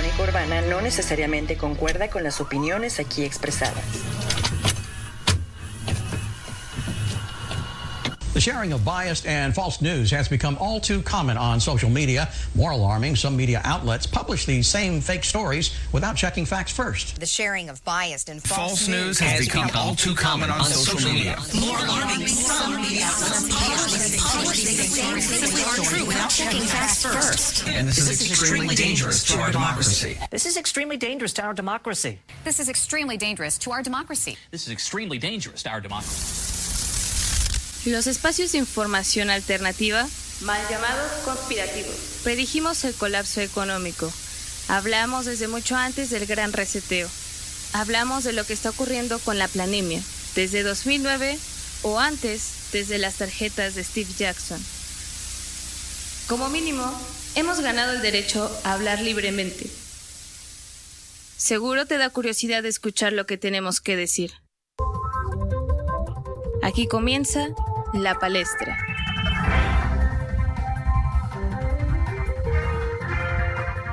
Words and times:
Cónica 0.00 0.22
Urbana 0.22 0.62
no 0.62 0.80
necesariamente 0.80 1.58
concuerda 1.58 2.08
con 2.08 2.24
las 2.24 2.40
opiniones 2.40 2.98
aquí 3.00 3.22
expresadas. 3.22 3.84
The 8.40 8.44
sharing 8.44 8.72
of 8.72 8.86
biased 8.86 9.26
and 9.26 9.54
false 9.54 9.82
news 9.82 10.10
has 10.10 10.26
become 10.26 10.56
all 10.58 10.80
too 10.80 11.02
common 11.02 11.36
on 11.36 11.60
social 11.60 11.90
media. 11.90 12.30
More 12.54 12.70
alarming, 12.70 13.14
some 13.14 13.36
media 13.36 13.60
outlets 13.66 14.06
publish 14.06 14.46
these 14.46 14.66
same 14.66 15.02
fake 15.02 15.24
stories 15.24 15.76
without 15.92 16.16
checking 16.16 16.46
facts 16.46 16.72
first. 16.72 17.20
The 17.20 17.26
sharing 17.26 17.68
of 17.68 17.84
biased 17.84 18.30
and 18.30 18.42
false, 18.42 18.86
False 18.86 18.88
news 18.88 19.18
has 19.18 19.46
become 19.46 19.68
all 19.74 19.94
too 19.94 20.14
common 20.14 20.48
on 20.48 20.64
social 20.64 21.12
media. 21.12 21.36
More 21.60 21.76
alarming, 21.84 22.26
some 22.28 22.80
media 22.80 23.04
outlets 23.04 23.46
publish 24.32 24.64
these 24.64 24.88
same 24.88 25.20
fake 25.20 25.50
stories 25.50 26.06
without 26.06 26.30
checking 26.30 26.62
facts 26.62 27.02
first. 27.04 27.68
And 27.68 27.86
this 27.86 27.98
is 27.98 28.30
extremely 28.30 28.74
dangerous 28.74 29.22
to 29.24 29.38
our 29.38 29.52
democracy. 29.52 30.16
This 30.30 30.46
is 30.46 30.56
extremely 30.56 30.96
dangerous 30.96 31.34
to 31.34 31.42
our 31.42 31.52
democracy. 31.52 32.18
This 32.44 32.58
is 32.58 32.70
extremely 32.70 33.18
dangerous 33.18 33.58
to 33.58 33.70
our 33.72 33.82
democracy. 33.82 34.38
This 34.50 34.66
is 34.66 34.72
extremely 34.72 35.18
dangerous 35.18 35.62
to 35.64 35.68
our 35.68 35.82
democracy. 35.82 36.59
Los 37.86 38.06
espacios 38.06 38.52
de 38.52 38.58
información 38.58 39.30
alternativa, 39.30 40.06
mal 40.42 40.60
llamados 40.68 41.10
conspirativos, 41.24 41.94
predijimos 42.22 42.84
el 42.84 42.92
colapso 42.92 43.40
económico. 43.40 44.12
Hablamos 44.68 45.24
desde 45.24 45.48
mucho 45.48 45.76
antes 45.76 46.10
del 46.10 46.26
gran 46.26 46.52
reseteo. 46.52 47.08
Hablamos 47.72 48.24
de 48.24 48.34
lo 48.34 48.44
que 48.44 48.52
está 48.52 48.68
ocurriendo 48.68 49.18
con 49.20 49.38
la 49.38 49.48
planemia, 49.48 50.02
desde 50.34 50.62
2009 50.62 51.38
o 51.82 51.98
antes, 51.98 52.52
desde 52.70 52.98
las 52.98 53.14
tarjetas 53.14 53.74
de 53.74 53.82
Steve 53.82 54.10
Jackson. 54.14 54.62
Como 56.28 56.50
mínimo, 56.50 56.84
hemos 57.34 57.60
ganado 57.60 57.92
el 57.92 58.02
derecho 58.02 58.50
a 58.62 58.74
hablar 58.74 59.00
libremente. 59.00 59.70
Seguro 61.38 61.86
te 61.86 61.96
da 61.96 62.10
curiosidad 62.10 62.66
escuchar 62.66 63.14
lo 63.14 63.24
que 63.24 63.38
tenemos 63.38 63.80
que 63.80 63.96
decir. 63.96 64.34
Aquí 66.62 66.86
comienza 66.86 67.48
la 67.92 68.14
palestra. 68.14 68.76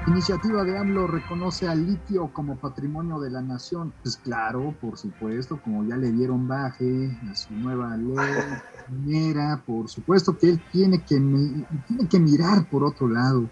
Iniciativa 0.07 0.63
de 0.63 0.77
AMLO 0.77 1.07
reconoce 1.07 1.67
al 1.67 1.85
litio 1.85 2.31
como 2.31 2.55
patrimonio 2.55 3.19
de 3.19 3.29
la 3.29 3.41
nación. 3.41 3.93
Pues 4.03 4.17
claro, 4.17 4.73
por 4.79 4.97
supuesto, 4.97 5.59
como 5.61 5.83
ya 5.83 5.97
le 5.97 6.11
dieron 6.11 6.47
baje 6.47 7.11
a 7.29 7.35
su 7.35 7.53
nueva 7.53 7.97
ley 7.97 8.15
minera, 8.89 9.61
por 9.65 9.89
supuesto 9.89 10.37
que 10.37 10.49
él 10.49 10.61
tiene 10.71 10.99
que, 10.99 11.15
tiene 11.17 12.07
que 12.09 12.19
mirar 12.19 12.69
por 12.69 12.83
otro 12.83 13.09
lado. 13.09 13.49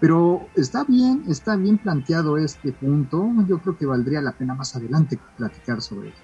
Pero 0.00 0.46
está 0.56 0.84
bien, 0.84 1.24
está 1.28 1.56
bien 1.56 1.76
planteado 1.76 2.38
este 2.38 2.72
punto. 2.72 3.26
Yo 3.46 3.58
creo 3.58 3.76
que 3.76 3.84
valdría 3.84 4.22
la 4.22 4.32
pena 4.32 4.54
más 4.54 4.74
adelante 4.74 5.18
platicar 5.36 5.82
sobre 5.82 6.08
él. 6.08 6.14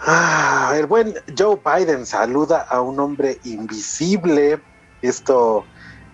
Ah, 0.00 0.74
el 0.76 0.86
buen 0.86 1.14
Joe 1.36 1.60
Biden 1.64 2.06
saluda 2.06 2.60
a 2.60 2.80
un 2.80 2.98
hombre 3.00 3.38
invisible. 3.44 4.60
Esto 5.02 5.64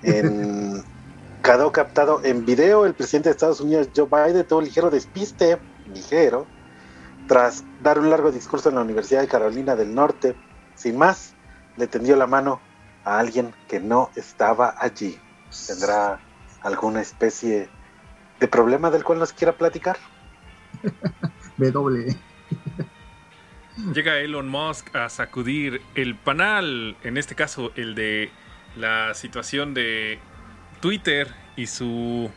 en, 0.02 0.82
quedó 1.42 1.72
captado 1.72 2.20
en 2.22 2.44
video. 2.44 2.86
El 2.86 2.94
presidente 2.94 3.28
de 3.28 3.32
Estados 3.32 3.60
Unidos, 3.60 3.88
Joe 3.94 4.06
Biden, 4.06 4.46
tuvo 4.46 4.60
un 4.60 4.64
ligero 4.66 4.90
despiste, 4.90 5.58
ligero, 5.92 6.46
tras 7.26 7.64
dar 7.82 7.98
un 7.98 8.10
largo 8.10 8.30
discurso 8.30 8.68
en 8.68 8.76
la 8.76 8.82
Universidad 8.82 9.22
de 9.22 9.28
Carolina 9.28 9.76
del 9.76 9.94
Norte. 9.94 10.36
Sin 10.74 10.96
más, 10.96 11.34
le 11.76 11.86
tendió 11.86 12.16
la 12.16 12.26
mano 12.26 12.60
a 13.04 13.18
alguien 13.18 13.54
que 13.68 13.80
no 13.80 14.10
estaba 14.14 14.74
allí. 14.78 15.18
¿Tendrá 15.66 16.20
alguna 16.62 17.00
especie 17.00 17.68
de 18.38 18.48
problema 18.48 18.90
del 18.90 19.04
cual 19.04 19.18
nos 19.18 19.32
quiera 19.32 19.52
platicar? 19.52 19.98
W. 21.58 22.29
Llega 23.94 24.18
Elon 24.18 24.48
Musk 24.48 24.94
a 24.94 25.08
sacudir 25.08 25.80
el 25.94 26.14
panal, 26.14 26.96
en 27.02 27.16
este 27.16 27.34
caso 27.34 27.72
el 27.76 27.94
de 27.94 28.30
la 28.76 29.14
situación 29.14 29.74
de 29.74 30.18
Twitter 30.80 31.28
y 31.56 31.66
su 31.66 32.30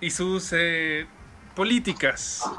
y 0.00 0.10
sus 0.10 0.52
eh, 0.52 1.06
políticas 1.54 2.50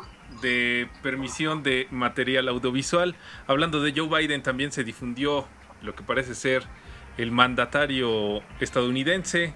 de 0.42 0.88
permisión 1.02 1.64
de 1.64 1.88
material 1.90 2.48
audiovisual. 2.48 3.16
Hablando 3.48 3.82
de 3.82 3.94
Joe 3.96 4.08
Biden, 4.08 4.44
también 4.44 4.72
se 4.72 4.84
difundió 4.84 5.48
lo 5.82 5.96
que 5.96 6.04
parece 6.04 6.36
ser 6.36 6.64
el 7.18 7.32
mandatario 7.32 8.42
estadounidense 8.60 9.56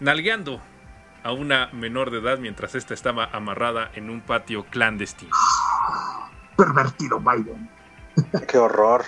nalgueando 0.00 0.62
a 1.22 1.32
una 1.32 1.70
menor 1.72 2.10
de 2.10 2.18
edad 2.18 2.38
mientras 2.38 2.74
esta 2.74 2.94
estaba 2.94 3.24
amarrada 3.32 3.90
en 3.94 4.10
un 4.10 4.20
patio 4.20 4.64
clandestino. 4.64 5.32
Pervertido 6.56 7.20
Biden. 7.20 7.68
Qué 8.48 8.58
horror. 8.58 9.02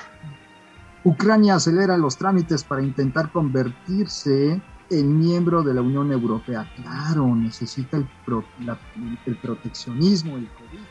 Ucrania 1.05 1.55
acelera 1.57 1.97
los 1.97 2.19
trámites 2.19 2.65
para 2.65 2.83
intentar 2.83 3.31
convertirse 3.31 4.61
en 4.91 5.19
miembro 5.19 5.63
de 5.63 5.75
la 5.75 5.83
Unión 5.83 6.11
Europea. 6.13 6.69
Claro, 6.77 7.35
necesita 7.37 7.97
el, 7.97 8.09
pro- 8.25 8.45
la- 8.65 8.79
el 9.27 9.37
proteccionismo, 9.37 10.37
el 10.37 10.49
cobijo. 10.49 10.85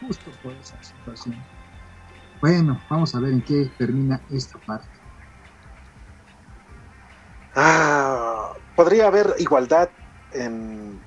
Justo 0.00 0.30
por 0.42 0.54
esa 0.54 0.82
situación. 0.82 1.36
Bueno, 2.40 2.80
vamos 2.90 3.14
a 3.14 3.20
ver 3.20 3.32
en 3.34 3.42
qué 3.42 3.70
termina 3.78 4.20
esta 4.30 4.58
parte. 4.58 4.88
Ah, 7.54 8.52
podría 8.74 9.06
haber 9.08 9.34
igualdad 9.38 9.90
en, 10.32 11.01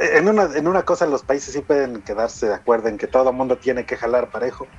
en, 0.00 0.28
una, 0.28 0.44
en 0.56 0.68
una 0.68 0.84
cosa 0.84 1.06
los 1.06 1.24
países 1.24 1.54
sí 1.54 1.62
pueden 1.62 2.02
quedarse 2.02 2.46
de 2.48 2.54
acuerdo 2.54 2.88
en 2.88 2.98
que 2.98 3.08
todo 3.08 3.30
el 3.30 3.36
mundo 3.36 3.58
tiene 3.58 3.86
que 3.86 3.96
jalar 3.96 4.30
parejo 4.30 4.72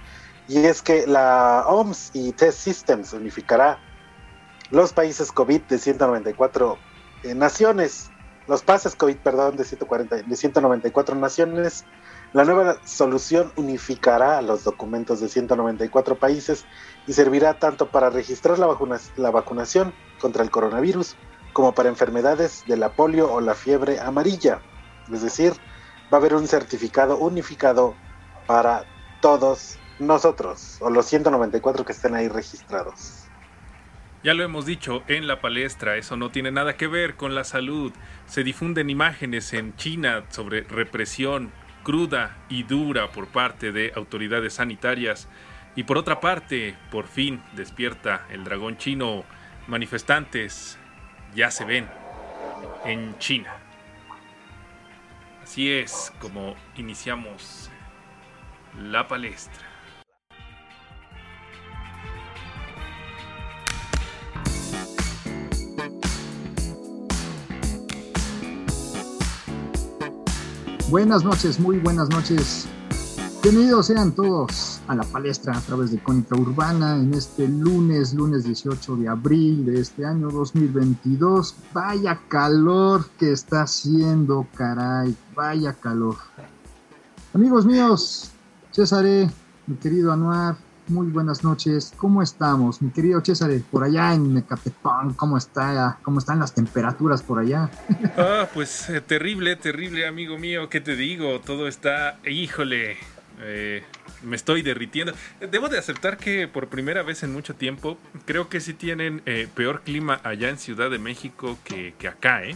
y 0.47 0.65
es 0.65 0.81
que 0.81 1.07
la 1.07 1.65
OMS 1.67 2.11
y 2.13 2.33
Test 2.33 2.59
Systems 2.59 3.13
unificará 3.13 3.83
los 4.69 4.93
países 4.93 5.31
COVID 5.31 5.63
de 5.67 5.77
194 5.79 6.83
eh, 7.23 7.35
naciones, 7.35 8.13
los 8.45 8.63
pases 8.63 8.95
COVID, 8.95 9.21
perdón, 9.21 9.55
de, 9.57 9.65
140, 9.65 10.23
de 10.23 10.35
194 10.35 11.15
naciones. 11.15 11.87
La 12.33 12.45
nueva 12.45 12.79
solución 12.83 13.51
unificará 13.57 14.41
los 14.41 14.63
documentos 14.63 15.19
de 15.19 15.29
194 15.29 16.19
países 16.19 16.67
y 17.05 17.13
servirá 17.13 17.59
tanto 17.59 17.91
para 17.91 18.09
registrar 18.09 18.59
la, 18.59 18.67
vacuna- 18.67 18.99
la 19.15 19.31
vacunación 19.31 19.97
contra 20.19 20.43
el 20.43 20.51
coronavirus 20.51 21.17
como 21.53 21.73
para 21.73 21.89
enfermedades 21.89 22.63
de 22.65 22.77
la 22.77 22.95
polio 22.95 23.31
o 23.31 23.41
la 23.41 23.55
fiebre 23.55 23.99
amarilla. 23.99 24.65
Es 25.11 25.21
decir, 25.21 25.53
va 26.11 26.17
a 26.17 26.21
haber 26.21 26.33
un 26.33 26.47
certificado 26.47 27.17
unificado 27.17 27.95
para 28.45 28.85
todos 29.21 29.77
nosotros, 29.99 30.77
o 30.79 30.89
los 30.89 31.05
194 31.07 31.85
que 31.85 31.91
estén 31.91 32.15
ahí 32.15 32.27
registrados. 32.27 33.23
Ya 34.23 34.33
lo 34.33 34.43
hemos 34.43 34.65
dicho 34.65 35.03
en 35.07 35.27
la 35.27 35.41
palestra, 35.41 35.95
eso 35.95 36.17
no 36.17 36.31
tiene 36.31 36.51
nada 36.51 36.75
que 36.75 36.87
ver 36.87 37.15
con 37.15 37.35
la 37.35 37.43
salud. 37.43 37.93
Se 38.25 38.43
difunden 38.43 38.89
imágenes 38.89 39.53
en 39.53 39.75
China 39.75 40.23
sobre 40.29 40.61
represión 40.61 41.51
cruda 41.83 42.35
y 42.49 42.63
dura 42.63 43.11
por 43.11 43.27
parte 43.27 43.71
de 43.71 43.93
autoridades 43.95 44.55
sanitarias. 44.55 45.29
Y 45.75 45.83
por 45.83 45.97
otra 45.97 46.19
parte, 46.19 46.75
por 46.91 47.07
fin 47.07 47.41
despierta 47.55 48.25
el 48.29 48.43
dragón 48.43 48.77
chino. 48.77 49.23
Manifestantes 49.67 50.77
ya 51.33 51.49
se 51.49 51.63
ven 51.63 51.87
en 52.83 53.17
China. 53.19 53.66
Así 55.49 55.71
es 55.71 56.11
como 56.19 56.55
iniciamos 56.75 57.71
la 58.77 59.07
palestra. 59.07 59.65
Buenas 70.89 71.23
noches, 71.23 71.61
muy 71.61 71.77
buenas 71.77 72.09
noches. 72.09 72.67
Bienvenidos 73.41 73.87
sean 73.87 74.13
todos 74.13 74.76
a 74.87 74.95
la 74.95 75.03
palestra 75.03 75.57
a 75.57 75.61
través 75.61 75.91
de 75.91 75.99
Cónica 75.99 76.35
Urbana 76.35 76.95
en 76.95 77.13
este 77.13 77.47
lunes, 77.47 78.13
lunes 78.13 78.45
18 78.45 78.95
de 78.95 79.07
abril 79.07 79.65
de 79.65 79.81
este 79.81 80.05
año 80.05 80.29
2022. 80.29 81.55
Vaya 81.73 82.19
calor 82.29 83.05
que 83.19 83.31
está 83.31 83.63
haciendo, 83.63 84.47
caray, 84.55 85.15
vaya 85.35 85.73
calor. 85.73 86.15
Amigos 87.33 87.65
míos, 87.65 88.31
César, 88.71 89.05
mi 89.67 89.75
querido 89.75 90.13
Anuar, 90.13 90.55
muy 90.87 91.07
buenas 91.07 91.43
noches. 91.43 91.93
¿Cómo 91.97 92.21
estamos, 92.21 92.81
mi 92.81 92.89
querido 92.91 93.23
César, 93.23 93.51
por 93.69 93.83
allá 93.83 94.13
en 94.13 94.33
Mecatepán? 94.33 95.13
¿Cómo 95.15 95.37
está? 95.37 95.99
¿Cómo 96.01 96.19
están 96.19 96.39
las 96.39 96.53
temperaturas 96.53 97.21
por 97.21 97.39
allá? 97.39 97.69
Ah, 98.17 98.47
pues 98.53 98.89
eh, 98.89 99.01
terrible, 99.01 99.55
terrible, 99.57 100.07
amigo 100.07 100.37
mío. 100.37 100.69
¿Qué 100.69 100.79
te 100.79 100.95
digo? 100.95 101.39
Todo 101.41 101.67
está, 101.67 102.19
híjole, 102.25 102.97
Eh, 103.39 103.83
me 104.23 104.35
estoy 104.35 104.61
derritiendo. 104.61 105.13
Debo 105.39 105.69
de 105.69 105.77
aceptar 105.77 106.17
que 106.17 106.47
por 106.47 106.67
primera 106.67 107.03
vez 107.03 107.23
en 107.23 107.33
mucho 107.33 107.55
tiempo 107.55 107.97
creo 108.25 108.49
que 108.49 108.59
sí 108.59 108.73
tienen 108.73 109.21
eh, 109.25 109.47
peor 109.53 109.81
clima 109.81 110.19
allá 110.23 110.49
en 110.49 110.57
Ciudad 110.57 110.89
de 110.89 110.97
México 110.97 111.57
que, 111.63 111.93
que 111.97 112.07
acá, 112.07 112.43
¿eh? 112.43 112.55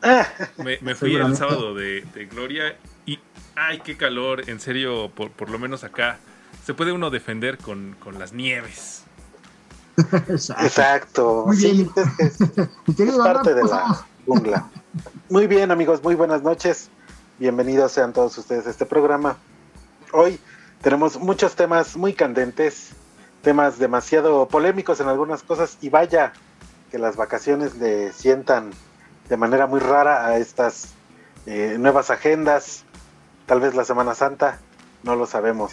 Me, 0.58 0.94
fui 0.94 1.16
el 1.16 1.36
sábado 1.36 1.74
de, 1.74 2.28
Gloria 2.30 2.76
y 3.04 3.18
¡ay, 3.56 3.80
qué 3.84 3.96
calor! 3.96 4.48
En 4.48 4.60
serio, 4.60 5.10
por, 5.12 5.30
por 5.32 5.50
lo 5.50 5.58
menos 5.58 5.82
acá 5.82 6.18
se 6.64 6.74
puede 6.74 6.92
uno 6.92 7.10
defender 7.10 7.58
con, 7.58 7.96
con 7.98 8.18
las 8.18 8.32
nieves. 8.32 9.04
Exacto. 9.96 11.44
Muy 11.46 11.56
bien. 11.56 11.90
es, 12.18 12.38
parte 13.18 13.54
de 13.54 13.64
la 13.64 14.06
jungla. 14.26 14.70
Muy 15.28 15.46
bien, 15.46 15.70
amigos, 15.70 16.02
muy 16.02 16.14
buenas 16.14 16.42
noches. 16.42 16.90
Bienvenidos 17.38 17.92
sean 17.92 18.12
todos 18.12 18.36
ustedes 18.38 18.66
a 18.66 18.70
este 18.70 18.86
programa. 18.86 19.36
Hoy 20.12 20.40
tenemos 20.82 21.18
muchos 21.18 21.54
temas 21.54 21.96
muy 21.96 22.14
candentes, 22.14 22.90
temas 23.42 23.78
demasiado 23.78 24.48
polémicos 24.48 25.00
en 25.00 25.08
algunas 25.08 25.42
cosas 25.42 25.76
y 25.80 25.90
vaya 25.90 26.32
que 26.90 26.98
las 26.98 27.16
vacaciones 27.16 27.76
le 27.76 28.12
sientan 28.12 28.70
de 29.28 29.36
manera 29.36 29.66
muy 29.66 29.80
rara 29.80 30.26
a 30.26 30.38
estas 30.38 30.94
eh, 31.46 31.76
nuevas 31.78 32.10
agendas. 32.10 32.84
Tal 33.46 33.60
vez 33.60 33.74
la 33.74 33.84
Semana 33.84 34.14
Santa, 34.14 34.58
no 35.02 35.14
lo 35.14 35.26
sabemos. 35.26 35.72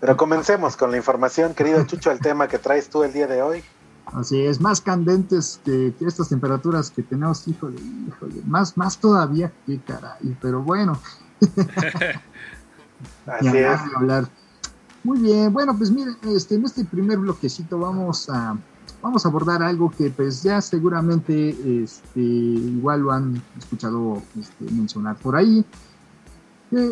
Pero 0.00 0.16
comencemos 0.16 0.76
con 0.76 0.90
la 0.90 0.96
información, 0.96 1.54
querido 1.54 1.84
Chucho, 1.86 2.10
el 2.10 2.20
tema 2.20 2.48
que 2.48 2.58
traes 2.58 2.88
tú 2.88 3.02
el 3.02 3.12
día 3.12 3.26
de 3.26 3.42
hoy. 3.42 3.64
Así 4.06 4.40
es, 4.40 4.58
más 4.60 4.80
candentes 4.80 5.60
que, 5.66 5.92
estas 6.00 6.30
temperaturas 6.30 6.90
que 6.90 7.02
tenemos, 7.02 7.46
híjole, 7.46 7.78
híjole, 8.08 8.40
más, 8.46 8.78
más 8.78 8.96
todavía 8.96 9.52
que 9.66 9.78
caray, 9.80 10.34
pero 10.40 10.62
bueno. 10.62 10.98
Así 13.26 13.56
es. 13.56 13.80
Hablar. 13.96 14.28
Muy 15.04 15.20
bien, 15.20 15.52
bueno, 15.52 15.76
pues 15.76 15.90
miren, 15.90 16.16
este, 16.34 16.56
en 16.56 16.64
este 16.64 16.84
primer 16.84 17.18
bloquecito 17.18 17.78
vamos 17.78 18.28
a, 18.28 18.58
vamos 19.00 19.24
a 19.24 19.28
abordar 19.28 19.62
algo 19.62 19.90
que 19.90 20.10
pues 20.10 20.42
ya 20.42 20.60
seguramente 20.60 21.50
este, 21.82 22.20
igual 22.20 23.02
lo 23.02 23.12
han 23.12 23.42
escuchado 23.56 24.22
este, 24.38 24.64
mencionar 24.72 25.16
por 25.16 25.36
ahí. 25.36 25.64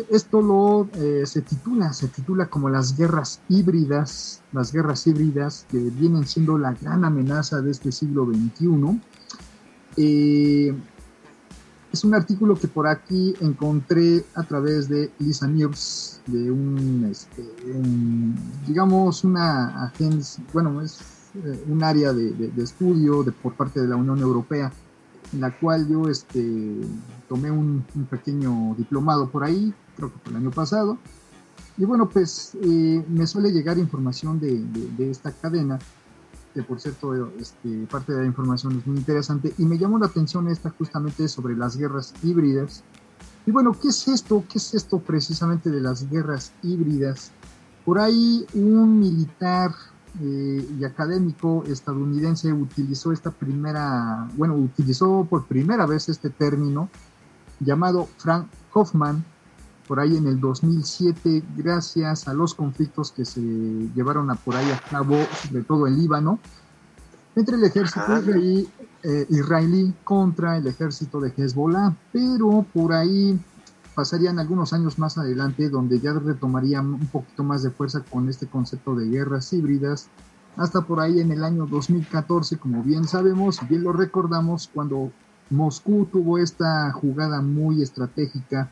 esto 0.09 0.41
lo 0.41 0.89
eh, 0.93 1.25
se 1.25 1.41
titula, 1.41 1.91
se 1.93 2.07
titula 2.07 2.47
como 2.47 2.69
las 2.69 2.97
guerras 2.97 3.41
híbridas, 3.49 4.41
las 4.53 4.71
guerras 4.71 5.05
híbridas 5.05 5.65
que 5.69 5.77
vienen 5.77 6.25
siendo 6.25 6.57
la 6.57 6.73
gran 6.73 7.03
amenaza 7.03 7.61
de 7.61 7.71
este 7.71 7.91
siglo 7.91 8.25
XXI. 8.25 9.01
Eh, 9.97 10.73
es 11.91 12.03
un 12.03 12.13
artículo 12.13 12.55
que 12.55 12.67
por 12.67 12.87
aquí 12.87 13.33
encontré 13.39 14.25
a 14.35 14.43
través 14.43 14.89
de 14.89 15.11
Lisa 15.19 15.47
News, 15.47 16.19
de 16.27 16.51
un, 16.51 17.07
este, 17.09 17.43
digamos, 18.67 19.23
una 19.23 19.85
agencia, 19.85 20.43
bueno, 20.53 20.81
es 20.81 20.99
eh, 21.35 21.63
un 21.67 21.83
área 21.83 22.13
de, 22.13 22.51
estudio 22.57 23.23
de, 23.23 23.31
por 23.31 23.53
parte 23.53 23.79
de 23.79 23.87
la 23.87 23.95
Unión 23.95 24.19
Europea, 24.19 24.71
en 25.33 25.41
la 25.41 25.57
cual 25.57 25.87
yo 25.87 26.09
este, 26.09 26.81
tomé 27.29 27.51
un, 27.51 27.85
pequeño 28.09 28.75
diplomado 28.77 29.29
por 29.29 29.43
ahí, 29.43 29.73
creo 29.95 30.11
que 30.11 30.19
fue 30.19 30.31
el 30.31 30.37
año 30.37 30.51
pasado. 30.51 30.97
Y 31.77 31.85
bueno, 31.85 32.09
pues 32.09 32.57
eh, 32.63 33.05
me 33.07 33.27
suele 33.27 33.51
llegar 33.51 33.77
información 33.77 34.39
de, 34.39 34.63
de, 34.97 35.11
esta 35.11 35.31
cadena, 35.31 35.77
que 36.57 36.63
por 36.63 36.79
cierto, 36.79 37.13
este, 37.39 37.85
parte 37.85 38.13
de 38.13 38.21
la 38.21 38.25
información 38.25 38.79
es 38.79 38.87
muy 38.87 38.97
interesante, 38.97 39.53
y 39.59 39.65
me 39.65 39.77
llamó 39.77 39.99
la 39.99 40.07
atención 40.07 40.47
esta 40.47 40.71
justamente 40.71 41.27
sobre 41.27 41.55
las 41.55 41.77
guerras 41.77 42.15
híbridas. 42.23 42.83
Y 43.45 43.51
bueno, 43.51 43.73
¿qué 43.79 43.89
es 43.89 44.07
esto? 44.07 44.43
¿Qué 44.51 44.57
es 44.57 44.73
esto 44.73 44.97
precisamente 44.97 45.69
de 45.69 45.81
las 45.81 46.09
guerras 46.09 46.53
híbridas? 46.63 47.31
Por 47.85 47.99
ahí 47.99 48.43
un 48.55 48.99
militar 48.99 49.69
eh, 50.19 50.67
y 50.79 50.83
académico 50.83 51.63
estadounidense 51.67 52.51
utilizó 52.51 53.11
esta 53.11 53.29
primera, 53.29 54.27
bueno, 54.35 54.55
utilizó 54.55 55.27
por 55.29 55.45
primera 55.45 55.85
vez 55.85 56.09
este 56.09 56.31
término 56.31 56.89
llamado 57.59 58.09
Frank 58.17 58.47
Hoffman 58.73 59.23
por 59.87 59.99
ahí 59.99 60.17
en 60.17 60.27
el 60.27 60.39
2007 60.39 61.43
gracias 61.55 62.27
a 62.27 62.33
los 62.33 62.53
conflictos 62.53 63.11
que 63.11 63.25
se 63.25 63.41
llevaron 63.41 64.29
a 64.29 64.35
por 64.35 64.55
ahí 64.55 64.69
a 64.71 64.79
cabo, 64.89 65.17
sobre 65.47 65.63
todo 65.63 65.87
en 65.87 65.97
Líbano, 65.97 66.39
entre 67.35 67.55
el 67.55 67.63
ejército 67.63 68.17
israelí, 68.19 68.67
eh, 69.03 69.25
israelí 69.29 69.93
contra 70.03 70.57
el 70.57 70.67
ejército 70.67 71.19
de 71.19 71.31
Hezbollah, 71.35 71.95
pero 72.11 72.65
por 72.73 72.93
ahí 72.93 73.39
pasarían 73.95 74.39
algunos 74.39 74.73
años 74.73 74.99
más 74.99 75.17
adelante 75.17 75.69
donde 75.69 75.99
ya 75.99 76.13
retomarían 76.13 76.93
un 76.93 77.07
poquito 77.07 77.43
más 77.43 77.63
de 77.63 77.71
fuerza 77.71 78.03
con 78.03 78.27
este 78.27 78.47
concepto 78.47 78.95
de 78.95 79.07
guerras 79.07 79.53
híbridas, 79.53 80.07
hasta 80.55 80.81
por 80.81 80.99
ahí 80.99 81.19
en 81.19 81.31
el 81.31 81.43
año 81.43 81.67
2014, 81.67 82.57
como 82.57 82.83
bien 82.83 83.07
sabemos 83.07 83.61
y 83.61 83.65
bien 83.67 83.83
lo 83.83 83.93
recordamos, 83.93 84.69
cuando 84.73 85.11
Moscú 85.49 86.07
tuvo 86.11 86.39
esta 86.39 86.91
jugada 86.91 87.41
muy 87.41 87.81
estratégica 87.81 88.71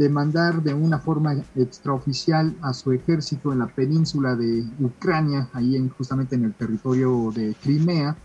de 0.00 0.08
mandar 0.08 0.62
de 0.62 0.72
una 0.72 0.98
forma 0.98 1.34
extraoficial 1.54 2.56
a 2.62 2.72
su 2.72 2.90
ejército 2.92 3.52
en 3.52 3.58
la 3.58 3.66
península 3.66 4.34
de 4.34 4.64
Ucrania, 4.80 5.50
ahí 5.52 5.76
en, 5.76 5.90
justamente 5.90 6.36
en 6.36 6.44
el 6.44 6.54
territorio 6.54 7.30
de 7.34 7.54
Crimea, 7.62 8.16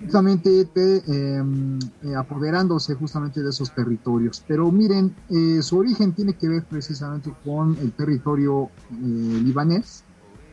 justamente 0.00 0.66
em, 0.74 1.78
eh, 2.02 2.14
apoderándose 2.16 2.94
justamente 2.94 3.42
de 3.42 3.50
esos 3.50 3.74
territorios. 3.74 4.42
Pero 4.48 4.72
miren, 4.72 5.14
eh, 5.28 5.60
su 5.60 5.76
origen 5.76 6.14
tiene 6.14 6.32
que 6.32 6.48
ver 6.48 6.64
precisamente 6.64 7.30
con 7.44 7.76
el 7.76 7.92
territorio 7.92 8.70
eh, 8.90 9.40
libanés, 9.44 10.02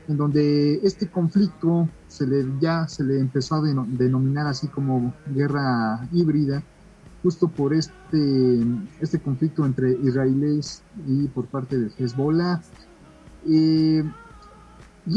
en 0.09 0.17
donde 0.17 0.81
este 0.83 1.07
conflicto 1.07 1.87
se 2.09 2.27
le, 2.27 2.45
ya 2.59 2.85
se 2.89 3.05
le 3.05 3.17
empezó 3.17 3.55
a 3.55 3.61
denominar 3.61 4.47
así 4.47 4.67
como 4.67 5.13
guerra 5.33 6.05
híbrida, 6.11 6.61
justo 7.27 7.49
por 7.49 7.73
este, 7.73 8.63
este 9.01 9.19
conflicto 9.19 9.65
entre 9.65 9.91
israelíes 10.01 10.81
y 11.05 11.27
por 11.27 11.45
parte 11.47 11.77
de 11.77 11.91
Hezbollah. 11.97 12.61
Y 13.45 13.99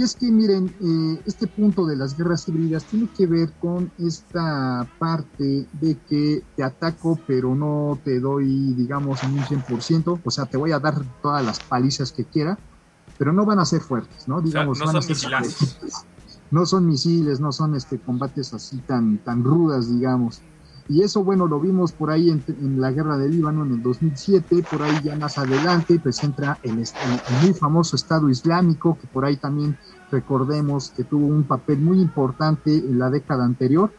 es 0.02 0.16
que 0.16 0.32
miren, 0.32 0.74
eh, 0.80 1.22
este 1.24 1.46
punto 1.46 1.86
de 1.86 1.94
las 1.94 2.18
guerras 2.18 2.48
híbridas 2.48 2.84
tiene 2.86 3.08
que 3.16 3.28
ver 3.28 3.52
con 3.60 3.92
esta 3.98 4.88
parte 4.98 5.68
de 5.80 5.98
que 6.08 6.42
te 6.56 6.64
ataco 6.64 7.16
pero 7.28 7.54
no 7.54 7.96
te 8.04 8.18
doy, 8.18 8.74
digamos, 8.74 9.22
en 9.22 9.34
un 9.34 9.44
100%, 9.44 10.20
o 10.24 10.30
sea, 10.32 10.46
te 10.46 10.56
voy 10.56 10.72
a 10.72 10.80
dar 10.80 11.00
todas 11.22 11.44
las 11.44 11.60
palizas 11.60 12.10
que 12.10 12.24
quiera, 12.24 12.58
pero 13.18 13.32
no 13.32 13.46
van 13.46 13.60
a 13.60 13.64
ser 13.64 13.82
fuertes, 13.82 14.26
¿no? 14.26 14.40
Digamos, 14.40 14.80
no 14.80 14.86
van 14.86 15.00
son 15.00 15.12
a 15.12 15.14
ser 15.14 15.30
No 16.50 16.66
son 16.66 16.86
misiles, 16.86 17.38
no 17.38 17.52
son 17.52 17.76
este 17.76 18.00
combates 18.00 18.52
así 18.52 18.78
tan, 18.78 19.18
tan 19.18 19.44
rudas, 19.44 19.88
digamos. 19.88 20.42
Y 20.90 21.02
eso, 21.02 21.22
bueno, 21.22 21.46
lo 21.46 21.60
vimos 21.60 21.92
por 21.92 22.10
ahí 22.10 22.30
en, 22.30 22.80
la 22.80 22.90
guerra 22.90 23.16
del 23.16 23.30
Líbano 23.30 23.64
en 23.64 23.74
el 23.74 23.82
2007, 23.82 24.64
por 24.68 24.82
ahí 24.82 24.98
ya 25.04 25.14
más 25.14 25.38
adelante, 25.38 26.00
pues 26.02 26.20
entra 26.24 26.58
el, 26.64 26.84
muy 27.42 27.54
famoso 27.54 27.94
Estado 27.94 28.28
Islámico, 28.28 28.98
que 29.00 29.06
por 29.06 29.24
ahí 29.24 29.36
también 29.36 29.78
recordemos 30.10 30.90
que 30.90 31.04
tuvo 31.04 31.28
un 31.28 31.44
papel 31.44 31.78
muy 31.78 32.00
importante 32.00 32.74
en 32.74 32.98
la 32.98 33.08
década 33.08 33.44
anterior, 33.44 33.92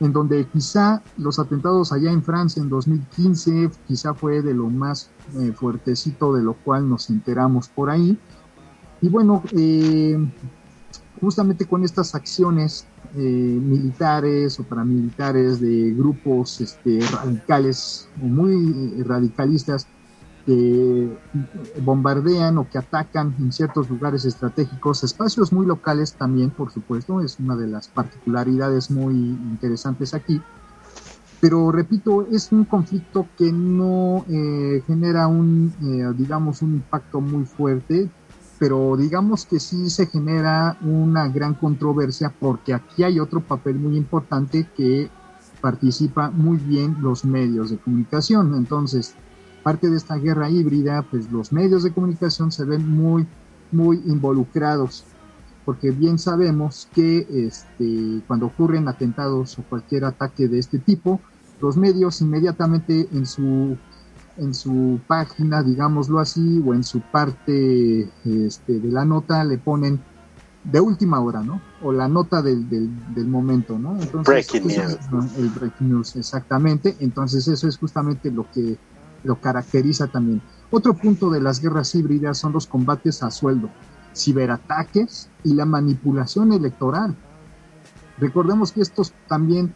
en 0.00 0.12
donde 0.12 0.44
quizá 0.52 1.00
los 1.16 1.38
atentados 1.38 1.92
allá 1.92 2.12
en 2.12 2.22
Francia 2.22 2.62
en 2.62 2.68
2015 2.68 3.70
quizá 3.88 4.12
fue 4.12 4.42
de 4.42 4.52
lo 4.52 4.68
más 4.68 5.08
eh, 5.38 5.52
fuertecito 5.52 6.34
de 6.34 6.42
lo 6.42 6.52
cual 6.52 6.90
nos 6.90 7.08
enteramos 7.08 7.68
por 7.68 7.88
ahí. 7.88 8.18
Y 9.00 9.08
bueno, 9.08 9.42
eh, 9.52 10.18
justamente 11.22 11.66
con 11.66 11.84
estas 11.84 12.16
acciones 12.16 12.84
eh, 13.16 13.20
militares 13.20 14.58
o 14.58 14.64
paramilitares 14.64 15.60
de 15.60 15.94
grupos 15.96 16.60
este, 16.60 16.98
radicales 17.12 18.08
o 18.20 18.26
muy 18.26 19.02
radicalistas 19.04 19.86
que 20.44 21.16
bombardean 21.80 22.58
o 22.58 22.68
que 22.68 22.78
atacan 22.78 23.36
en 23.38 23.52
ciertos 23.52 23.88
lugares 23.88 24.24
estratégicos, 24.24 25.04
espacios 25.04 25.52
muy 25.52 25.64
locales 25.64 26.14
también, 26.14 26.50
por 26.50 26.72
supuesto, 26.72 27.20
es 27.20 27.38
una 27.38 27.54
de 27.54 27.68
las 27.68 27.86
particularidades 27.86 28.90
muy 28.90 29.14
interesantes 29.14 30.14
aquí. 30.14 30.42
Pero 31.40 31.72
repito, 31.72 32.26
es 32.30 32.50
un 32.52 32.64
conflicto 32.64 33.26
que 33.36 33.52
no 33.52 34.24
eh, 34.28 34.82
genera 34.86 35.26
un, 35.26 35.72
eh, 35.82 36.12
digamos, 36.16 36.62
un 36.62 36.74
impacto 36.74 37.20
muy 37.20 37.44
fuerte, 37.44 38.08
pero 38.62 38.96
digamos 38.96 39.44
que 39.44 39.58
sí 39.58 39.90
se 39.90 40.06
genera 40.06 40.78
una 40.82 41.26
gran 41.26 41.54
controversia 41.54 42.32
porque 42.38 42.72
aquí 42.72 43.02
hay 43.02 43.18
otro 43.18 43.40
papel 43.40 43.74
muy 43.74 43.96
importante 43.96 44.68
que 44.76 45.10
participa 45.60 46.30
muy 46.30 46.58
bien 46.58 46.98
los 47.00 47.24
medios 47.24 47.70
de 47.70 47.78
comunicación. 47.78 48.54
Entonces, 48.54 49.16
parte 49.64 49.90
de 49.90 49.96
esta 49.96 50.14
guerra 50.14 50.48
híbrida, 50.48 51.02
pues 51.02 51.28
los 51.32 51.52
medios 51.52 51.82
de 51.82 51.90
comunicación 51.92 52.52
se 52.52 52.64
ven 52.64 52.88
muy, 52.88 53.26
muy 53.72 54.00
involucrados, 54.06 55.02
porque 55.64 55.90
bien 55.90 56.20
sabemos 56.20 56.86
que 56.94 57.26
este, 57.32 58.22
cuando 58.28 58.46
ocurren 58.46 58.86
atentados 58.86 59.58
o 59.58 59.64
cualquier 59.64 60.04
ataque 60.04 60.46
de 60.46 60.60
este 60.60 60.78
tipo, 60.78 61.20
los 61.60 61.76
medios 61.76 62.20
inmediatamente 62.20 63.08
en 63.10 63.26
su 63.26 63.76
en 64.36 64.54
su 64.54 65.00
página, 65.06 65.62
digámoslo 65.62 66.18
así, 66.18 66.62
o 66.64 66.74
en 66.74 66.84
su 66.84 67.00
parte 67.00 68.08
este, 68.24 68.80
de 68.80 68.88
la 68.88 69.04
nota 69.04 69.44
le 69.44 69.58
ponen 69.58 70.00
de 70.64 70.80
última 70.80 71.20
hora, 71.20 71.42
¿no? 71.42 71.60
O 71.82 71.92
la 71.92 72.08
nota 72.08 72.40
del, 72.40 72.68
del, 72.68 73.26
momento, 73.26 73.78
¿no? 73.78 74.00
Entonces, 74.00 74.48
breaking 74.48 74.68
news. 74.68 74.98
el 75.36 75.48
breaking 75.48 75.90
news, 75.90 76.16
exactamente. 76.16 76.96
Entonces 77.00 77.48
eso 77.48 77.66
es 77.66 77.76
justamente 77.78 78.30
lo 78.30 78.48
que 78.50 78.78
lo 79.24 79.40
caracteriza 79.40 80.06
también. 80.06 80.40
Otro 80.70 80.94
punto 80.94 81.30
de 81.30 81.40
las 81.40 81.60
guerras 81.60 81.94
híbridas 81.94 82.38
son 82.38 82.52
los 82.52 82.66
combates 82.66 83.22
a 83.22 83.30
sueldo, 83.30 83.70
ciberataques 84.14 85.28
y 85.44 85.54
la 85.54 85.66
manipulación 85.66 86.52
electoral. 86.52 87.16
Recordemos 88.18 88.72
que 88.72 88.82
estos 88.82 89.12
también 89.28 89.74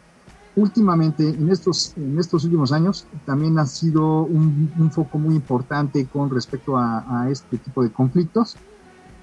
últimamente, 0.57 1.29
en 1.29 1.49
estos, 1.49 1.93
en 1.95 2.19
estos 2.19 2.43
últimos 2.43 2.71
años, 2.71 3.05
también 3.25 3.57
ha 3.59 3.65
sido 3.67 4.23
un, 4.23 4.91
foco 4.91 5.19
muy 5.19 5.35
importante 5.35 6.05
con 6.07 6.29
respecto 6.31 6.77
a, 6.77 7.27
este 7.31 7.57
tipo 7.57 7.83
de 7.83 7.91
conflictos. 7.91 8.57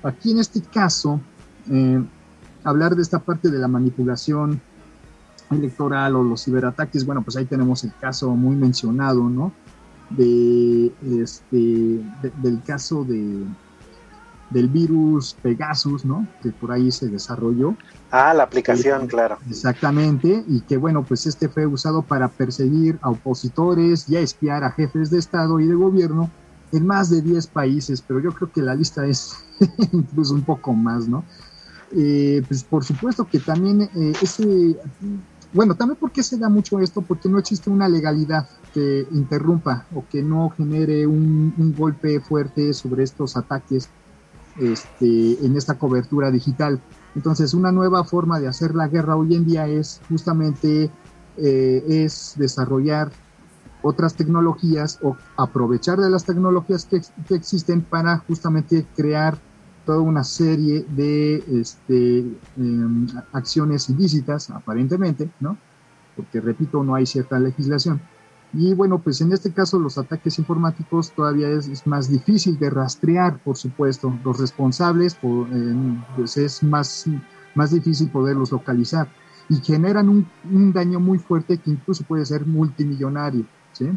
Aquí 0.02 0.30
en 0.30 0.38
este 0.38 0.62
caso, 0.62 1.20
eh, 1.70 2.02
hablar 2.62 2.94
de 2.94 3.02
esta 3.02 3.18
parte 3.18 3.50
de 3.50 3.58
la 3.58 3.66
manipulación 3.66 4.60
electoral 5.50 6.14
o 6.14 6.22
los 6.22 6.44
ciberataques, 6.44 7.04
bueno, 7.04 7.22
pues 7.22 7.36
ahí 7.36 7.46
tenemos 7.46 7.82
el 7.82 7.92
caso 8.00 8.30
muy 8.30 8.54
mencionado, 8.54 9.28
¿no? 9.28 9.52
De 10.10 10.92
este, 11.02 12.00
del 12.42 12.62
caso 12.64 13.04
de, 13.04 13.44
del 14.50 14.68
virus 14.68 15.36
Pegasus, 15.42 16.04
¿no? 16.04 16.26
Que 16.42 16.50
por 16.50 16.72
ahí 16.72 16.90
se 16.90 17.08
desarrolló. 17.08 17.74
Ah, 18.10 18.32
la 18.34 18.44
aplicación, 18.44 19.02
eh, 19.02 19.06
claro. 19.06 19.38
Exactamente, 19.48 20.44
y 20.46 20.60
que 20.60 20.76
bueno, 20.76 21.04
pues 21.04 21.26
este 21.26 21.48
fue 21.48 21.66
usado 21.66 22.02
para 22.02 22.28
perseguir 22.28 22.98
a 23.02 23.10
opositores 23.10 24.08
y 24.08 24.16
a 24.16 24.20
espiar 24.20 24.64
a 24.64 24.70
jefes 24.70 25.10
de 25.10 25.18
Estado 25.18 25.58
y 25.60 25.66
de 25.66 25.74
gobierno 25.74 26.30
en 26.72 26.86
más 26.86 27.10
de 27.10 27.22
10 27.22 27.46
países, 27.48 28.02
pero 28.02 28.20
yo 28.20 28.32
creo 28.32 28.50
que 28.50 28.62
la 28.62 28.74
lista 28.74 29.06
es 29.06 29.36
incluso 29.92 30.34
un 30.34 30.42
poco 30.42 30.72
más, 30.72 31.08
¿no? 31.08 31.24
Eh, 31.96 32.42
pues 32.48 32.64
por 32.64 32.84
supuesto 32.84 33.24
que 33.24 33.38
también 33.38 33.82
eh, 33.82 34.12
ese, 34.20 34.76
bueno, 35.52 35.76
también 35.76 35.96
porque 36.00 36.24
se 36.24 36.36
da 36.36 36.48
mucho 36.48 36.80
esto, 36.80 37.02
porque 37.02 37.28
no 37.28 37.38
existe 37.38 37.70
una 37.70 37.88
legalidad 37.88 38.48
que 38.72 39.06
interrumpa 39.12 39.86
o 39.94 40.04
que 40.10 40.20
no 40.20 40.50
genere 40.50 41.06
un, 41.06 41.54
un 41.56 41.74
golpe 41.76 42.18
fuerte 42.18 42.74
sobre 42.74 43.04
estos 43.04 43.36
ataques 43.36 43.88
este, 44.58 45.44
en 45.44 45.56
esta 45.56 45.78
cobertura 45.78 46.30
digital. 46.30 46.80
Entonces, 47.14 47.54
una 47.54 47.72
nueva 47.72 48.04
forma 48.04 48.40
de 48.40 48.48
hacer 48.48 48.74
la 48.74 48.88
guerra 48.88 49.16
hoy 49.16 49.34
en 49.34 49.46
día 49.46 49.66
es 49.66 50.00
justamente 50.08 50.90
eh, 51.36 51.84
es 51.88 52.34
desarrollar 52.36 53.10
otras 53.82 54.14
tecnologías 54.14 54.98
o 55.02 55.16
aprovechar 55.36 55.98
de 55.98 56.08
las 56.08 56.24
tecnologías 56.24 56.86
que, 56.86 57.02
existen 57.34 57.82
para 57.82 58.18
justamente 58.18 58.86
crear 58.96 59.36
toda 59.84 60.00
una 60.00 60.24
serie 60.24 60.86
de 60.88 61.44
este, 61.60 62.20
em, 62.56 63.06
acciones 63.32 63.90
ilícitas, 63.90 64.48
aparentemente, 64.50 65.30
¿no? 65.40 65.58
Porque, 66.16 66.40
repito, 66.40 66.82
no 66.82 66.94
hay 66.94 67.04
cierta 67.04 67.38
legislación. 67.38 68.00
Y 68.56 68.74
bueno, 68.74 69.00
pues 69.00 69.20
en 69.20 69.32
este 69.32 69.52
caso 69.52 69.78
los 69.78 69.98
ataques 69.98 70.38
informáticos 70.38 71.10
todavía 71.12 71.48
es, 71.48 71.86
más 71.86 72.08
difícil 72.08 72.58
de 72.58 72.70
rastrear, 72.70 73.38
por 73.38 73.56
supuesto. 73.56 74.16
Los 74.24 74.38
responsables, 74.38 75.16
pues 75.16 76.36
es 76.36 76.62
más, 76.62 77.06
más 77.54 77.72
difícil 77.72 78.10
poderlos 78.10 78.52
localizar 78.52 79.08
y 79.48 79.56
generan 79.56 80.08
un, 80.08 80.72
daño 80.72 81.00
muy 81.00 81.18
fuerte 81.18 81.58
que 81.58 81.70
incluso 81.70 82.04
puede 82.04 82.24
ser 82.24 82.46
multimillonario. 82.46 83.44
¿sí? 83.72 83.88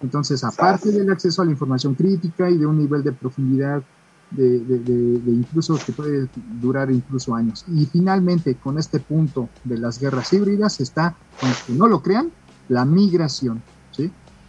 Entonces, 0.00 0.42
aparte 0.44 0.90
del 0.90 1.10
acceso 1.10 1.42
a 1.42 1.44
la 1.44 1.52
información 1.52 1.94
crítica 1.94 2.50
y 2.50 2.58
de 2.58 2.66
un 2.66 2.78
nivel 2.78 3.02
de 3.02 3.12
profundidad 3.12 3.82
de, 4.30 4.60
de, 4.60 5.30
incluso 5.30 5.78
que 5.84 5.92
puede 5.92 6.28
durar 6.60 6.90
incluso 6.90 7.34
años. 7.34 7.64
Y 7.68 7.86
finalmente, 7.86 8.54
con 8.54 8.78
este 8.78 8.98
punto 8.98 9.48
de 9.64 9.78
las 9.78 9.98
guerras 10.00 10.32
híbridas 10.32 10.80
está, 10.80 11.14
aunque 11.42 11.72
no 11.78 11.86
lo 11.86 12.02
crean, 12.02 12.30
la 12.68 12.84
migración. 12.84 13.62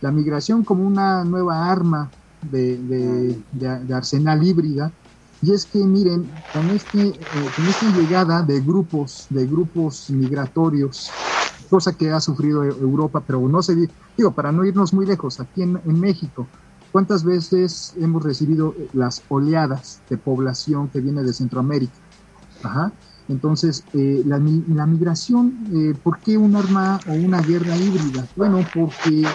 La 0.01 0.11
migración 0.11 0.63
como 0.63 0.85
una 0.85 1.23
nueva 1.23 1.71
arma 1.71 2.11
de, 2.51 3.37
arsenal 3.93 4.45
híbrida. 4.45 4.91
Y 5.41 5.51
es 5.51 5.65
que 5.65 5.79
miren, 5.79 6.29
con, 6.53 6.69
este, 6.69 7.07
eh, 7.07 7.15
esta 7.67 7.89
llegada 7.99 8.41
de 8.43 8.61
grupos, 8.61 9.27
de 9.29 9.45
grupos 9.45 10.09
migratorios, 10.09 11.11
cosa 11.69 11.91
que 11.91 12.11
ha 12.11 12.19
sufrido 12.21 12.63
Europa, 12.63 13.21
pero 13.25 13.39
no 13.49 13.61
se 13.61 13.75
digo, 14.15 14.31
para 14.31 14.51
no 14.51 14.63
irnos 14.63 14.93
muy 14.93 15.05
lejos, 15.05 15.39
aquí 15.39 15.63
en, 15.63 15.99
México, 15.99 16.47
¿cuántas 16.91 17.23
veces 17.23 17.93
hemos 17.99 18.23
recibido 18.23 18.73
las 18.93 19.23
oleadas 19.27 20.01
de 20.09 20.17
población 20.17 20.87
que 20.89 21.01
viene 21.01 21.23
de 21.23 21.33
Centroamérica? 21.33 21.93
Entonces, 23.29 23.83
eh, 23.93 24.21
la, 24.25 24.37
migración, 24.39 25.57
eh, 25.73 25.93
¿por 26.01 26.19
qué 26.19 26.37
un 26.37 26.55
arma 26.55 26.99
o 27.07 27.13
una 27.13 27.41
guerra 27.41 27.75
híbrida? 27.77 28.27
Bueno, 28.35 28.59
porque 28.73 29.25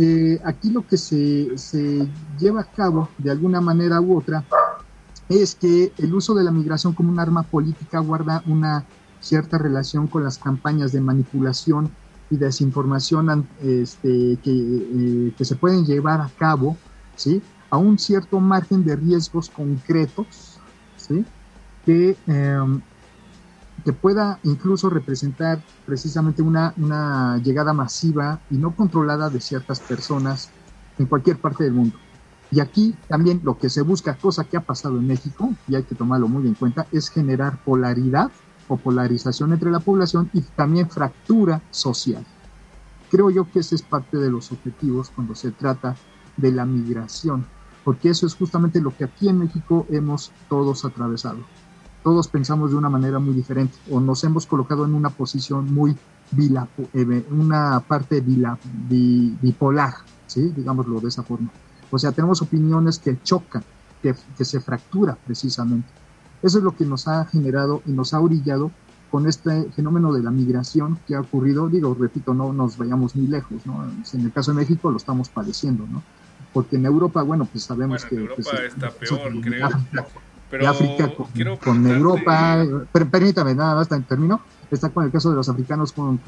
eh, 0.00 0.40
aquí 0.44 0.70
lo 0.70 0.86
que 0.86 0.96
se, 0.96 1.56
se, 1.58 2.08
lleva 2.38 2.62
a 2.62 2.64
cabo 2.64 3.08
de 3.18 3.30
alguna 3.30 3.60
manera 3.60 4.00
u 4.00 4.18
otra 4.18 4.44
es 5.28 5.54
que 5.54 5.92
el 5.98 6.14
uso 6.14 6.34
de 6.34 6.44
la 6.44 6.50
migración 6.50 6.94
como 6.94 7.10
un 7.10 7.18
arma 7.18 7.42
política 7.42 7.98
guarda 7.98 8.42
una 8.46 8.84
cierta 9.20 9.58
relación 9.58 10.06
con 10.06 10.24
las 10.24 10.38
campañas 10.38 10.92
de 10.92 11.00
manipulación 11.00 11.90
y 12.30 12.36
desinformación 12.36 13.46
este, 13.62 14.38
que, 14.42 15.32
que, 15.36 15.44
se 15.44 15.56
pueden 15.56 15.84
llevar 15.84 16.20
a 16.20 16.30
cabo, 16.38 16.76
¿sí? 17.14 17.42
A 17.70 17.76
un 17.76 17.98
cierto 17.98 18.40
margen 18.40 18.84
de 18.84 18.96
riesgos 18.96 19.50
concretos, 19.50 20.58
¿sí? 20.96 21.24
Que, 21.86 22.16
em, 22.26 22.82
que 23.84 23.92
pueda 23.92 24.40
incluso 24.42 24.90
representar 24.90 25.62
precisamente 25.86 26.42
una, 26.42 26.74
una 26.76 27.38
llegada 27.38 27.72
masiva 27.72 28.40
y 28.50 28.56
no 28.56 28.74
controlada 28.74 29.30
de 29.30 29.40
ciertas 29.40 29.78
personas 29.78 30.50
en 30.98 31.06
cualquier 31.06 31.38
parte 31.38 31.62
del 31.62 31.74
mundo. 31.74 31.96
Y 32.50 32.58
aquí 32.60 32.94
también 33.08 33.40
lo 33.44 33.58
que 33.58 33.70
se 33.70 33.82
busca, 33.82 34.16
cosa 34.16 34.44
que 34.44 34.56
ha 34.56 34.60
pasado 34.60 34.98
en 34.98 35.06
México, 35.06 35.54
y 35.68 35.76
hay 35.76 35.84
que 35.84 35.94
tomarlo 35.94 36.26
muy 36.26 36.46
en 36.46 36.54
cuenta, 36.54 36.86
es 36.90 37.08
generar 37.08 37.62
polaridad 37.64 38.30
o 38.68 38.76
polarización 38.76 39.52
entre 39.52 39.70
la 39.70 39.80
población 39.80 40.28
y 40.32 40.40
también 40.40 40.90
fractura 40.90 41.62
social. 41.70 42.26
Creo 43.10 43.30
yo 43.30 43.48
que 43.50 43.60
ese 43.60 43.76
es 43.76 43.82
parte 43.82 44.16
de 44.16 44.30
los 44.30 44.50
objetivos 44.50 45.10
cuando 45.14 45.36
se 45.36 45.52
trata 45.52 45.94
de 46.36 46.50
la 46.50 46.64
migración, 46.64 47.46
porque 47.84 48.10
eso 48.10 48.26
es 48.26 48.34
justamente 48.34 48.80
lo 48.80 48.96
que 48.96 49.04
aquí 49.04 49.28
en 49.28 49.38
México 49.38 49.86
hemos 49.90 50.32
todos 50.48 50.84
atravesado 50.84 51.38
todos 52.06 52.28
pensamos 52.28 52.70
de 52.70 52.76
una 52.76 52.88
manera 52.88 53.18
muy 53.18 53.34
diferente 53.34 53.76
o 53.90 53.98
nos 53.98 54.22
hemos 54.22 54.46
colocado 54.46 54.84
en 54.84 54.94
una 54.94 55.10
posición 55.10 55.74
muy 55.74 55.96
eh, 56.38 57.26
una 57.32 57.80
parte 57.80 58.20
bipolar, 58.20 59.92
¿sí? 60.28 60.52
digámoslo 60.54 61.00
de 61.00 61.08
esa 61.08 61.24
forma. 61.24 61.50
O 61.90 61.98
sea, 61.98 62.12
tenemos 62.12 62.40
opiniones 62.42 63.00
que 63.00 63.20
chocan, 63.24 63.64
que, 64.00 64.14
que 64.38 64.44
se 64.44 64.60
fractura 64.60 65.18
precisamente. 65.26 65.88
Eso 66.44 66.58
es 66.58 66.64
lo 66.64 66.76
que 66.76 66.84
nos 66.84 67.08
ha 67.08 67.24
generado 67.24 67.82
y 67.86 67.90
nos 67.90 68.14
ha 68.14 68.20
orillado 68.20 68.70
con 69.10 69.26
este 69.26 69.64
fenómeno 69.72 70.12
de 70.12 70.22
la 70.22 70.30
migración 70.30 71.00
que 71.08 71.16
ha 71.16 71.20
ocurrido, 71.22 71.68
digo, 71.68 71.96
repito, 71.98 72.34
no 72.34 72.52
nos 72.52 72.78
vayamos 72.78 73.16
muy 73.16 73.26
lejos, 73.26 73.66
¿no? 73.66 73.84
En 74.12 74.20
el 74.20 74.30
caso 74.30 74.52
de 74.52 74.58
México 74.58 74.92
lo 74.92 74.98
estamos 74.98 75.28
padeciendo, 75.28 75.84
¿no? 75.90 76.04
Porque 76.52 76.76
en 76.76 76.86
Europa, 76.86 77.24
bueno, 77.24 77.46
pues 77.46 77.64
sabemos 77.64 78.04
que... 78.04 78.14
Europa 78.14 78.42
pues, 78.44 78.60
está 78.62 78.90
peor, 78.92 79.40
creo 79.40 79.68
de 80.50 80.66
África 80.66 81.12
con, 81.62 81.86
Europa. 81.86 82.64
permítame, 82.92 83.54
nada 83.54 83.74
más 83.74 83.88
termino. 84.06 84.40
Está 84.70 84.88
con 84.90 85.04
el 85.04 85.12
caso 85.12 85.30
de 85.30 85.36
los 85.36 85.48
africanos 85.48 85.92
con, 85.92 86.18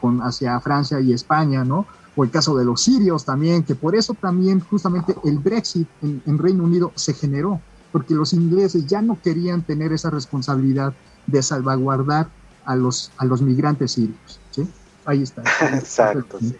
con, 0.00 0.20
hacia 0.22 0.58
Francia 0.60 1.00
y 1.00 1.12
España, 1.12 1.64
¿no? 1.64 1.86
O 2.16 2.24
el 2.24 2.30
caso 2.30 2.56
de 2.56 2.64
los 2.64 2.82
sirios 2.82 3.24
también, 3.24 3.62
que 3.62 3.74
por 3.74 3.94
eso 3.94 4.14
también 4.14 4.60
justamente 4.60 5.14
el 5.24 5.38
Brexit 5.38 5.88
en, 6.02 6.38
Reino 6.38 6.64
Unido 6.64 6.92
se 6.96 7.14
generó, 7.14 7.60
porque 7.92 8.14
los 8.14 8.32
ingleses 8.32 8.86
ya 8.86 9.00
no 9.02 9.20
querían 9.22 9.62
tener 9.62 9.92
esa 9.92 10.10
responsabilidad 10.10 10.92
de 11.26 11.42
salvaguardar 11.42 12.28
a 12.64 12.74
los, 12.74 13.12
a 13.18 13.24
los 13.24 13.40
migrantes 13.40 13.92
sirios, 13.92 14.40
¿sí? 14.50 14.68
Ahí 15.04 15.22
está. 15.22 15.42
Exacto, 15.74 16.38
sí. 16.40 16.56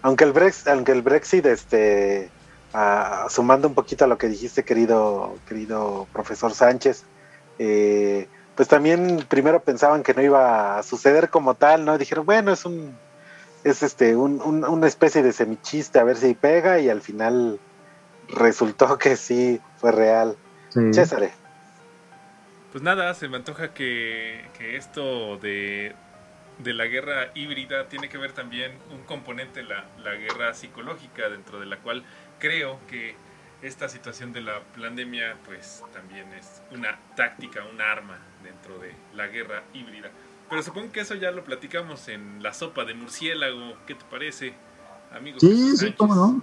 Aunque 0.00 0.24
el 0.24 0.32
Brexit, 0.32 0.68
aunque 0.68 0.92
el 0.92 1.02
Brexit 1.02 1.46
este, 1.46 2.30
sumando 3.30 3.68
un 3.68 3.74
poquito 3.74 4.04
a 4.04 4.08
lo 4.08 4.18
que 4.18 4.28
dijiste, 4.28 4.64
querido, 4.64 5.36
querido 5.46 6.06
profesor 6.12 6.52
Sánchez, 6.52 7.04
eh, 7.58 8.28
pues 8.56 8.68
también 8.68 9.24
primero 9.28 9.62
pensaban 9.62 10.02
que 10.02 10.14
no 10.14 10.22
iba 10.22 10.78
a 10.78 10.82
suceder 10.82 11.30
como 11.30 11.54
tal, 11.54 11.84
¿no? 11.84 11.98
Dijeron, 11.98 12.26
bueno, 12.26 12.52
es 12.52 12.64
un, 12.64 12.96
es 13.62 13.82
este, 13.82 14.16
un, 14.16 14.40
una 14.42 14.86
especie 14.86 15.22
de 15.22 15.32
semichiste, 15.32 15.98
a 15.98 16.04
ver 16.04 16.16
si 16.16 16.34
pega, 16.34 16.80
y 16.80 16.88
al 16.88 17.00
final 17.00 17.60
resultó 18.28 18.98
que 18.98 19.16
sí 19.16 19.60
fue 19.76 19.92
real. 19.92 20.36
César. 20.92 21.30
Pues 22.72 22.82
nada, 22.82 23.14
se 23.14 23.28
me 23.28 23.36
antoja 23.36 23.72
que, 23.72 24.44
que 24.58 24.76
esto 24.76 25.36
de 25.38 25.94
de 26.58 26.72
la 26.72 26.86
guerra 26.86 27.30
híbrida 27.34 27.88
tiene 27.88 28.08
que 28.08 28.18
ver 28.18 28.32
también 28.32 28.72
un 28.90 29.02
componente, 29.04 29.62
la, 29.62 29.84
la 30.02 30.14
guerra 30.14 30.54
psicológica, 30.54 31.28
dentro 31.28 31.58
de 31.58 31.66
la 31.66 31.78
cual 31.78 32.04
creo 32.44 32.78
que 32.88 33.14
esta 33.62 33.88
situación 33.88 34.34
de 34.34 34.42
la 34.42 34.60
pandemia 34.78 35.38
pues 35.46 35.82
también 35.94 36.26
es 36.34 36.60
una 36.76 36.98
táctica, 37.16 37.60
un 37.72 37.80
arma 37.80 38.18
dentro 38.42 38.78
de 38.78 38.94
la 39.14 39.28
guerra 39.28 39.62
híbrida. 39.72 40.10
Pero 40.50 40.62
supongo 40.62 40.92
que 40.92 41.00
eso 41.00 41.14
ya 41.14 41.30
lo 41.30 41.42
platicamos 41.42 42.06
en 42.08 42.42
la 42.42 42.52
sopa 42.52 42.84
de 42.84 42.92
murciélago. 42.92 43.78
¿Qué 43.86 43.94
te 43.94 44.04
parece, 44.10 44.52
amigo? 45.16 45.40
Sí, 45.40 45.74
sí, 45.74 45.94
cómo 45.96 46.14
no. 46.14 46.42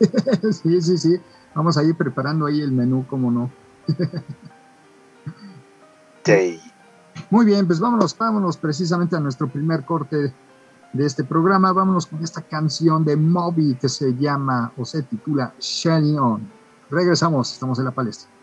sí, 0.52 0.82
sí, 0.82 0.98
sí. 0.98 1.18
Vamos 1.54 1.78
a 1.78 1.82
ir 1.82 1.96
preparando 1.96 2.44
ahí 2.44 2.60
el 2.60 2.72
menú, 2.72 3.06
cómo 3.08 3.30
no. 3.30 3.50
sí. 6.24 6.60
Muy 7.30 7.46
bien, 7.46 7.66
pues 7.66 7.80
vámonos, 7.80 8.16
vámonos 8.18 8.58
precisamente 8.58 9.16
a 9.16 9.20
nuestro 9.20 9.48
primer 9.48 9.86
corte 9.86 10.34
de 10.92 11.06
este 11.06 11.24
programa. 11.24 11.72
Vámonos 11.72 12.06
con 12.06 12.22
esta 12.22 12.42
canción 12.42 13.04
de 13.04 13.16
Moby 13.16 13.76
que 13.80 13.88
se 13.88 14.14
llama 14.14 14.72
o 14.76 14.84
se 14.84 15.02
titula 15.02 15.54
Shining 15.58 16.18
On. 16.18 16.50
Regresamos, 16.90 17.52
estamos 17.52 17.78
en 17.78 17.84
la 17.86 17.90
palestra. 17.90 18.37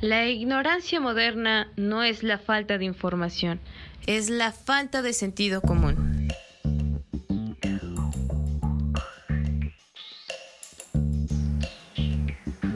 La 0.00 0.28
ignorancia 0.28 1.00
moderna 1.00 1.72
no 1.76 2.04
es 2.04 2.22
la 2.22 2.38
falta 2.38 2.78
de 2.78 2.84
información, 2.84 3.58
es 4.06 4.30
la 4.30 4.52
falta 4.52 5.02
de 5.02 5.12
sentido 5.12 5.60
común. 5.60 6.28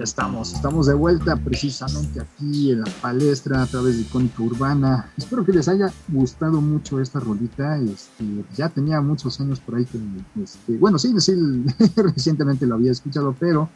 Estamos, 0.01 0.53
estamos 0.53 0.87
de 0.89 0.95
vuelta 0.95 1.37
precisamente 1.37 2.21
aquí 2.21 2.73
en 2.73 2.81
la 2.81 2.91
palestra 3.01 3.63
a 3.63 3.67
través 3.67 3.99
de 3.99 4.11
Cónica 4.11 4.43
Urbana. 4.43 5.13
Espero 5.17 5.45
que 5.47 5.53
les 5.53 5.69
haya 5.69 5.93
gustado 6.09 6.61
mucho 6.61 7.01
esta 7.01 7.21
rolita. 7.21 7.79
Este, 7.79 8.25
ya 8.57 8.69
tenía 8.69 9.01
muchos 9.01 9.41
años 9.41 9.61
por 9.61 9.77
ahí 9.77 9.85
que, 9.85 10.01
este, 10.43 10.77
bueno, 10.77 10.99
sí, 10.99 11.15
sí, 11.21 11.35
recientemente 11.97 12.67
lo 12.67 12.75
había 12.75 12.91
escuchado, 12.91 13.33
pero 13.39 13.69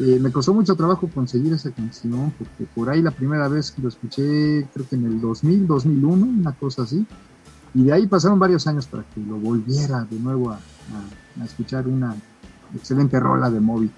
eh, 0.00 0.18
me 0.18 0.32
costó 0.32 0.54
mucho 0.54 0.74
trabajo 0.74 1.10
conseguir 1.12 1.52
esa 1.52 1.70
canción, 1.72 2.32
porque 2.38 2.64
por 2.74 2.88
ahí 2.88 3.02
la 3.02 3.10
primera 3.10 3.48
vez 3.48 3.70
que 3.70 3.82
lo 3.82 3.88
escuché, 3.88 4.66
creo 4.72 4.88
que 4.88 4.96
en 4.96 5.04
el 5.04 5.20
2000, 5.20 5.66
2001, 5.66 6.26
una 6.26 6.52
cosa 6.52 6.82
así, 6.82 7.06
y 7.74 7.84
de 7.84 7.92
ahí 7.92 8.06
pasaron 8.06 8.38
varios 8.38 8.66
años 8.66 8.86
para 8.86 9.02
que 9.02 9.20
lo 9.20 9.36
volviera 9.36 10.06
de 10.10 10.18
nuevo 10.18 10.50
a, 10.50 10.58
escuchar 11.44 11.86
una 11.86 12.16
excelente 12.74 13.20
rola 13.20 13.50
de 13.50 13.60
móvil. 13.60 13.92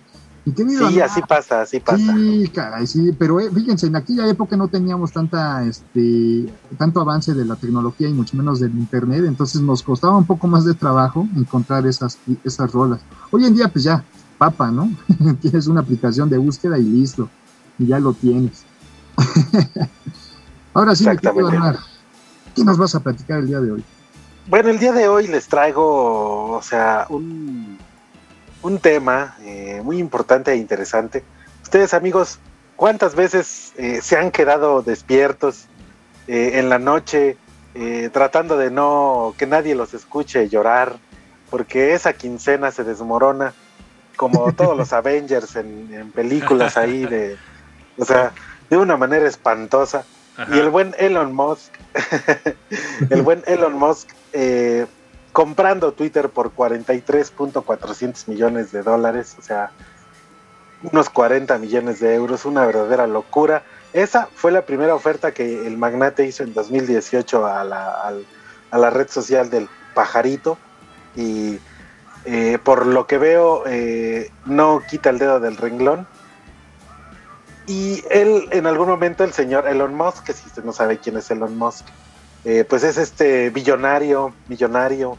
sí, 0.44 1.00
así 1.00 1.20
pasa, 1.22 1.62
así 1.62 1.78
pasa. 1.78 1.98
Sí, 1.98 2.50
caray, 2.52 2.86
sí, 2.86 3.12
pero 3.16 3.38
eh, 3.38 3.48
fíjense, 3.54 3.86
en 3.86 3.94
aquella 3.94 4.28
época 4.28 4.56
no 4.56 4.66
teníamos 4.66 5.12
tanta, 5.12 5.64
este, 5.64 6.52
tanto 6.76 7.00
avance 7.00 7.32
de 7.32 7.44
la 7.44 7.54
tecnología 7.54 8.08
y 8.08 8.12
mucho 8.12 8.36
menos 8.36 8.58
del 8.58 8.72
internet, 8.72 9.22
entonces 9.24 9.62
nos 9.62 9.84
costaba 9.84 10.16
un 10.16 10.26
poco 10.26 10.48
más 10.48 10.64
de 10.64 10.74
trabajo 10.74 11.28
encontrar 11.36 11.86
esas, 11.86 12.18
esas 12.42 12.72
rolas. 12.72 13.00
Hoy 13.30 13.46
en 13.46 13.54
día, 13.54 13.68
pues 13.68 13.84
ya, 13.84 14.04
papa, 14.42 14.72
¿no? 14.72 14.90
tienes 15.40 15.68
una 15.68 15.82
aplicación 15.82 16.28
de 16.28 16.36
búsqueda 16.36 16.76
y 16.76 16.82
listo, 16.82 17.28
y 17.78 17.86
ya 17.86 18.00
lo 18.00 18.12
tienes. 18.12 18.64
Ahora 20.74 20.96
sí. 20.96 21.06
¿Qué 22.54 22.64
nos 22.64 22.76
vas 22.76 22.94
a 22.96 23.00
platicar 23.00 23.38
el 23.38 23.46
día 23.46 23.60
de 23.60 23.70
hoy? 23.70 23.84
Bueno, 24.48 24.70
el 24.70 24.80
día 24.80 24.92
de 24.92 25.06
hoy 25.06 25.28
les 25.28 25.46
traigo, 25.46 26.56
o 26.56 26.62
sea, 26.62 27.06
un 27.08 27.78
un 28.62 28.78
tema 28.78 29.36
eh, 29.42 29.80
muy 29.84 29.98
importante 29.98 30.52
e 30.52 30.56
interesante. 30.56 31.22
Ustedes 31.62 31.94
amigos, 31.94 32.38
¿cuántas 32.76 33.14
veces 33.14 33.72
eh, 33.76 34.00
se 34.02 34.16
han 34.16 34.30
quedado 34.30 34.82
despiertos 34.82 35.66
eh, 36.26 36.52
en 36.54 36.68
la 36.68 36.78
noche 36.78 37.36
tratando 38.12 38.58
de 38.58 38.70
no 38.70 39.34
que 39.38 39.46
nadie 39.46 39.74
los 39.74 39.94
escuche 39.94 40.48
llorar? 40.48 40.98
Porque 41.50 41.94
esa 41.94 42.12
quincena 42.12 42.70
se 42.70 42.84
desmorona 42.84 43.54
como 44.16 44.52
todos 44.52 44.76
los 44.76 44.92
Avengers 44.92 45.56
en, 45.56 46.12
películas 46.14 46.76
ahí 46.76 47.04
de, 47.04 47.36
o 47.98 48.04
sea, 48.04 48.32
de 48.70 48.76
una 48.76 48.96
manera 48.96 49.26
espantosa. 49.26 50.04
Y 50.50 50.58
el 50.58 50.70
buen 50.70 50.94
Elon 50.98 51.34
Musk, 51.34 51.72
el 53.10 53.22
buen 53.22 53.42
Elon 53.46 53.74
Musk, 53.74 54.08
eh, 54.32 54.86
comprando 55.32 55.92
Twitter 55.92 56.30
por 56.30 56.54
43.400 56.54 58.28
millones 58.28 58.72
de 58.72 58.82
dólares, 58.82 59.36
o 59.38 59.42
sea, 59.42 59.70
unos 60.82 61.10
40 61.10 61.58
millones 61.58 62.00
de 62.00 62.14
euros, 62.14 62.46
una 62.46 62.64
verdadera 62.64 63.06
locura. 63.06 63.62
Esa 63.92 64.28
fue 64.34 64.52
la 64.52 64.62
primera 64.62 64.94
oferta 64.94 65.32
que 65.32 65.66
el 65.66 65.76
magnate 65.76 66.26
hizo 66.26 66.44
en 66.44 66.54
2018 66.54 67.46
a 67.46 67.62
la, 67.64 68.12
a 68.70 68.78
la 68.78 68.90
red 68.90 69.08
social 69.08 69.50
del 69.50 69.68
pajarito 69.94 70.56
y 71.14 71.58
eh, 72.24 72.58
por 72.62 72.86
lo 72.86 73.06
que 73.06 73.18
veo 73.18 73.64
eh, 73.66 74.30
no 74.46 74.82
quita 74.88 75.10
el 75.10 75.18
dedo 75.18 75.40
del 75.40 75.56
renglón. 75.56 76.06
Y 77.66 78.02
él, 78.10 78.48
en 78.50 78.66
algún 78.66 78.88
momento, 78.88 79.24
el 79.24 79.32
señor 79.32 79.66
Elon 79.66 79.94
Musk, 79.94 80.24
que 80.24 80.32
si 80.32 80.46
usted 80.46 80.64
no 80.64 80.72
sabe 80.72 80.98
quién 80.98 81.16
es 81.16 81.30
Elon 81.30 81.56
Musk, 81.56 81.86
eh, 82.44 82.64
pues 82.68 82.82
es 82.82 82.96
este 82.96 83.50
billonario, 83.50 84.34
millonario, 84.48 85.16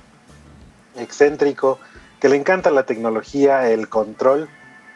excéntrico, 0.97 1.79
que 2.19 2.29
le 2.29 2.35
encanta 2.37 2.69
la 2.69 2.85
tecnología, 2.85 3.69
el 3.69 3.89
control 3.89 4.49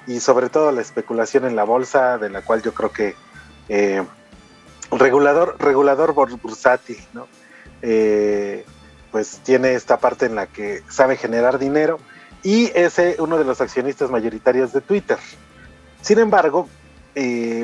y 0.07 0.19
sobre 0.19 0.49
todo 0.49 0.71
la 0.71 0.81
especulación 0.81 1.45
en 1.45 1.55
la 1.55 1.63
bolsa, 1.63 2.17
de 2.17 2.29
la 2.29 2.41
cual 2.41 2.61
yo 2.61 2.73
creo 2.73 2.91
que 2.91 3.15
regulador, 4.91 5.57
regulador 5.59 6.13
bursátil, 6.13 6.99
¿no? 7.13 7.27
Eh, 9.07 9.11
pues 9.11 9.39
tiene 9.43 9.73
esta 9.73 9.97
parte 9.97 10.25
en 10.25 10.35
la 10.35 10.47
que 10.47 10.83
sabe 10.89 11.17
generar 11.17 11.59
dinero 11.59 11.99
y 12.43 12.71
es 12.75 12.99
uno 13.19 13.37
de 13.37 13.45
los 13.45 13.61
accionistas 13.61 14.09
mayoritarios 14.09 14.73
de 14.73 14.81
Twitter. 14.81 15.17
Sin 16.01 16.19
embargo, 16.19 16.67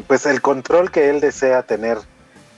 pues 0.08 0.26
el 0.26 0.42
control 0.42 0.90
que 0.90 1.10
él 1.10 1.22
desea 1.22 1.62
tener 1.64 2.00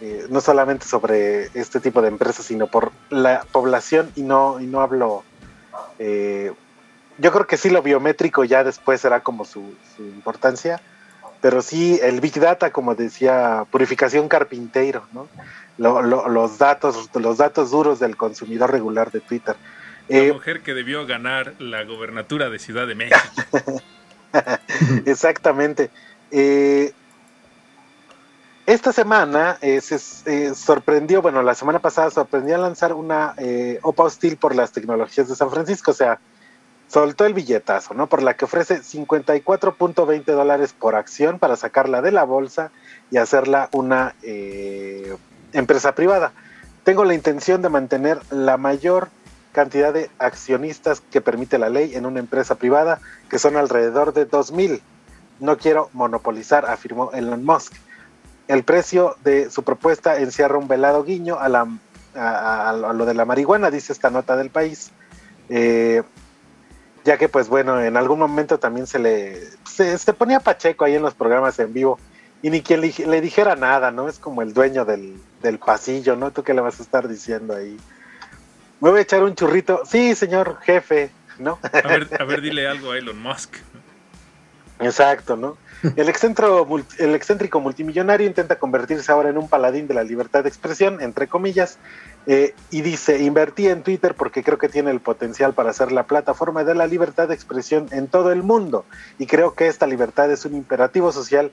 eh, 0.01 0.27
no 0.29 0.41
solamente 0.41 0.85
sobre 0.85 1.45
este 1.53 1.79
tipo 1.79 2.01
de 2.01 2.09
empresas, 2.09 2.45
sino 2.45 2.67
por 2.67 2.91
la 3.09 3.45
población 3.51 4.11
y 4.15 4.23
no, 4.23 4.59
y 4.59 4.65
no 4.65 4.81
hablo... 4.81 5.23
Eh, 5.99 6.51
yo 7.17 7.31
creo 7.31 7.47
que 7.47 7.55
sí 7.55 7.69
lo 7.69 7.81
biométrico 7.81 8.43
ya 8.43 8.65
después 8.65 8.99
será 8.99 9.21
como 9.21 9.45
su, 9.45 9.73
importancia, 9.97 10.81
pero 11.39 11.61
sí 11.61 11.97
el 12.03 12.19
Big 12.19 12.37
Data, 12.39 12.71
como 12.71 12.93
decía, 12.93 13.65
purificación 13.71 14.27
carpintero, 14.27 15.05
¿no? 15.13 15.27
Los, 15.77 16.57
datos, 16.57 17.09
los 17.13 17.37
datos 17.37 17.71
duros 17.71 17.99
del 17.99 18.15
consumidor 18.17 18.71
regular 18.71 19.11
de 19.11 19.21
Twitter. 19.21 19.55
La 20.07 20.17
eh, 20.17 20.33
mujer 20.33 20.61
que 20.61 20.73
debió 20.73 21.05
ganar 21.05 21.53
la 21.59 21.83
gobernatura 21.83 22.49
de 22.49 22.59
Ciudad 22.59 22.87
de 22.87 22.95
México. 22.95 23.19
Exactamente. 25.05 25.89
Eh, 26.31 26.93
esta 28.65 28.91
semana 28.91 29.59
eh, 29.61 29.79
se 29.79 29.99
eh, 30.25 30.55
sorprendió, 30.55 31.21
bueno, 31.21 31.43
la 31.43 31.53
semana 31.53 31.77
pasada 31.79 32.09
sorprendió 32.09 32.55
a 32.55 32.59
lanzar 32.59 32.93
una 32.93 33.35
eh, 33.37 33.77
OPA 33.83 34.03
hostil 34.05 34.37
por 34.37 34.55
las 34.55 34.71
tecnologías 34.71 35.27
de 35.27 35.35
San 35.35 35.51
Francisco, 35.51 35.91
o 35.91 35.93
sea, 35.93 36.19
soltó 36.87 37.25
el 37.25 37.35
billetazo, 37.35 37.93
¿no? 37.93 38.07
Por 38.07 38.23
la 38.23 38.35
que 38.35 38.45
ofrece 38.45 38.81
54.20 38.81 40.25
dólares 40.25 40.73
por 40.73 40.95
acción 40.95 41.37
para 41.37 41.55
sacarla 41.57 42.01
de 42.01 42.11
la 42.11 42.23
bolsa 42.23 42.71
y 43.11 43.17
hacerla 43.17 43.69
una 43.71 44.15
empresa 45.57 45.95
privada. 45.95 46.31
Tengo 46.83 47.03
la 47.05 47.13
intención 47.13 47.61
de 47.61 47.69
mantener 47.69 48.19
la 48.29 48.57
mayor 48.57 49.09
cantidad 49.51 49.93
de 49.93 50.09
accionistas 50.19 51.01
que 51.11 51.21
permite 51.21 51.57
la 51.57 51.69
ley 51.69 51.95
en 51.95 52.05
una 52.05 52.19
empresa 52.19 52.55
privada, 52.55 52.99
que 53.29 53.39
son 53.39 53.57
alrededor 53.57 54.13
de 54.13 54.29
2.000. 54.29 54.81
No 55.39 55.57
quiero 55.57 55.89
monopolizar, 55.93 56.65
afirmó 56.65 57.11
Elon 57.11 57.43
Musk 57.43 57.73
el 58.47 58.63
precio 58.63 59.15
de 59.23 59.49
su 59.49 59.63
propuesta 59.63 60.19
encierra 60.19 60.57
un 60.57 60.67
velado 60.67 61.03
guiño 61.03 61.37
a, 61.39 61.49
la, 61.49 61.65
lo 62.93 63.05
de 63.05 63.13
la 63.13 63.25
marihuana, 63.25 63.71
dice 63.71 63.93
esta 63.93 64.09
nota 64.09 64.35
del 64.35 64.49
país. 64.49 64.91
Eh, 65.49 66.03
ya 67.03 67.17
que, 67.17 67.29
pues 67.29 67.49
bueno, 67.49 67.81
en 67.81 67.97
algún 67.97 68.19
momento 68.19 68.59
también 68.59 68.87
se 68.87 68.99
le 68.99 69.39
se, 69.65 70.13
ponía 70.13 70.39
Pacheco 70.39 70.85
ahí 70.85 70.95
en 70.95 71.03
los 71.03 71.13
programas 71.13 71.59
en 71.59 71.71
vivo 71.71 71.99
y 72.41 72.49
ni 72.49 72.61
quien 72.61 72.81
le, 72.81 73.21
dijera 73.21 73.55
nada, 73.55 73.91
¿no? 73.91 74.09
Es 74.09 74.17
como 74.17 74.41
el 74.41 74.53
dueño 74.53 74.85
del, 74.85 75.19
del, 75.45 75.59
pasillo, 75.59 76.15
¿no? 76.15 76.31
¿Tú 76.31 76.43
qué 76.43 76.53
le 76.53 76.61
vas 76.61 76.79
a 76.79 76.83
estar 76.83 77.07
diciendo 77.07 77.55
ahí? 77.55 77.77
Me 78.81 78.89
voy 78.89 78.99
a 78.99 79.01
echar 79.03 79.23
un 79.23 79.35
churrito. 79.35 79.83
Sí, 79.85 80.15
señor 80.15 80.59
jefe, 80.61 81.11
¿no? 81.39 81.59
A 81.61 81.87
ver, 81.87 82.09
a 82.19 82.23
ver 82.23 82.41
dile 82.41 82.67
algo 82.67 82.91
a 82.91 82.97
Elon 82.97 83.21
Musk. 83.21 83.57
Exacto, 84.79 85.35
¿no? 85.35 85.57
El, 85.95 86.09
el 86.97 87.15
excéntrico 87.15 87.59
multimillonario 87.59 88.27
intenta 88.27 88.57
convertirse 88.57 89.11
ahora 89.11 89.29
en 89.29 89.37
un 89.37 89.47
paladín 89.47 89.87
de 89.87 89.93
la 89.93 90.03
libertad 90.03 90.43
de 90.43 90.49
expresión, 90.49 91.01
entre 91.01 91.27
comillas, 91.27 91.77
eh, 92.27 92.55
y 92.71 92.81
dice, 92.81 93.21
invertí 93.21 93.67
en 93.67 93.83
Twitter 93.83 94.15
porque 94.15 94.43
creo 94.43 94.57
que 94.57 94.69
tiene 94.69 94.91
el 94.91 94.99
potencial 94.99 95.53
para 95.53 95.73
ser 95.73 95.91
la 95.91 96.03
plataforma 96.03 96.63
de 96.63 96.75
la 96.75 96.87
libertad 96.87 97.27
de 97.27 97.35
expresión 97.35 97.87
en 97.91 98.07
todo 98.07 98.31
el 98.31 98.41
mundo, 98.41 98.85
y 99.19 99.27
creo 99.27 99.53
que 99.53 99.67
esta 99.67 99.85
libertad 99.85 100.31
es 100.31 100.45
un 100.45 100.55
imperativo 100.55 101.11
social 101.11 101.51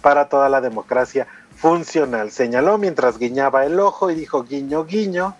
para 0.00 0.28
toda 0.28 0.48
la 0.48 0.60
democracia 0.60 1.26
funcional. 1.58 2.30
Señaló 2.30 2.78
mientras 2.78 3.18
guiñaba 3.18 3.66
el 3.66 3.78
ojo 3.80 4.10
y 4.10 4.14
dijo, 4.14 4.44
guiño, 4.44 4.84
guiño, 4.84 5.36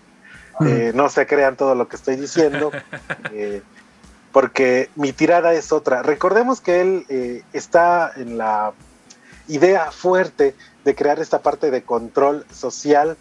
eh, 0.65 0.91
no 0.93 1.07
se 1.09 1.25
crean 1.25 1.55
todo 1.55 1.75
lo 1.75 1.87
que 1.87 1.95
estoy 1.95 2.15
diciendo. 2.15 2.71
Eh, 3.31 3.61
porque 4.31 4.89
mi 4.95 5.11
tirada 5.11 5.53
es 5.53 5.71
otra. 5.71 6.03
Recordemos 6.03 6.61
que 6.61 6.81
él 6.81 7.05
eh, 7.09 7.43
está 7.53 8.11
en 8.15 8.37
la 8.37 8.73
idea 9.47 9.91
fuerte 9.91 10.55
de 10.83 10.95
crear 10.95 11.19
esta 11.19 11.41
parte 11.41 11.71
de 11.71 11.81
control 11.83 12.45
social 12.53 13.17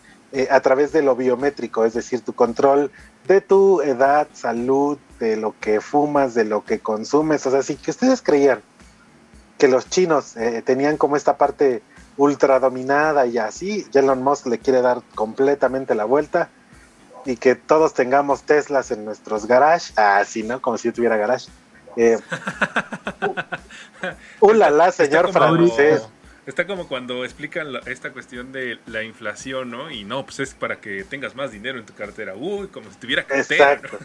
a 0.50 0.60
través 0.60 0.92
de 0.92 1.02
lo 1.02 1.16
biométrico, 1.16 1.86
es 1.86 1.94
decir, 1.94 2.20
tu 2.20 2.34
control 2.34 2.90
de 3.26 3.40
tu 3.40 3.80
edad, 3.80 4.28
salud, 4.34 4.98
de 5.18 5.36
lo 5.36 5.54
que 5.58 5.80
fumas, 5.80 6.34
de 6.34 6.44
lo 6.44 6.64
que 6.64 6.80
consumes. 6.80 7.46
O 7.46 7.50
sea, 7.50 7.62
si 7.62 7.76
que 7.76 7.90
ustedes 7.90 8.20
creían 8.20 8.60
que 9.56 9.68
los 9.68 9.88
chinos 9.88 10.34
tenían 10.64 10.98
como 10.98 11.16
esta 11.16 11.38
parte 11.38 11.82
ultra 12.18 12.58
dominada 12.58 13.26
y 13.26 13.38
así, 13.38 13.86
Elon 13.94 14.22
Musk 14.22 14.46
le 14.46 14.58
quiere 14.58 14.82
dar 14.82 15.00
completamente 15.14 15.94
la 15.94 16.04
vuelta 16.04 16.50
y 17.24 17.36
que 17.36 17.54
todos 17.54 17.94
tengamos 17.94 18.42
Teslas 18.42 18.90
en 18.90 19.04
nuestros 19.04 19.46
garage, 19.46 19.92
así, 19.96 20.42
¿no? 20.42 20.60
Como 20.60 20.76
si 20.76 20.88
yo 20.88 20.94
tuviera 20.94 21.16
garage. 21.16 21.48
Eh, 21.96 22.18
¡Ulala, 24.40 24.92
señor 24.92 25.32
francés! 25.32 26.06
Está 26.46 26.66
como 26.66 26.88
cuando 26.88 27.24
explican 27.24 27.68
esta 27.86 28.12
cuestión 28.12 28.52
de 28.52 28.78
la 28.86 29.02
inflación, 29.02 29.70
¿no? 29.70 29.90
Y 29.90 30.04
no, 30.04 30.24
pues 30.24 30.40
es 30.40 30.54
para 30.54 30.80
que 30.80 31.04
tengas 31.04 31.36
más 31.36 31.52
dinero 31.52 31.78
en 31.78 31.84
tu 31.84 31.92
cartera. 31.92 32.34
Uy, 32.34 32.68
como 32.68 32.90
si 32.90 32.96
tuviera 32.96 33.24
cartera. 33.24 33.74
Exacto. 33.74 33.98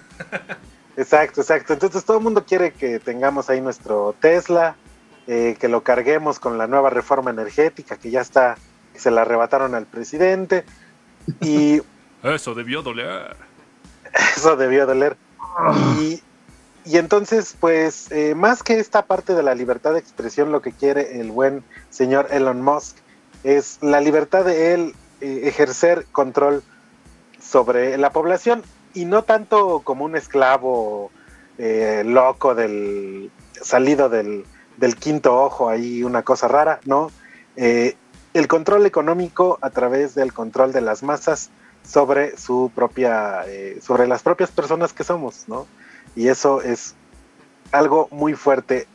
exacto, 0.97 1.41
exacto. 1.41 1.73
Entonces 1.73 2.03
todo 2.03 2.17
el 2.17 2.23
mundo 2.23 2.43
quiere 2.45 2.71
que 2.71 2.99
tengamos 2.99 3.49
ahí 3.49 3.61
nuestro 3.61 4.13
Tesla, 4.19 4.75
eh, 5.27 5.55
que 5.59 5.67
lo 5.67 5.83
carguemos 5.83 6.39
con 6.39 6.57
la 6.57 6.67
nueva 6.67 6.89
reforma 6.89 7.31
energética 7.31 7.97
que 7.97 8.11
ya 8.11 8.21
está, 8.21 8.57
que 8.93 8.99
se 8.99 9.11
la 9.11 9.21
arrebataron 9.21 9.75
al 9.75 9.85
presidente. 9.85 10.65
Y 11.41 11.81
eso 12.23 12.53
debió 12.53 12.81
doler. 12.81 13.35
Eso 14.35 14.55
debió 14.55 14.85
doler. 14.85 15.17
Y, 15.99 16.21
entonces, 16.85 17.55
pues, 17.59 18.11
eh, 18.11 18.35
más 18.35 18.63
que 18.63 18.79
esta 18.79 19.05
parte 19.05 19.33
de 19.33 19.43
la 19.43 19.55
libertad 19.55 19.93
de 19.93 19.99
expresión, 19.99 20.51
lo 20.51 20.61
que 20.61 20.71
quiere 20.71 21.19
el 21.19 21.31
buen 21.31 21.63
señor 21.89 22.27
Elon 22.31 22.61
Musk 22.61 22.97
es 23.43 23.77
la 23.81 24.01
libertad 24.01 24.45
de 24.45 24.73
él 24.73 24.93
eh, 25.21 25.41
ejercer 25.45 26.05
control 26.11 26.63
sobre 27.39 27.97
la 27.97 28.11
población 28.11 28.63
y 28.93 29.05
no 29.05 29.23
tanto 29.23 29.81
como 29.83 30.05
un 30.05 30.15
esclavo 30.15 31.11
eh, 31.57 32.03
loco 32.05 32.55
del 32.55 33.31
salido 33.61 34.09
del, 34.09 34.45
del 34.77 34.95
quinto 34.95 35.41
ojo 35.41 35.69
ahí, 35.69 36.03
una 36.03 36.23
cosa 36.23 36.47
rara, 36.47 36.79
¿no? 36.85 37.11
Eh, 37.55 37.95
el 38.33 38.47
control 38.47 38.85
económico 38.85 39.59
a 39.61 39.69
través 39.69 40.15
del 40.15 40.33
control 40.33 40.71
de 40.71 40.81
las 40.81 41.03
masas 41.03 41.51
sobre 41.83 42.37
su 42.37 42.71
propia, 42.73 43.43
eh, 43.47 43.79
sobre 43.81 44.07
las 44.07 44.23
propias 44.23 44.51
personas 44.51 44.93
que 44.93 45.03
somos, 45.03 45.45
¿no? 45.47 45.67
Y 46.15 46.27
eso 46.27 46.61
es 46.61 46.95
algo 47.71 48.07
muy 48.11 48.33
fuerte. 48.33 48.87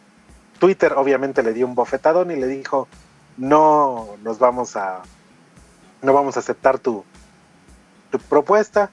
Twitter 0.58 0.94
obviamente 0.96 1.42
le 1.42 1.52
dio 1.52 1.66
un 1.66 1.74
bofetadón 1.74 2.30
y 2.30 2.36
le 2.36 2.46
dijo, 2.46 2.88
no 3.36 4.16
nos 4.22 4.38
vamos 4.38 4.76
a, 4.76 5.02
no 6.02 6.12
vamos 6.12 6.36
a 6.36 6.40
aceptar 6.40 6.78
tu, 6.78 7.04
tu 8.10 8.18
propuesta, 8.18 8.90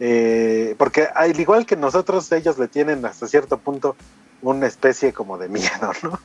eh, 0.00 0.74
porque 0.78 1.08
al 1.14 1.38
igual 1.38 1.66
que 1.66 1.76
nosotros, 1.76 2.30
ellos 2.32 2.58
le 2.58 2.68
tienen 2.68 3.04
hasta 3.04 3.26
cierto 3.26 3.58
punto 3.58 3.96
una 4.42 4.66
especie 4.66 5.12
como 5.12 5.38
de 5.38 5.48
miedo, 5.48 5.92
¿no? 6.02 6.18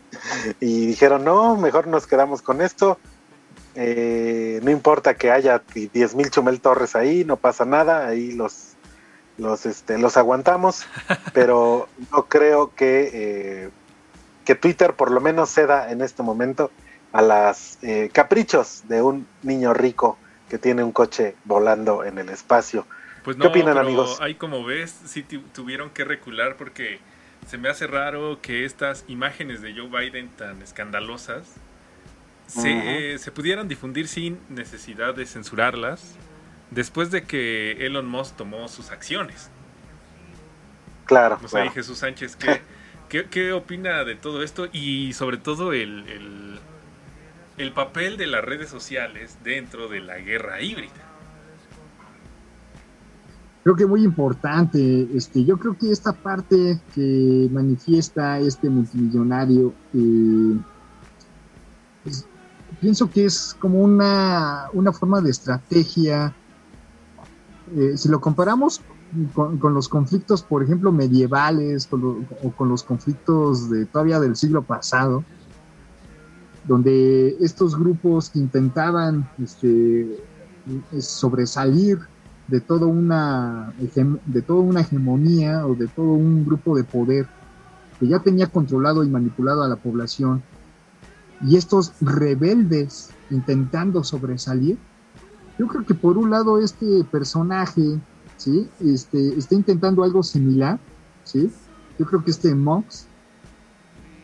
y 0.60 0.86
dijeron, 0.86 1.24
no, 1.24 1.56
mejor 1.56 1.86
nos 1.86 2.06
quedamos 2.06 2.42
con 2.42 2.60
esto, 2.60 2.98
eh, 3.74 4.60
no 4.62 4.70
importa 4.70 5.14
que 5.14 5.30
haya 5.30 5.62
10.000 5.64 6.30
Chumel 6.30 6.60
Torres 6.60 6.94
ahí, 6.94 7.24
no 7.24 7.36
pasa 7.36 7.64
nada, 7.64 8.06
ahí 8.06 8.32
los, 8.32 8.74
los, 9.38 9.64
este, 9.66 9.98
los 9.98 10.16
aguantamos, 10.16 10.86
pero 11.32 11.88
no 12.10 12.24
creo 12.26 12.74
que, 12.74 13.10
eh, 13.12 13.70
que 14.44 14.54
Twitter 14.54 14.94
por 14.94 15.10
lo 15.10 15.20
menos 15.20 15.50
ceda 15.50 15.90
en 15.90 16.02
este 16.02 16.22
momento 16.22 16.70
a 17.12 17.22
las 17.22 17.78
eh, 17.82 18.10
caprichos 18.12 18.82
de 18.88 19.02
un 19.02 19.26
niño 19.42 19.72
rico 19.74 20.18
que 20.48 20.58
tiene 20.58 20.82
un 20.82 20.92
coche 20.92 21.34
volando 21.44 22.04
en 22.04 22.18
el 22.18 22.28
espacio. 22.28 22.86
Pues 23.24 23.36
¿Qué 23.36 23.46
opinan, 23.46 23.78
amigos? 23.78 24.18
Ahí 24.20 24.34
como 24.34 24.64
ves, 24.64 24.94
sí 25.06 25.22
tu- 25.22 25.42
tuvieron 25.54 25.90
que 25.90 26.04
recular 26.04 26.56
porque 26.56 27.00
se 27.46 27.58
me 27.58 27.68
hace 27.68 27.86
raro 27.86 28.40
que 28.40 28.64
estas 28.64 29.04
imágenes 29.08 29.60
de 29.62 29.74
Joe 29.74 29.88
Biden 29.88 30.36
tan 30.36 30.62
escandalosas 30.62 31.60
se, 32.46 33.14
eh, 33.14 33.18
se 33.18 33.32
pudieran 33.32 33.68
difundir 33.68 34.08
sin 34.08 34.44
necesidad 34.48 35.14
de 35.14 35.26
censurarlas 35.26 36.20
después 36.70 37.10
de 37.10 37.26
que 37.26 37.86
Elon 37.86 38.06
Musk 38.06 38.36
tomó 38.36 38.68
sus 38.68 38.90
acciones. 38.90 39.52
Claro, 41.04 41.38
No 41.40 41.48
sé, 41.48 41.50
claro. 41.50 41.70
Jesús 41.70 41.98
Sánchez, 41.98 42.36
¿qué, 42.36 42.62
qué, 43.08 43.28
qué 43.28 43.52
opina 43.52 44.04
de 44.04 44.16
todo 44.16 44.42
esto? 44.42 44.68
Y 44.72 45.12
sobre 45.14 45.38
todo 45.38 45.72
el, 45.72 46.08
el, 46.08 46.60
el 47.56 47.72
papel 47.72 48.16
de 48.16 48.26
las 48.26 48.44
redes 48.44 48.70
sociales 48.70 49.38
dentro 49.42 49.88
de 49.88 50.00
la 50.00 50.18
guerra 50.18 50.60
híbrida. 50.62 51.11
Creo 53.62 53.76
que 53.76 53.86
muy 53.86 54.02
importante. 54.04 55.08
Este, 55.16 55.44
yo 55.44 55.58
creo 55.58 55.76
que 55.76 55.90
esta 55.90 56.16
parte 56.20 56.82
que 56.90 57.48
manifiesta 57.52 58.38
este 58.40 58.68
multimillonario, 58.70 59.76
eh, 59.92 60.60
pues, 62.02 62.28
pienso 62.80 63.10
que 63.10 63.26
es 63.26 63.54
como 63.54 63.80
una, 63.80 64.68
una 64.72 64.92
forma 64.92 65.20
de 65.20 65.30
estrategia. 65.30 66.36
Eh, 67.76 67.96
si 67.96 68.08
lo 68.08 68.20
comparamos 68.20 68.84
con, 69.32 69.74
los 69.74 69.88
conflictos, 69.88 70.42
por 70.42 70.62
ejemplo, 70.62 70.90
medievales 70.90 71.86
con 71.86 72.00
lo- 72.00 72.26
o 72.42 72.52
con 72.54 72.68
los 72.68 72.82
conflictos 72.82 73.70
de 73.70 73.86
todavía 73.86 74.18
del 74.18 74.36
siglo 74.36 74.64
pasado, 74.64 75.24
donde 76.64 77.36
estos 77.40 77.76
grupos 77.78 78.30
que 78.30 78.38
intentaban 78.38 79.28
este, 79.38 80.08
sobresalir 81.00 81.98
de 82.48 82.60
toda 82.60 82.86
una 82.86 83.72
de 83.78 84.44
una 84.48 84.80
hegemonía 84.80 85.66
o 85.66 85.74
de 85.74 85.88
todo 85.88 86.12
un 86.12 86.44
grupo 86.44 86.76
de 86.76 86.84
poder 86.84 87.26
que 87.98 88.08
ya 88.08 88.18
tenía 88.18 88.46
controlado 88.46 89.04
y 89.04 89.08
manipulado 89.08 89.62
a 89.62 89.68
la 89.68 89.76
población 89.76 90.42
y 91.42 91.56
estos 91.56 91.92
rebeldes 92.00 93.10
intentando 93.30 94.02
sobresalir 94.04 94.76
yo 95.58 95.66
creo 95.68 95.86
que 95.86 95.94
por 95.94 96.18
un 96.18 96.30
lado 96.30 96.58
este 96.58 97.04
personaje 97.04 98.00
sí 98.36 98.68
este 98.80 99.38
está 99.38 99.54
intentando 99.54 100.02
algo 100.02 100.22
similar 100.22 100.78
sí 101.24 101.50
yo 101.98 102.06
creo 102.06 102.24
que 102.24 102.32
este 102.32 102.54
Mox 102.54 103.06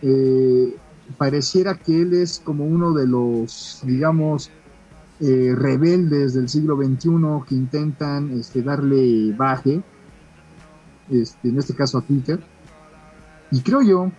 eh, 0.02 0.76
pareciera 1.16 1.74
que 1.74 2.02
él 2.02 2.14
es 2.14 2.40
como 2.40 2.64
uno 2.64 2.92
de 2.92 3.06
los 3.06 3.80
digamos 3.84 4.50
eh, 5.20 5.54
rebeldes 5.56 6.34
del 6.34 6.48
siglo 6.48 6.76
XXI 6.76 7.10
que 7.48 7.54
intentan 7.54 8.30
este, 8.38 8.62
darle 8.62 9.32
baje, 9.32 9.82
este, 11.10 11.48
en 11.48 11.58
este 11.58 11.74
caso 11.74 11.98
a 11.98 12.02
Twitter. 12.02 12.40
Y 13.50 13.60
creo 13.62 13.82
yo 13.82 14.10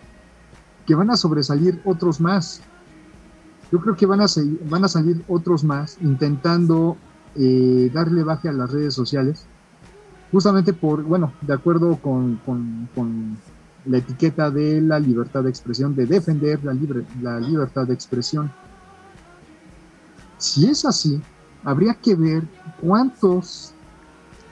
que 0.85 0.95
van 0.95 1.09
a 1.11 1.17
sobresalir 1.17 1.81
otros 1.85 2.19
más. 2.19 2.61
Yo 3.71 3.79
creo 3.79 3.95
que 3.95 4.05
van 4.07 4.21
a, 4.21 4.25
van 4.69 4.83
a 4.83 4.87
salir 4.87 5.23
otros 5.27 5.63
más 5.63 5.97
intentando 6.01 6.97
eh, 7.35 7.91
darle 7.93 8.23
baje 8.23 8.49
a 8.49 8.53
las 8.53 8.71
redes 8.71 8.93
sociales. 8.93 9.45
Justamente 10.31 10.73
por, 10.73 11.03
bueno, 11.03 11.33
de 11.41 11.53
acuerdo 11.53 11.95
con, 11.97 12.37
con- 12.45 12.89
con 12.95 13.37
la 13.85 13.97
etiqueta 13.97 14.51
de 14.51 14.81
la 14.81 14.99
libertad 14.99 15.43
de 15.43 15.49
expresión, 15.49 15.95
de 15.95 16.05
defender 16.05 16.63
la, 16.63 16.73
libre, 16.73 17.03
la 17.21 17.39
libertad 17.39 17.87
de 17.87 17.93
expresión. 17.93 18.51
Si 20.39 20.65
es 20.67 20.85
así, 20.85 21.21
habría 21.63 21.93
que 22.01 22.15
ver 22.15 22.43
cuántos, 22.81 23.73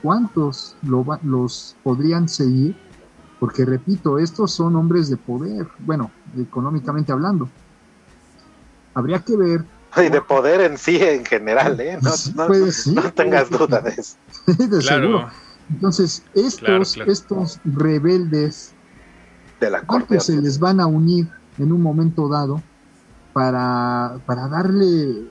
cuántos 0.02 0.76
lo 0.84 1.06
los 1.24 1.76
podrían 1.84 2.28
seguir, 2.28 2.76
porque 3.40 3.66
repito, 3.66 4.18
estos 4.20 4.54
son 4.54 4.76
hombres 4.76 5.10
de 5.10 5.18
poder, 5.18 5.68
bueno, 5.80 6.12
económicamente 6.38 7.12
hablando. 7.12 7.52
Habría 8.94 9.20
que 9.20 9.38
ver 9.38 9.66
Y 9.98 10.10
de 10.10 10.22
poder 10.22 10.62
en 10.62 10.78
sí 10.78 10.98
en 11.02 11.26
general, 11.26 11.80
¿eh? 11.80 11.98
No, 12.02 12.12
Sí, 12.12 12.32
no- 12.36 12.48
pues, 12.48 12.76
sí, 12.84 12.96
no 12.96 13.14
tengas 13.14 13.50
pues, 13.50 13.60
duda 13.60 13.82
de 13.82 13.90
eso. 13.92 14.18
de 14.58 14.82
Claro. 14.82 15.08
seguro. 15.08 15.30
Entonces, 15.70 16.24
estos, 16.34 16.62
Claro, 16.62 16.84
claro. 16.94 17.12
estos 17.12 17.60
rebeldes, 17.66 18.76
De 19.60 19.70
la 19.70 19.82
corte. 19.86 19.88
¿cuántos 19.88 20.26
se 20.26 20.42
les 20.42 20.60
van 20.60 20.80
a 20.80 20.88
unir 20.88 21.28
en 21.58 21.72
un 21.74 21.82
momento 21.82 22.30
dado 22.30 22.64
para, 23.34 24.22
para 24.26 24.48
darle 24.50 25.28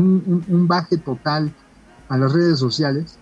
un, 0.00 0.22
un- 0.26 0.44
un 0.46 0.68
baje 0.68 0.98
total 0.98 1.54
a 2.08 2.18
las 2.18 2.32
redes 2.32 2.58
sociales? 2.58 3.20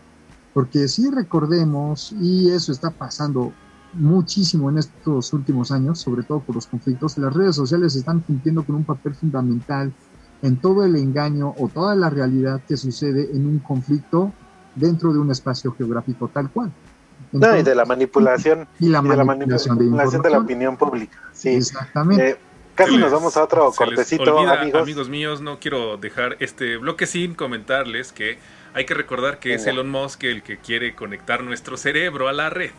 Porque 0.52 0.88
si 0.88 1.10
recordemos, 1.10 2.12
y 2.12 2.50
eso 2.50 2.72
está 2.72 2.90
pasando 2.94 3.56
muchísimo 3.92 4.70
en 4.70 4.78
estos 4.78 5.32
últimos 5.32 5.70
años, 5.70 6.00
sobre 6.00 6.24
todo 6.24 6.44
por 6.44 6.54
los 6.56 6.66
conflictos, 6.66 7.16
las 7.18 7.34
redes 7.34 7.56
sociales 7.56 7.94
están 7.96 8.20
cumpliendo 8.22 8.64
con 8.64 8.76
un 8.76 8.84
papel 8.84 9.14
fundamental 9.14 9.94
en 10.42 10.60
todo 10.60 10.84
el 10.84 10.96
engaño 10.96 11.52
o 11.56 11.70
toda 11.70 11.94
la 11.96 12.10
realidad 12.10 12.62
que 12.66 12.76
sucede 12.76 13.28
en 13.34 13.46
un 13.46 13.60
conflicto 13.60 14.34
dentro 14.74 15.12
de 15.12 15.18
un 15.18 15.30
espacio 15.30 15.72
geográfico 15.72 16.28
tal 16.28 16.50
cual. 16.52 16.72
No, 17.32 17.56
y 17.56 17.62
de 17.62 17.74
la 17.74 17.84
manipulación. 17.84 18.68
y 18.78 18.88
la 18.88 19.00
y 19.00 19.08
de 19.08 19.16
la 19.16 19.24
manipulación 19.24 20.22
de 20.22 20.30
la 20.30 20.38
opinión 20.38 20.76
pública. 20.76 21.18
Sí. 21.32 21.50
Exactamente. 21.50 22.30
Eh, 22.30 22.36
casi 22.76 22.96
nos 22.96 23.10
vamos 23.10 23.36
a 23.36 23.42
otro 23.42 23.72
cortecito, 23.72 24.36
olvida, 24.36 24.60
amigos. 24.60 25.08
míos, 25.08 25.40
no 25.40 25.58
quiero 25.58 25.96
dejar 25.96 26.36
este 26.38 26.76
bloque 26.76 27.06
sin 27.06 27.34
comentarles 27.34 28.12
que 28.12 28.38
hay 28.74 28.84
que 28.84 28.94
recordar 28.94 29.38
que 29.38 29.54
es. 29.54 29.66
Elon 29.66 29.88
Musk 29.88 30.22
el 30.24 30.42
que 30.42 30.58
quiere 30.58 30.94
conectar 30.94 31.42
nuestro 31.42 31.76
cerebro 31.76 32.28
a 32.28 32.32
la 32.32 32.50
red. 32.50 32.70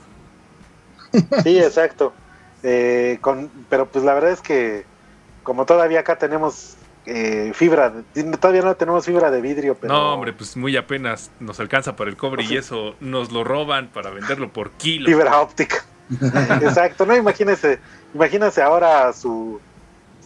Sí, 1.44 1.58
exacto. 1.58 2.14
Eh, 2.64 3.18
con, 3.22 3.50
pero 3.70 3.88
pues 3.88 4.04
la 4.04 4.14
verdad 4.14 4.32
es 4.32 4.42
que 4.42 4.86
como 5.44 5.66
todavía 5.66 6.02
acá 6.02 6.18
tenemos 6.18 6.76
eh, 7.06 7.52
fibra, 7.54 7.94
todavía 8.40 8.62
no 8.62 8.76
tenemos 8.76 9.06
fibra 9.06 9.32
de 9.32 9.40
vidrio, 9.42 9.76
pero 9.76 9.94
No, 9.94 10.14
hombre, 10.14 10.34
pues 10.34 10.58
muy 10.58 10.76
apenas 10.76 11.32
nos 11.40 11.60
alcanza 11.60 11.96
para 11.96 12.10
el 12.10 12.18
cobre 12.18 12.44
y 12.44 12.58
eso 12.58 12.96
nos 13.00 13.32
lo 13.32 13.44
roban 13.44 13.88
para 13.88 14.10
venderlo 14.10 14.50
por 14.52 14.72
kilo. 14.72 15.08
fibra 15.08 15.40
óptica. 15.40 15.86
Exacto, 16.62 17.06
no 17.06 17.16
imagínese, 17.16 17.80
imagínese 18.14 18.62
ahora 18.62 19.12
su 19.14 19.60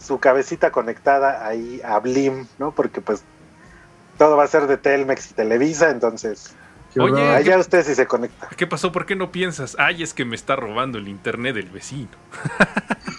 su 0.02 0.18
cabecita 0.18 0.70
conectada 0.70 1.46
ahí 1.46 1.80
a 1.84 1.98
Blim, 1.98 2.46
¿no? 2.58 2.72
Porque 2.72 3.00
pues 3.00 3.22
todo 4.18 4.36
va 4.36 4.44
a 4.44 4.48
ser 4.48 4.66
de 4.66 4.76
Telmex 4.76 5.30
y 5.30 5.34
Televisa, 5.34 5.90
entonces 5.90 6.54
Oye, 7.00 7.22
allá 7.22 7.58
usted 7.58 7.84
si 7.84 7.94
se 7.94 8.06
conecta. 8.06 8.48
¿Qué 8.56 8.66
pasó? 8.66 8.92
¿Por 8.92 9.06
qué 9.06 9.16
no 9.16 9.32
piensas? 9.32 9.76
Ay, 9.78 10.02
es 10.02 10.12
que 10.12 10.24
me 10.24 10.36
está 10.36 10.56
robando 10.56 10.98
el 10.98 11.08
internet 11.08 11.54
del 11.54 11.70
vecino. 11.70 12.10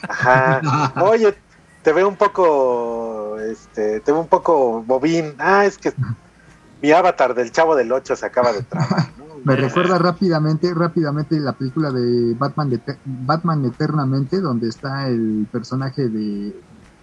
Ajá. 0.08 0.94
Oye, 1.02 1.34
te 1.82 1.92
veo 1.92 2.08
un 2.08 2.16
poco, 2.16 3.40
este, 3.40 4.00
te 4.02 4.12
veo 4.12 4.22
un 4.22 4.28
poco 4.28 4.84
bobín. 4.84 5.34
Ah, 5.40 5.66
es 5.66 5.78
que 5.78 5.92
mi 6.82 6.92
avatar 6.92 7.34
del 7.34 7.52
Chavo 7.52 7.76
del 7.76 7.92
8 7.92 8.16
se 8.16 8.26
acaba 8.26 8.54
de 8.54 8.62
trabar. 8.64 9.10
¿no? 9.18 9.24
Me 9.44 9.56
recuerda 9.56 9.98
rápidamente, 9.98 10.74
rápidamente 10.74 11.40
la 11.40 11.54
película 11.54 11.92
de 11.92 12.34
Batman, 12.36 12.70
de 12.70 12.80
Batman 13.06 13.66
Eternamente, 13.66 14.40
donde 14.40 14.70
está 14.70 15.08
el 15.08 15.48
personaje 15.52 16.08
de 16.08 16.56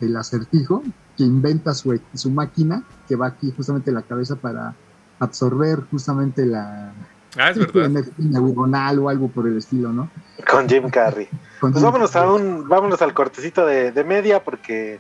el 0.07 0.17
acertijo 0.17 0.83
que 1.17 1.25
inventa 1.25 1.75
su, 1.75 2.01
su 2.15 2.31
máquina 2.31 2.83
que 3.09 3.17
va 3.17 3.29
aquí 3.29 3.53
justamente 3.57 3.91
en 3.91 3.97
la 3.97 4.03
cabeza 4.03 4.37
para 4.37 4.75
absorber 5.19 5.81
justamente 5.91 6.47
la, 6.47 6.93
Ah, 7.37 7.51
es 7.51 7.59
verdad. 7.59 8.05
Neuronal 8.19 8.99
o 8.99 9.09
algo 9.09 9.29
por 9.29 9.47
el 9.47 9.59
estilo, 9.59 9.93
¿no? 9.93 10.11
Con 10.51 10.69
Jim 10.69 10.91
Carrey. 10.91 11.29
pues 11.61 11.81
vámonos, 11.81 12.17
a 12.17 12.31
un, 12.31 12.69
vámonos 12.69 13.01
al 13.03 13.15
cortecito 13.15 13.65
de, 13.67 13.93
de 13.93 14.05
media 14.05 14.43
porque 14.43 14.99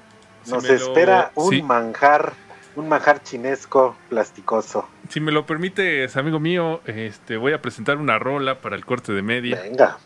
nos 0.48 0.64
espera 0.64 1.32
un 1.34 1.66
manjar, 1.66 2.32
un 2.76 2.88
manjar 2.88 3.22
chinesco 3.22 3.96
plasticoso. 4.08 4.88
Si 5.08 5.20
me 5.20 5.32
lo 5.32 5.44
permites, 5.44 6.16
amigo 6.16 6.38
mío, 6.38 6.80
este, 6.86 7.36
voy 7.36 7.52
a 7.52 7.60
presentar 7.60 7.96
una 7.96 8.18
rola 8.18 8.60
para 8.60 8.76
el 8.76 8.84
corte 8.84 9.12
de 9.12 9.22
media. 9.22 9.60
Venga. 9.62 9.98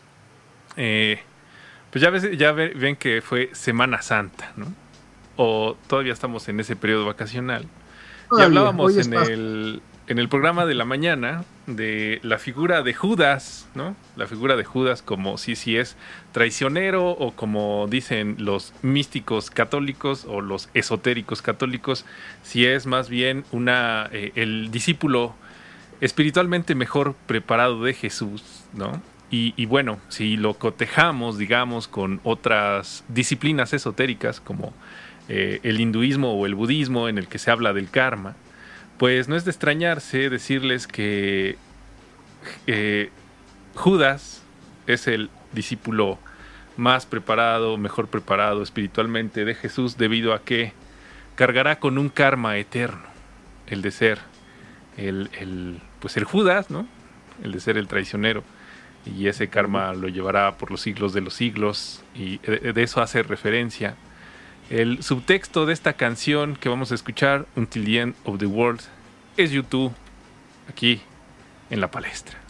Eh, 0.77 1.19
pues 1.91 2.01
ya, 2.01 2.09
ves, 2.09 2.37
ya 2.37 2.51
ven 2.53 2.95
que 2.95 3.21
fue 3.21 3.49
Semana 3.53 4.01
Santa, 4.01 4.51
¿no? 4.55 4.65
O 5.35 5.75
todavía 5.87 6.13
estamos 6.13 6.47
en 6.49 6.59
ese 6.59 6.75
periodo 6.75 7.05
vacacional. 7.05 7.65
y 8.37 8.41
hablábamos 8.41 8.97
en 8.97 9.13
el, 9.13 9.81
en 10.07 10.19
el 10.19 10.29
programa 10.29 10.65
de 10.65 10.75
la 10.75 10.85
mañana 10.85 11.43
de 11.67 12.19
la 12.23 12.37
figura 12.37 12.83
de 12.83 12.93
Judas, 12.93 13.67
¿no? 13.73 13.95
La 14.15 14.27
figura 14.27 14.55
de 14.55 14.63
Judas 14.63 15.01
como 15.01 15.37
si, 15.37 15.55
si 15.55 15.77
es 15.77 15.95
traicionero 16.31 17.09
o 17.09 17.31
como 17.31 17.87
dicen 17.89 18.35
los 18.39 18.73
místicos 18.81 19.49
católicos 19.49 20.25
o 20.27 20.41
los 20.41 20.69
esotéricos 20.73 21.41
católicos, 21.41 22.05
si 22.43 22.65
es 22.65 22.85
más 22.85 23.09
bien 23.09 23.45
una, 23.51 24.09
eh, 24.11 24.31
el 24.35 24.69
discípulo 24.71 25.33
espiritualmente 26.01 26.75
mejor 26.75 27.15
preparado 27.25 27.83
de 27.83 27.93
Jesús, 27.93 28.63
¿no? 28.73 29.01
Y, 29.37 29.65
bueno, 29.65 29.99
si 30.07 30.37
lo 30.37 30.53
cotejamos, 30.53 31.37
digamos, 31.37 31.89
con 31.89 32.21
otras 32.23 33.03
disciplinas 33.09 33.73
esotéricas 33.73 34.39
como 34.39 34.71
eh, 35.27 35.59
el 35.63 35.79
hinduismo 35.79 36.33
o 36.33 36.45
el 36.45 36.53
budismo 36.53 37.09
en 37.09 37.17
el 37.17 37.27
que 37.27 37.39
se 37.39 37.49
habla 37.49 37.73
del 37.73 37.89
karma, 37.89 38.35
pues 38.97 39.27
no 39.27 39.35
es 39.35 39.43
de 39.43 39.51
extrañarse 39.51 40.29
decirles 40.29 40.85
que 40.87 41.57
eh, 42.67 43.09
Judas 43.73 44.43
es 44.85 45.07
el 45.07 45.31
discípulo 45.51 46.19
más 46.77 47.07
preparado, 47.07 47.77
mejor 47.77 48.07
preparado 48.07 48.61
espiritualmente 48.61 49.45
de 49.45 49.55
Jesús 49.55 49.97
debido 49.97 50.33
a 50.33 50.43
que 50.43 50.73
cargará 51.35 51.79
con 51.79 51.97
un 51.97 52.09
karma 52.09 52.57
eterno, 52.57 53.03
el 53.67 53.81
de 53.81 53.91
ser 53.91 54.19
el, 54.97 55.81
pues 55.99 56.17
el 56.17 56.23
Judas, 56.23 56.69
¿no? 56.69 56.87
El 57.43 57.51
de 57.51 57.59
ser 57.59 57.77
el 57.77 57.87
traicionero. 57.87 58.43
Y 59.05 59.27
ese 59.27 59.49
karma 59.49 59.93
lo 59.93 60.07
llevará 60.07 60.57
por 60.57 60.71
los 60.71 60.81
siglos 60.81 61.13
de 61.13 61.21
los 61.21 61.33
siglos 61.33 62.03
y 62.15 62.37
de 62.37 62.81
eso 62.81 63.01
hace 63.01 63.23
referencia 63.23 63.95
el 64.69 65.03
subtexto 65.03 65.65
de 65.65 65.73
esta 65.73 65.93
canción 65.93 66.55
que 66.55 66.69
vamos 66.69 66.91
a 66.91 66.95
escuchar, 66.95 67.45
Until 67.55 67.85
the 67.85 67.99
End 67.99 68.15
of 68.23 68.39
the 68.39 68.45
World, 68.45 68.81
es 69.37 69.51
YouTube, 69.51 69.93
aquí 70.69 71.01
en 71.69 71.81
la 71.81 71.91
palestra. 71.91 72.44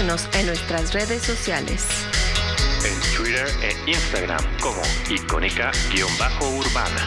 Síguenos 0.00 0.30
en 0.32 0.46
nuestras 0.46 0.94
redes 0.94 1.22
sociales. 1.22 1.86
En 2.86 3.14
Twitter 3.14 3.46
e 3.62 3.90
Instagram 3.90 4.42
como 4.58 4.80
icónica-urbana. 5.10 7.06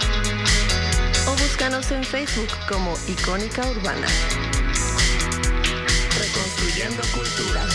O 1.27 1.31
búscanos 1.31 1.89
en 1.89 2.03
Facebook 2.03 2.49
como 2.69 2.93
Icónica 3.07 3.67
Urbana. 3.67 4.05
Reconstruyendo 6.19 7.01
cultura. 7.15 7.65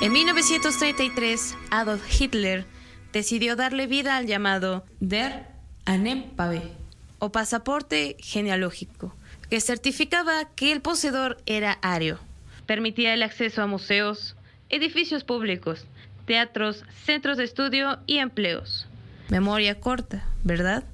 En 0.00 0.10
1933, 0.10 1.54
Adolf 1.70 2.02
Hitler 2.20 2.66
decidió 3.12 3.54
darle 3.54 3.86
vida 3.86 4.16
al 4.16 4.26
llamado 4.26 4.84
Der 4.98 5.46
Anempave, 5.84 6.72
o 7.20 7.30
pasaporte 7.30 8.16
genealógico, 8.18 9.14
que 9.48 9.60
certificaba 9.60 10.46
que 10.56 10.72
el 10.72 10.80
poseedor 10.82 11.40
era 11.46 11.78
ario. 11.80 12.18
Permitía 12.66 13.14
el 13.14 13.22
acceso 13.22 13.62
a 13.62 13.66
museos, 13.66 14.36
edificios 14.70 15.24
públicos, 15.24 15.86
teatros, 16.26 16.84
centros 17.04 17.36
de 17.36 17.44
estudio 17.44 17.98
y 18.06 18.18
empleos. 18.18 18.88
Memoria 19.28 19.80
corta, 19.80 20.24
¿verdad? 20.42 20.84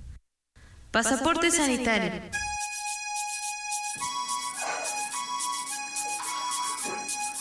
Pasaporte, 0.91 1.23
Pasaporte 1.23 1.51
sanitario. 1.51 2.09
sanitario. 2.09 2.41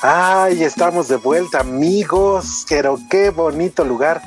Ay, 0.01 0.63
estamos 0.63 1.09
de 1.09 1.17
vuelta, 1.17 1.59
amigos. 1.59 2.65
Pero 2.69 2.99
qué 3.09 3.31
bonito 3.31 3.83
lugar. 3.83 4.21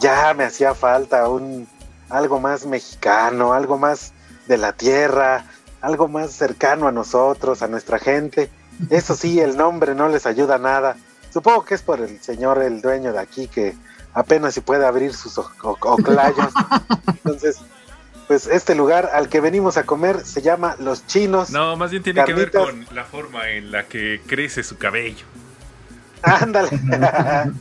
Ya 0.00 0.34
me 0.34 0.44
hacía 0.44 0.74
falta 0.74 1.28
un 1.28 1.66
algo 2.10 2.40
más 2.40 2.66
mexicano, 2.66 3.54
algo 3.54 3.78
más 3.78 4.12
de 4.46 4.58
la 4.58 4.72
tierra, 4.72 5.46
algo 5.80 6.08
más 6.08 6.32
cercano 6.32 6.88
a 6.88 6.92
nosotros, 6.92 7.62
a 7.62 7.68
nuestra 7.68 7.98
gente. 7.98 8.50
Eso 8.90 9.14
sí, 9.14 9.40
el 9.40 9.56
nombre 9.56 9.94
no 9.94 10.08
les 10.08 10.26
ayuda 10.26 10.58
nada. 10.58 10.96
Supongo 11.32 11.64
que 11.64 11.74
es 11.74 11.82
por 11.82 12.00
el 12.00 12.20
señor, 12.20 12.62
el 12.62 12.80
dueño 12.80 13.12
de 13.12 13.20
aquí, 13.20 13.48
que 13.48 13.74
apenas 14.12 14.54
si 14.54 14.60
puede 14.60 14.86
abrir 14.86 15.14
sus 15.14 15.38
oclayos. 15.38 16.52
Entonces, 17.06 17.58
pues 18.26 18.46
este 18.46 18.74
lugar 18.74 19.10
al 19.12 19.28
que 19.28 19.40
venimos 19.40 19.76
a 19.76 19.84
comer 19.84 20.24
se 20.24 20.42
llama 20.42 20.76
Los 20.78 21.06
Chinos. 21.06 21.50
No, 21.50 21.76
más 21.76 21.90
bien 21.90 22.02
tiene 22.02 22.24
que 22.24 22.34
ver 22.34 22.50
con 22.50 22.86
la 22.92 23.04
forma 23.04 23.50
en 23.50 23.70
la 23.70 23.84
que 23.84 24.22
crece 24.26 24.62
su 24.62 24.78
cabello. 24.78 25.26
Ándale. 26.22 26.70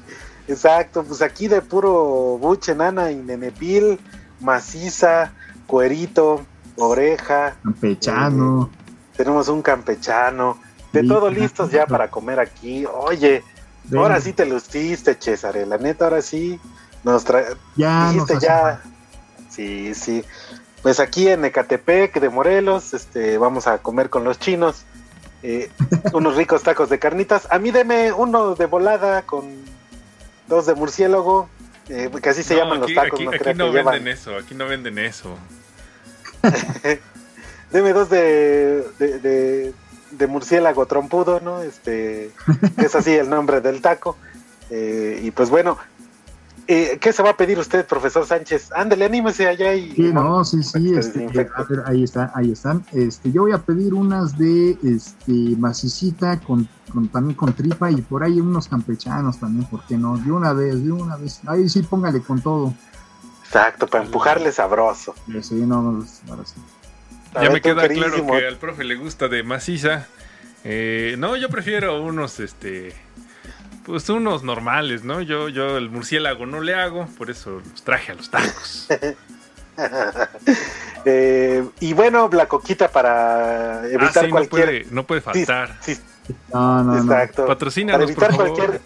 Exacto, 0.48 1.04
pues 1.04 1.22
aquí 1.22 1.48
de 1.48 1.62
puro 1.62 2.38
buche, 2.38 2.76
nana 2.76 3.12
y 3.12 3.16
nenepil, 3.16 4.00
maciza, 4.40 5.32
cuerito, 5.68 6.46
oreja. 6.78 7.56
Campechano. 7.64 8.70
Eh, 8.72 9.18
tenemos 9.18 9.48
un 9.48 9.62
campechano. 9.62 10.60
De 10.94 11.04
todo 11.08 11.30
listos 11.30 11.72
ya 11.72 11.86
para 11.88 12.10
comer 12.10 12.40
aquí. 12.40 12.86
Oye, 12.86 13.44
ahora 13.96 14.22
sí 14.22 14.32
te 14.34 14.46
luciste, 14.46 15.18
César. 15.20 15.56
La 15.68 15.78
neta, 15.78 16.06
ahora 16.06 16.22
sí 16.22 16.60
nos 17.04 17.24
trae. 17.26 17.46
Ya, 17.76 18.12
dijiste 18.12 18.38
ya. 18.40 18.82
Sí, 19.50 19.94
sí. 19.96 20.24
Pues 20.82 21.00
aquí 21.00 21.28
en 21.30 21.46
Ecatepec 21.46 22.20
de 22.20 22.30
Morelos, 22.30 22.94
este, 22.94 23.38
vamos 23.38 23.68
a 23.68 23.78
comer 23.80 24.10
con 24.10 24.24
los 24.24 24.38
chinos. 24.40 24.84
Eh, 25.42 25.70
unos 26.14 26.36
ricos 26.38 26.64
tacos 26.64 26.90
de 26.90 27.00
carnitas. 27.00 27.48
A 27.52 27.60
mí 27.60 27.72
deme 27.72 28.12
uno 28.14 28.56
de 28.56 28.66
volada 28.66 29.24
con 29.24 29.44
dos 30.48 30.66
de 30.68 30.74
murciélago, 30.76 31.50
eh, 31.90 32.10
que 32.22 32.30
así 32.30 32.44
se 32.44 32.54
No, 32.56 32.60
llaman 32.62 32.84
aquí, 32.84 32.94
los 32.94 33.04
tacos. 33.04 33.20
aquí- 33.20 33.26
no 33.26 33.32
aquí 33.32 33.40
no 33.58 33.66
que 33.66 33.72
venden 33.72 33.74
llevan. 34.04 34.08
eso, 34.08 34.38
aquí 34.38 34.56
no 34.56 34.66
venden 34.68 35.00
eso. 35.00 35.38
Deme 37.72 37.94
dos 37.94 38.10
de, 38.10 38.84
de, 39.00 39.20
de- 39.20 39.74
de 40.18 40.28
murciélago 40.28 40.86
trompudo, 40.86 41.40
¿no? 41.40 41.62
Este, 41.62 42.32
es 42.78 42.96
así 42.96 43.12
el 43.12 43.30
nombre 43.30 43.62
del 43.62 43.82
taco. 43.82 44.18
Eh, 44.70 45.22
y 45.24 45.32
pues 45.32 45.50
bueno, 45.50 45.78
eh, 46.68 46.98
¿qué 47.02 47.12
se 47.12 47.22
va 47.22 47.32
a 47.32 47.38
pedir 47.38 47.60
usted, 47.60 47.86
profesor 47.86 48.26
Sánchez? 48.26 48.72
Ándele, 48.74 49.06
anímese 49.06 49.48
allá 49.48 49.74
y... 49.74 49.92
Sí, 49.92 50.14
no, 50.14 50.46
sí, 50.46 50.64
sí, 50.64 50.94
este, 50.96 51.26
a 51.26 51.64
ver, 51.64 51.84
ahí 51.86 52.04
está, 52.04 52.32
ahí 52.34 52.52
están. 52.52 52.86
Este, 52.94 53.32
yo 53.32 53.42
voy 53.42 53.52
a 53.52 53.58
pedir 53.58 53.94
unas 53.94 54.38
de 54.38 54.78
este 54.82 55.32
macicita 55.58 56.40
con, 56.40 56.68
con 56.92 57.10
también 57.10 57.36
con 57.36 57.54
tripa 57.54 57.92
y 57.92 58.02
por 58.02 58.24
ahí 58.24 58.40
unos 58.40 58.70
campechanos 58.70 59.40
también, 59.40 59.66
¿por 59.70 59.86
qué 59.86 59.98
no? 59.98 60.18
De 60.18 60.32
una 60.32 60.54
vez, 60.54 60.82
de 60.84 60.92
una 60.92 61.18
vez. 61.18 61.42
Ahí 61.48 61.68
sí, 61.68 61.84
póngale 61.84 62.22
con 62.22 62.42
todo. 62.42 62.74
Exacto, 63.44 63.86
para 63.86 64.06
empujarle 64.06 64.52
sabroso. 64.52 65.14
Sí, 65.42 65.56
no, 65.56 65.82
no, 65.82 66.06
ahora 66.30 66.46
sí. 66.46 66.56
A 67.34 67.42
Ya 67.42 67.42
ver, 67.42 67.52
me 67.54 67.62
queda 67.62 67.88
claro 67.88 68.26
que 68.26 68.48
al 68.48 68.58
profe 68.58 68.84
le 68.84 68.96
gusta 68.96 69.28
de 69.28 69.44
maciza. 69.44 70.08
Eh, 70.64 71.16
no, 71.18 71.36
yo 71.36 71.50
prefiero 71.50 72.02
unos, 72.02 72.40
este, 72.40 72.94
pues 73.86 74.08
unos 74.10 74.44
normales, 74.44 75.04
¿no? 75.04 75.22
Yo, 75.22 75.50
yo 75.50 75.78
el 75.78 75.90
murciélago 75.90 76.46
no 76.46 76.62
le 76.62 76.76
hago, 76.76 77.08
por 77.18 77.30
eso 77.30 77.62
los 77.70 77.84
traje 77.84 78.12
a 78.12 78.16
los 78.16 78.30
tacos. 78.30 78.88
Eh, 81.06 81.68
y 81.82 81.94
bueno, 81.94 82.30
la 82.32 82.46
coquita 82.48 82.88
para 82.90 83.86
evitar 83.88 84.10
Ah, 84.10 84.20
sí, 84.22 84.26
no 84.28 84.30
cualquier... 84.30 84.66
puede, 84.66 84.86
no 84.92 85.06
puede 85.06 85.20
faltar. 85.22 85.78
Sí, 85.82 85.98
No, 86.54 86.82
no, 86.84 86.94
no. 86.94 87.02
exacto. 87.02 87.46
Patrocínanos, 87.46 88.12
Para 88.12 88.28
evitar 88.28 88.30
por 88.30 88.46
favor. 88.58 88.58
cualquier... 88.58 88.82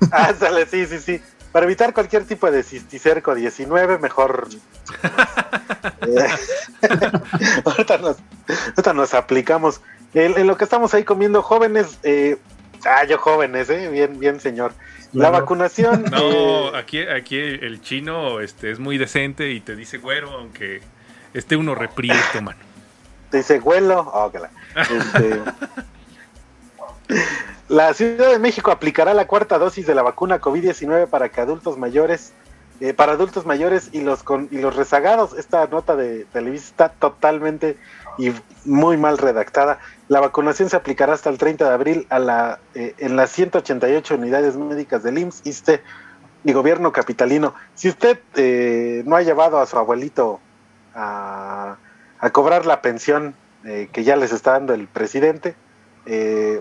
Ándale, 0.12 0.66
sí, 0.66 0.86
sí, 0.86 0.98
sí. 0.98 1.22
Para 1.52 1.64
evitar 1.66 1.94
cualquier 1.94 2.24
tipo 2.24 2.50
de 2.50 2.62
cisticerco 2.62 3.34
19, 3.34 3.98
mejor... 3.98 4.48
Eh, 6.02 6.28
ahorita, 7.64 7.98
nos, 7.98 8.16
ahorita 8.48 8.92
nos 8.92 9.14
aplicamos. 9.14 9.80
En, 10.14 10.38
en 10.38 10.46
lo 10.46 10.56
que 10.56 10.64
estamos 10.64 10.94
ahí 10.94 11.04
comiendo, 11.04 11.42
jóvenes... 11.42 11.98
Eh, 12.02 12.36
ah, 12.84 13.04
yo 13.04 13.18
jóvenes, 13.18 13.70
¿eh? 13.70 13.88
Bien, 13.88 14.18
bien, 14.18 14.40
señor. 14.40 14.72
La 15.12 15.30
vacunación... 15.30 16.04
No, 16.10 16.74
eh, 16.74 16.76
aquí, 16.76 17.00
aquí 17.00 17.38
el 17.38 17.80
chino 17.80 18.40
este, 18.40 18.70
es 18.70 18.78
muy 18.78 18.98
decente 18.98 19.50
y 19.50 19.60
te 19.60 19.74
dice 19.74 19.98
güero, 19.98 20.30
aunque 20.32 20.82
esté 21.32 21.56
uno 21.56 21.74
reprieto, 21.74 22.42
mano. 22.42 22.58
Te 23.30 23.38
dice 23.38 23.58
vuelo. 23.58 24.00
Oh, 24.12 24.30
que 24.32 24.38
la- 24.38 24.50
este, 24.80 25.40
la 27.68 27.94
Ciudad 27.94 28.30
de 28.30 28.38
México 28.38 28.70
aplicará 28.70 29.14
la 29.14 29.26
cuarta 29.26 29.58
dosis 29.58 29.86
de 29.86 29.94
la 29.94 30.02
vacuna 30.02 30.40
COVID-19 30.40 31.08
para 31.08 31.28
que 31.28 31.40
adultos 31.40 31.78
mayores, 31.78 32.32
eh, 32.80 32.94
para 32.94 33.12
adultos 33.12 33.46
mayores 33.46 33.90
y 33.92 34.00
los 34.00 34.22
con, 34.22 34.48
y 34.50 34.58
los 34.58 34.76
rezagados. 34.76 35.34
Esta 35.34 35.66
nota 35.66 35.96
de 35.96 36.24
Televisa 36.26 36.66
está 36.66 36.88
totalmente 36.90 37.76
y 38.18 38.32
muy 38.64 38.96
mal 38.96 39.18
redactada. 39.18 39.78
La 40.08 40.20
vacunación 40.20 40.70
se 40.70 40.76
aplicará 40.76 41.12
hasta 41.12 41.30
el 41.30 41.38
30 41.38 41.68
de 41.68 41.74
abril 41.74 42.06
a 42.10 42.18
la, 42.18 42.58
eh, 42.74 42.94
en 42.98 43.16
las 43.16 43.30
188 43.30 44.14
unidades 44.14 44.56
médicas 44.56 45.02
del 45.02 45.18
IMSS, 45.18 45.42
ISSSTE 45.44 45.82
y 46.44 46.52
gobierno 46.52 46.92
capitalino. 46.92 47.54
Si 47.74 47.88
usted 47.88 48.18
eh, 48.36 49.02
no 49.06 49.16
ha 49.16 49.22
llevado 49.22 49.60
a 49.60 49.66
su 49.66 49.76
abuelito 49.76 50.40
a, 50.94 51.76
a 52.18 52.30
cobrar 52.30 52.66
la 52.66 52.82
pensión 52.82 53.34
eh, 53.64 53.88
que 53.92 54.04
ya 54.04 54.16
les 54.16 54.32
está 54.32 54.52
dando 54.52 54.74
el 54.74 54.86
presidente, 54.86 55.54
eh, 56.06 56.60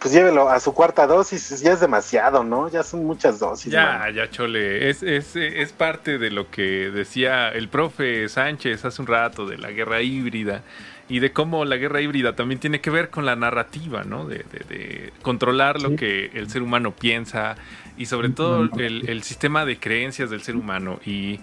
pues 0.00 0.12
llévelo 0.12 0.48
a 0.50 0.60
su 0.60 0.74
cuarta 0.74 1.06
dosis, 1.06 1.60
ya 1.60 1.72
es 1.72 1.80
demasiado, 1.80 2.44
¿no? 2.44 2.68
Ya 2.70 2.82
son 2.82 3.04
muchas 3.04 3.38
dosis. 3.38 3.72
Ya, 3.72 4.10
ya, 4.14 4.30
Chole. 4.30 4.90
Es, 4.90 5.02
es, 5.02 5.34
es 5.36 5.72
parte 5.72 6.18
de 6.18 6.30
lo 6.30 6.50
que 6.50 6.90
decía 6.90 7.48
el 7.48 7.68
profe 7.68 8.28
Sánchez 8.28 8.84
hace 8.84 9.00
un 9.00 9.08
rato 9.08 9.46
de 9.46 9.56
la 9.58 9.70
guerra 9.70 10.02
híbrida 10.02 10.62
y 11.08 11.18
de 11.20 11.32
cómo 11.32 11.64
la 11.64 11.76
guerra 11.76 12.00
híbrida 12.00 12.34
también 12.36 12.60
tiene 12.60 12.80
que 12.80 12.90
ver 12.90 13.10
con 13.10 13.24
la 13.26 13.36
narrativa, 13.36 14.04
¿no? 14.04 14.26
De, 14.26 14.38
de- 14.52 14.64
de 14.68 15.12
controlar 15.22 15.80
lo 15.80 15.96
que 15.96 16.30
el 16.34 16.50
ser 16.50 16.62
humano 16.62 16.92
piensa 16.92 17.56
y 17.96 18.06
sobre 18.06 18.30
todo 18.30 18.68
el, 18.78 19.08
el 19.08 19.22
sistema 19.22 19.64
de 19.64 19.78
creencias 19.78 20.28
del 20.30 20.42
ser 20.42 20.56
humano. 20.56 21.00
Y, 21.06 21.40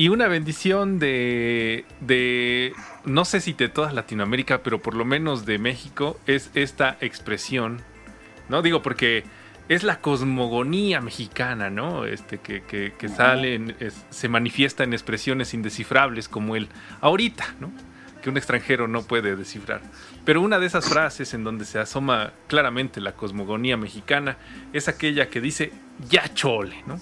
y 0.00 0.08
una 0.08 0.28
bendición 0.28 0.98
de, 0.98 1.84
de, 2.00 2.72
no 3.04 3.26
sé 3.26 3.40
si 3.40 3.52
de 3.52 3.68
toda 3.68 3.92
Latinoamérica, 3.92 4.62
pero 4.62 4.80
por 4.80 4.94
lo 4.94 5.04
menos 5.04 5.44
de 5.44 5.58
México, 5.58 6.18
es 6.26 6.50
esta 6.54 6.96
expresión, 7.02 7.82
¿no? 8.48 8.62
Digo, 8.62 8.80
porque 8.82 9.24
es 9.68 9.82
la 9.82 10.00
cosmogonía 10.00 11.02
mexicana, 11.02 11.68
¿no? 11.68 12.06
Este, 12.06 12.38
que, 12.38 12.62
que, 12.62 12.94
que 12.98 13.08
sale, 13.10 13.54
en- 13.56 13.76
es- 13.78 14.06
se 14.08 14.28
manifiesta 14.30 14.84
en 14.84 14.94
expresiones 14.94 15.52
indescifrables 15.52 16.30
como 16.30 16.56
el 16.56 16.68
ahorita, 17.02 17.56
¿no? 17.60 17.70
Que 18.22 18.30
un 18.30 18.38
extranjero 18.38 18.88
no 18.88 19.02
puede 19.02 19.36
descifrar. 19.36 19.82
Pero 20.24 20.40
una 20.40 20.58
de 20.58 20.64
esas 20.66 20.88
frases 20.88 21.34
en 21.34 21.44
donde 21.44 21.66
se 21.66 21.78
asoma 21.78 22.32
claramente 22.48 23.02
la 23.02 23.12
cosmogonía 23.12 23.76
mexicana 23.76 24.38
es 24.72 24.88
aquella 24.88 25.28
que 25.28 25.42
dice 25.42 25.72
ya 26.08 26.32
chole, 26.32 26.82
¿no? 26.86 26.98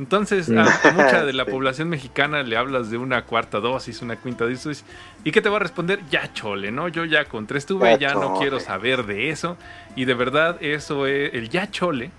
Entonces, 0.00 0.46
Sí. 0.46 0.56
a, 0.56 0.62
a 0.64 0.90
mucha 0.92 1.24
de 1.24 1.32
la 1.34 1.44
Sí. 1.44 1.50
población 1.52 1.88
mexicana 1.90 2.42
le 2.42 2.56
hablas 2.56 2.90
de 2.90 2.96
una 2.96 3.22
cuarta 3.26 3.60
dosis, 3.60 4.00
una 4.02 4.16
quinta 4.16 4.46
dosis, 4.46 4.84
¿y 5.22 5.30
qué 5.30 5.40
te 5.42 5.48
va 5.50 5.56
a 5.56 5.60
responder? 5.60 6.00
Ya 6.10 6.32
chole, 6.32 6.72
¿no? 6.72 6.88
Yo 6.88 7.04
ya 7.04 7.26
con 7.26 7.46
tres 7.46 7.66
tuve, 7.66 7.92
Ya 7.92 7.98
ya 7.98 8.14
no 8.14 8.34
quiero 8.38 8.58
saber 8.60 9.04
de 9.04 9.30
eso. 9.30 9.56
Y 9.94 10.06
de 10.06 10.14
verdad, 10.14 10.56
eso 10.62 11.06
es, 11.06 11.32
el 11.34 11.50
ya 11.50 11.70
chole 11.70 12.10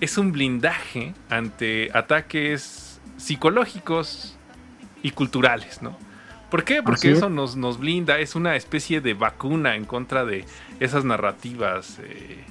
es 0.00 0.16
un 0.16 0.32
blindaje 0.32 1.12
ante 1.28 1.90
ataques 1.92 2.98
psicológicos 3.18 4.34
y 5.02 5.10
culturales, 5.10 5.82
¿no? 5.82 5.96
¿Por 6.50 6.64
qué? 6.64 6.82
Porque 6.82 7.10
eso 7.10 7.28
nos, 7.28 7.56
nos 7.56 7.78
blinda, 7.78 8.18
es 8.20 8.34
una 8.34 8.56
especie 8.56 9.02
de 9.02 9.12
vacuna 9.12 9.76
en 9.76 9.84
contra 9.84 10.24
de 10.24 10.46
esas 10.80 11.04
narrativas, 11.04 11.98
eh, 12.02 12.42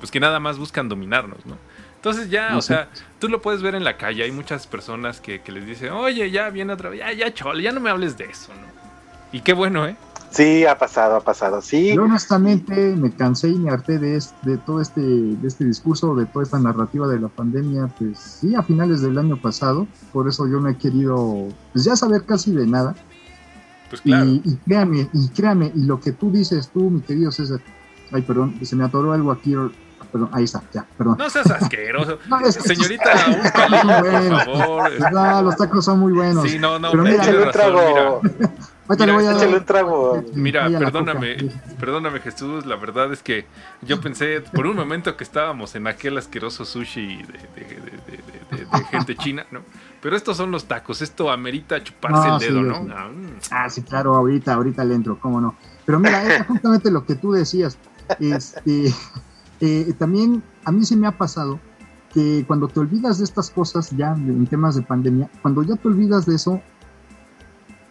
pues 0.00 0.10
que 0.10 0.20
nada 0.20 0.38
más 0.38 0.58
buscan 0.58 0.88
dominarnos, 0.90 1.46
¿no? 1.46 1.56
Entonces 2.04 2.28
ya, 2.28 2.58
o 2.58 2.60
sea, 2.60 2.90
tú 3.18 3.30
lo 3.30 3.40
puedes 3.40 3.62
ver 3.62 3.74
en 3.74 3.82
la 3.82 3.96
calle, 3.96 4.24
hay 4.24 4.30
muchas 4.30 4.66
personas 4.66 5.22
que, 5.22 5.40
que 5.40 5.50
les 5.50 5.64
dicen, 5.64 5.90
oye, 5.92 6.30
ya 6.30 6.50
viene 6.50 6.74
otra 6.74 6.90
vez, 6.90 7.00
ya, 7.00 7.10
ya, 7.14 7.32
chole, 7.32 7.62
ya 7.62 7.72
no 7.72 7.80
me 7.80 7.88
hables 7.88 8.18
de 8.18 8.26
eso, 8.26 8.52
¿no? 8.52 8.66
Y 9.32 9.40
qué 9.40 9.54
bueno, 9.54 9.86
¿eh? 9.86 9.96
Sí, 10.28 10.66
ha 10.66 10.76
pasado, 10.76 11.16
ha 11.16 11.20
pasado, 11.22 11.62
sí. 11.62 11.94
Yo 11.94 12.02
honestamente 12.02 12.94
me 12.94 13.10
cansé 13.10 13.48
y 13.48 13.54
me 13.54 13.70
harté 13.70 13.98
de, 13.98 14.22
de 14.42 14.58
todo 14.58 14.82
este, 14.82 15.00
de 15.00 15.48
este 15.48 15.64
discurso, 15.64 16.14
de 16.14 16.26
toda 16.26 16.42
esta 16.42 16.58
narrativa 16.58 17.08
de 17.08 17.20
la 17.20 17.28
pandemia, 17.28 17.86
pues 17.98 18.18
sí, 18.18 18.54
a 18.54 18.62
finales 18.62 19.00
del 19.00 19.16
año 19.16 19.40
pasado, 19.40 19.86
por 20.12 20.28
eso 20.28 20.46
yo 20.46 20.60
no 20.60 20.68
he 20.68 20.76
querido, 20.76 21.48
pues 21.72 21.86
ya 21.86 21.96
saber 21.96 22.26
casi 22.26 22.52
de 22.52 22.66
nada. 22.66 22.94
Pues 23.88 24.02
claro. 24.02 24.26
Y, 24.26 24.42
y 24.44 24.56
créame, 24.66 25.08
y 25.10 25.28
créame, 25.28 25.72
y 25.74 25.86
lo 25.86 25.98
que 26.00 26.12
tú 26.12 26.30
dices, 26.30 26.68
tú, 26.68 26.90
mi 26.90 27.00
querido 27.00 27.32
César, 27.32 27.60
ay, 28.12 28.20
perdón, 28.20 28.56
se 28.60 28.76
me 28.76 28.84
atoró 28.84 29.14
algo 29.14 29.32
aquí, 29.32 29.54
perdón, 30.14 30.30
ahí 30.32 30.44
está, 30.44 30.62
ya, 30.72 30.86
perdón. 30.96 31.16
No 31.18 31.28
seas 31.28 31.50
asqueroso. 31.50 32.20
No, 32.28 32.38
es 32.38 32.56
que 32.56 32.68
Señorita, 32.68 33.10
un 33.26 33.50
palillo, 33.50 34.30
por 34.38 34.44
favor. 34.46 35.12
No, 35.12 35.42
los 35.42 35.56
tacos 35.56 35.84
son 35.84 35.98
muy 35.98 36.12
buenos. 36.12 36.48
Sí, 36.48 36.56
no, 36.60 36.78
no, 36.78 36.92
Pero 36.92 37.02
mira, 37.02 37.16
Échale 37.24 37.42
un 37.42 37.50
trago. 37.50 38.20
mira. 38.22 38.50
ahorita 38.88 39.06
le 39.06 39.12
voy 39.12 39.26
a 39.26 39.34
un 39.56 39.64
trago. 39.64 40.24
Mira, 40.34 40.68
perdóname, 40.78 41.36
perdóname 41.80 42.20
Jesús, 42.20 42.64
la 42.64 42.76
verdad 42.76 43.12
es 43.12 43.22
que 43.24 43.46
yo 43.82 44.00
pensé 44.00 44.40
por 44.40 44.68
un 44.68 44.76
momento 44.76 45.16
que 45.16 45.24
estábamos 45.24 45.74
en 45.74 45.88
aquel 45.88 46.16
asqueroso 46.16 46.64
sushi 46.64 47.16
de, 47.16 47.22
de- 47.24 47.30
de- 47.64 47.76
de- 48.06 48.56
de- 48.56 48.64
de 48.78 48.84
gente 48.92 49.16
china, 49.18 49.44
¿no? 49.50 49.62
Pero 50.00 50.14
estos 50.16 50.36
son 50.36 50.52
los 50.52 50.66
tacos, 50.66 51.02
esto 51.02 51.28
amerita 51.30 51.82
chuparse 51.82 52.28
No, 52.28 52.34
el 52.36 52.40
dedo, 52.40 52.60
sí, 52.60 52.64
¿no? 52.68 52.74
sí. 52.84 52.90
Ah, 52.94 53.08
mm. 53.08 53.30
Ah, 53.50 53.70
sí, 53.70 53.82
claro, 53.82 54.14
ahorita, 54.14 54.54
ahorita 54.54 54.84
le 54.84 54.94
entro, 54.94 55.18
cómo 55.18 55.40
no. 55.40 55.56
Pero 55.84 55.98
mira, 55.98 56.22
es 56.22 56.46
justamente 56.46 56.90
lo 56.92 57.04
que 57.04 57.16
tú 57.16 57.32
decías. 57.32 57.76
Este, 58.20 58.92
eh, 59.64 59.94
también 59.94 60.42
a 60.64 60.72
mí 60.72 60.84
sí 60.84 60.94
me 60.94 61.06
ha 61.06 61.16
pasado 61.16 61.58
que 62.12 62.44
cuando 62.46 62.68
te 62.68 62.80
olvidas 62.80 63.18
de 63.18 63.24
estas 63.24 63.50
cosas 63.50 63.90
ya 63.96 64.12
en 64.12 64.46
temas 64.46 64.74
de 64.76 64.82
pandemia, 64.82 65.30
cuando 65.40 65.62
ya 65.62 65.74
te 65.76 65.88
olvidas 65.88 66.26
de 66.26 66.34
eso, 66.34 66.60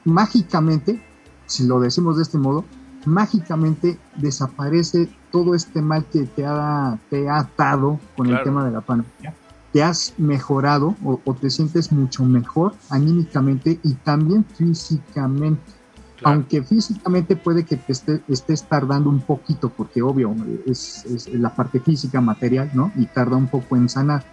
mágicamente, 0.05 1.01
si 1.47 1.65
lo 1.65 1.79
decimos 1.79 2.17
de 2.17 2.23
este 2.23 2.37
modo, 2.37 2.63
mágicamente 3.05 3.97
desaparece 4.15 5.09
todo 5.31 5.55
este 5.55 5.81
mal 5.81 6.05
que 6.05 6.25
te 6.25 6.45
ha, 6.45 6.99
te 7.09 7.27
ha 7.27 7.39
atado 7.39 7.99
con 8.15 8.27
el 8.27 8.41
tema 8.43 8.63
de 8.63 8.71
la 8.71 8.81
pandemia. 8.81 9.33
Te 9.71 9.81
has 9.81 10.13
mejorado 10.19 10.95
o, 11.03 11.19
o 11.25 11.33
te 11.33 11.49
sientes 11.49 11.91
mucho 11.91 12.23
mejor 12.23 12.75
anímicamente 12.91 13.79
y 13.83 13.95
también 13.95 14.45
físicamente. 14.45 15.82
Claro. 16.23 16.37
Aunque 16.37 16.63
físicamente 16.63 17.35
puede 17.35 17.65
que 17.65 17.77
te 17.77 17.91
esté- 17.93 18.21
estés 18.27 18.63
tardando 18.63 19.09
un 19.09 19.21
poquito, 19.21 19.69
porque 19.69 20.01
obvio 20.01 20.35
es, 20.65 21.05
es 21.05 21.27
la 21.33 21.53
parte 21.53 21.79
física, 21.79 22.21
material, 22.21 22.71
¿no? 22.73 22.91
Y 22.95 23.05
tarda 23.07 23.35
un 23.35 23.47
poco 23.47 23.75
en 23.75 23.89
sanar. 23.89 24.23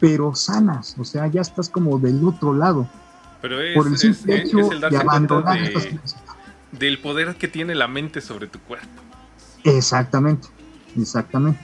Pero 0.00 0.34
sanas, 0.34 0.96
o 0.98 1.04
sea, 1.04 1.26
ya 1.28 1.40
estás 1.40 1.68
como 1.68 1.98
del 1.98 2.22
otro 2.26 2.52
lado. 2.52 2.88
Pero 3.40 3.60
es, 3.60 3.74
por 3.76 3.86
el 3.86 3.96
simple 3.96 4.42
es- 4.42 4.48
hecho 4.48 4.72
el 4.72 4.80
de 4.80 4.96
abandonar 4.96 5.58
estas 5.58 5.84
de, 5.84 5.96
cosas. 5.98 6.20
del 6.72 6.98
poder 7.00 7.36
que 7.36 7.48
tiene 7.48 7.74
la 7.74 7.88
mente 7.88 8.20
sobre 8.20 8.46
tu 8.48 8.58
cuerpo. 8.60 8.88
Exactamente, 9.62 10.48
exactamente. 10.96 11.60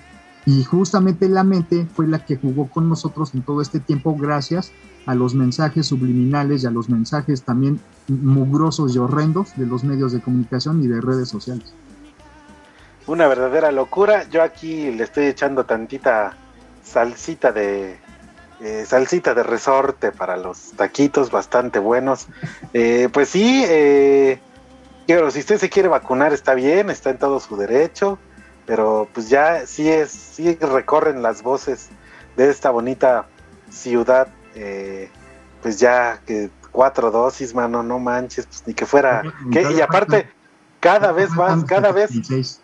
Y 0.46 0.64
justamente 0.64 1.28
la 1.28 1.44
mente 1.44 1.86
fue 1.94 2.06
la 2.08 2.24
que 2.24 2.36
jugó 2.36 2.68
con 2.68 2.88
nosotros 2.88 3.34
en 3.34 3.42
todo 3.42 3.60
este 3.60 3.78
tiempo 3.80 4.16
gracias 4.16 4.72
a 5.06 5.14
los 5.14 5.34
mensajes 5.34 5.86
subliminales 5.86 6.62
y 6.62 6.66
a 6.66 6.70
los 6.70 6.88
mensajes 6.88 7.42
también 7.42 7.80
mugrosos 8.08 8.94
y 8.94 8.98
horrendos 8.98 9.56
de 9.56 9.66
los 9.66 9.84
medios 9.84 10.12
de 10.12 10.20
comunicación 10.20 10.82
y 10.82 10.88
de 10.88 11.00
redes 11.00 11.28
sociales. 11.28 11.72
Una 13.06 13.26
verdadera 13.26 13.72
locura. 13.72 14.28
Yo 14.28 14.42
aquí 14.42 14.90
le 14.90 15.04
estoy 15.04 15.26
echando 15.26 15.64
tantita 15.64 16.36
salsita 16.82 17.52
de 17.52 17.98
eh, 18.60 18.84
salsita 18.86 19.32
de 19.32 19.42
resorte 19.42 20.12
para 20.12 20.36
los 20.36 20.72
taquitos, 20.72 21.30
bastante 21.30 21.78
buenos. 21.78 22.28
Eh, 22.74 23.08
pues 23.10 23.30
sí, 23.30 23.64
eh, 23.66 24.38
si 25.06 25.38
usted 25.38 25.58
se 25.58 25.70
quiere 25.70 25.88
vacunar 25.88 26.34
está 26.34 26.52
bien, 26.54 26.90
está 26.90 27.10
en 27.10 27.18
todo 27.18 27.40
su 27.40 27.56
derecho, 27.56 28.18
pero 28.66 29.08
pues 29.14 29.30
ya 29.30 29.66
sí 29.66 29.88
es, 29.88 30.10
sí 30.10 30.56
recorren 30.56 31.22
las 31.22 31.42
voces 31.42 31.88
de 32.36 32.50
esta 32.50 32.70
bonita 32.70 33.26
ciudad, 33.70 34.28
eh, 34.54 35.10
pues 35.62 35.78
ya 35.78 36.20
que 36.26 36.50
cuatro 36.72 37.10
dosis, 37.10 37.54
mano, 37.54 37.82
no 37.82 37.98
manches, 37.98 38.46
pues 38.46 38.62
ni 38.66 38.74
que 38.74 38.86
fuera, 38.86 39.22
que, 39.52 39.62
y 39.72 39.80
aparte 39.80 40.30
cada 40.80 41.12
vez 41.12 41.30
más, 41.30 41.64
cada 41.64 41.92
vez 41.92 42.10
16. 42.10 42.60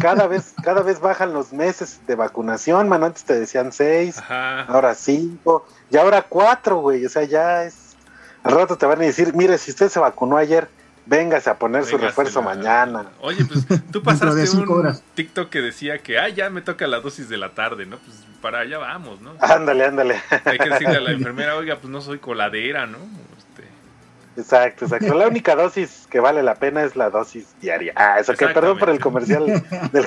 cada 0.00 0.26
vez, 0.26 0.54
cada 0.62 0.82
vez 0.82 1.00
bajan 1.00 1.32
los 1.32 1.52
meses 1.52 2.00
de 2.06 2.14
vacunación, 2.14 2.88
mano. 2.88 3.06
Antes 3.06 3.24
te 3.24 3.38
decían 3.38 3.72
seis, 3.72 4.18
Ajá. 4.18 4.62
ahora 4.62 4.94
cinco, 4.94 5.66
y 5.90 5.96
ahora 5.96 6.22
cuatro, 6.22 6.78
güey. 6.80 7.04
O 7.04 7.08
sea, 7.08 7.24
ya 7.24 7.64
es. 7.64 7.96
Al 8.42 8.52
rato 8.52 8.78
te 8.78 8.86
van 8.86 9.00
a 9.00 9.04
decir, 9.04 9.34
mire, 9.34 9.58
si 9.58 9.72
usted 9.72 9.88
se 9.88 9.98
vacunó 9.98 10.36
ayer, 10.36 10.68
véngase 11.06 11.48
a 11.50 11.58
poner 11.58 11.84
su 11.84 11.96
refuerzo 11.98 12.42
mañana. 12.42 13.06
Oye, 13.20 13.44
pues 13.44 13.66
tú 13.92 14.00
de 14.00 14.04
pasaste 14.04 14.56
un 14.56 14.68
horas. 14.68 15.02
TikTok 15.14 15.48
que 15.48 15.60
decía 15.62 15.98
que, 15.98 16.18
ah, 16.18 16.28
ya 16.28 16.50
me 16.50 16.62
toca 16.62 16.86
la 16.86 17.00
dosis 17.00 17.28
de 17.28 17.36
la 17.36 17.50
tarde, 17.54 17.86
¿no? 17.86 17.98
Pues 17.98 18.16
para 18.42 18.60
allá 18.60 18.78
vamos, 18.78 19.20
¿no? 19.20 19.32
Ándale, 19.40 19.84
ándale. 19.84 20.20
Hay 20.44 20.58
que 20.58 20.68
decirle 20.70 20.96
a 20.96 21.00
la 21.00 21.10
enfermera, 21.12 21.56
oiga, 21.56 21.76
pues 21.76 21.90
no 21.90 22.00
soy 22.00 22.18
coladera, 22.18 22.86
¿no? 22.86 22.98
Este, 23.38 24.40
Exacto, 24.40 24.84
exacto. 24.84 25.14
La 25.14 25.26
única 25.28 25.54
dosis 25.56 26.06
que 26.10 26.20
vale 26.20 26.42
la 26.42 26.56
pena 26.56 26.82
es 26.82 26.96
la 26.96 27.10
dosis 27.10 27.46
diaria. 27.60 27.92
Ah, 27.96 28.18
eso 28.20 28.34
que 28.34 28.46
perdón 28.48 28.78
por 28.78 28.90
el 28.90 29.00
comercial. 29.00 29.46
del- 29.92 30.06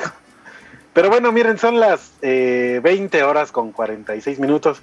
Pero 0.93 1.10
bueno, 1.10 1.32
miren, 1.32 1.58
son 1.58 1.80
las 1.80 2.12
eh, 2.22 2.82
20 2.84 3.24
horas 3.24 3.52
con 3.52 3.72
46 3.72 4.39
minutos 4.39 4.82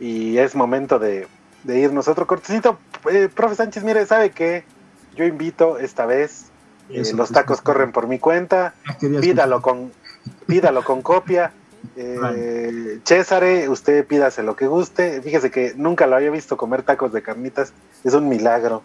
y 0.00 0.38
es 0.38 0.54
momento 0.54 0.98
de, 0.98 1.26
de 1.64 1.78
irnos 1.80 2.08
a 2.08 2.12
otro 2.12 2.26
cortecito. 2.26 2.78
Eh, 3.10 3.28
profe 3.34 3.54
Sánchez, 3.56 3.84
mire, 3.84 4.06
¿sabe 4.06 4.30
qué? 4.30 4.64
Yo 5.18 5.24
invito 5.24 5.78
esta 5.78 6.06
vez, 6.06 6.46
eh, 6.90 7.02
los 7.12 7.32
tacos 7.32 7.60
corren 7.60 7.90
por 7.90 8.06
mi 8.06 8.20
cuenta, 8.20 8.74
Ah, 8.86 8.96
pídalo 9.20 9.60
con, 9.60 9.92
pídalo 10.46 10.84
con 10.84 11.02
copia. 11.02 11.52
Eh, 11.96 12.98
Césare, 13.04 13.68
usted 13.68 14.04
pídase 14.04 14.42
lo 14.42 14.56
que 14.56 14.66
guste. 14.66 15.22
Fíjese 15.22 15.50
que 15.50 15.74
nunca 15.76 16.08
lo 16.08 16.16
había 16.16 16.30
visto 16.30 16.56
comer 16.56 16.82
tacos 16.82 17.12
de 17.12 17.22
carnitas, 17.22 17.72
es 18.02 18.14
un 18.14 18.28
milagro. 18.28 18.82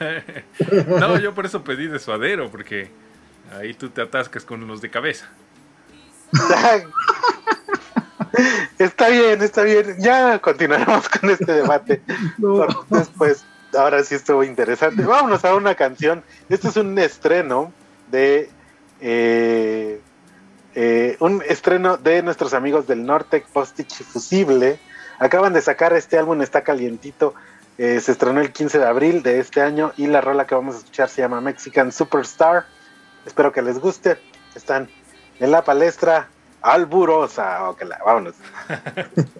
Eh, 0.00 0.44
no, 0.88 1.18
yo 1.18 1.32
por 1.32 1.46
eso 1.46 1.62
pedí 1.62 1.86
de 1.86 2.00
suadero, 2.00 2.50
porque 2.50 2.90
ahí 3.56 3.72
tú 3.74 3.88
te 3.88 4.02
atascas 4.02 4.44
con 4.44 4.66
los 4.66 4.80
de 4.80 4.90
cabeza. 4.90 5.28
Está 8.78 9.08
bien, 9.08 9.42
está 9.42 9.62
bien. 9.62 9.96
Ya 9.98 10.38
continuaremos 10.38 11.08
con 11.08 11.30
este 11.30 11.52
debate. 11.52 12.00
No. 12.38 12.66
Después, 12.88 13.44
ahora 13.76 14.02
sí 14.04 14.14
estuvo 14.14 14.44
interesante. 14.44 15.02
Vámonos 15.02 15.44
a 15.44 15.54
una 15.54 15.74
canción. 15.74 16.22
Este 16.48 16.68
es 16.68 16.76
un 16.76 16.98
estreno 16.98 17.72
de 18.10 18.50
eh, 19.00 20.00
eh, 20.74 21.16
un 21.20 21.42
estreno 21.48 21.96
de 21.96 22.22
nuestros 22.22 22.54
amigos 22.54 22.86
del 22.86 23.04
Nortec 23.04 23.46
Postage 23.48 24.04
Fusible. 24.04 24.78
Acaban 25.18 25.52
de 25.52 25.60
sacar 25.60 25.92
este 25.92 26.18
álbum, 26.18 26.40
está 26.42 26.62
calientito. 26.62 27.34
Eh, 27.78 28.00
se 28.00 28.12
estrenó 28.12 28.40
el 28.40 28.52
15 28.52 28.78
de 28.78 28.86
abril 28.86 29.22
de 29.22 29.38
este 29.40 29.62
año 29.62 29.92
y 29.96 30.06
la 30.06 30.20
rola 30.20 30.46
que 30.46 30.54
vamos 30.54 30.74
a 30.74 30.78
escuchar 30.78 31.08
se 31.08 31.22
llama 31.22 31.40
Mexican 31.40 31.92
Superstar. 31.92 32.66
Espero 33.24 33.52
que 33.52 33.62
les 33.62 33.78
guste. 33.78 34.18
Están 34.54 34.88
en 35.38 35.50
la 35.50 35.64
palestra 35.64 36.28
alburosa. 36.62 37.58
La- 37.86 37.98
vámonos. 38.04 38.34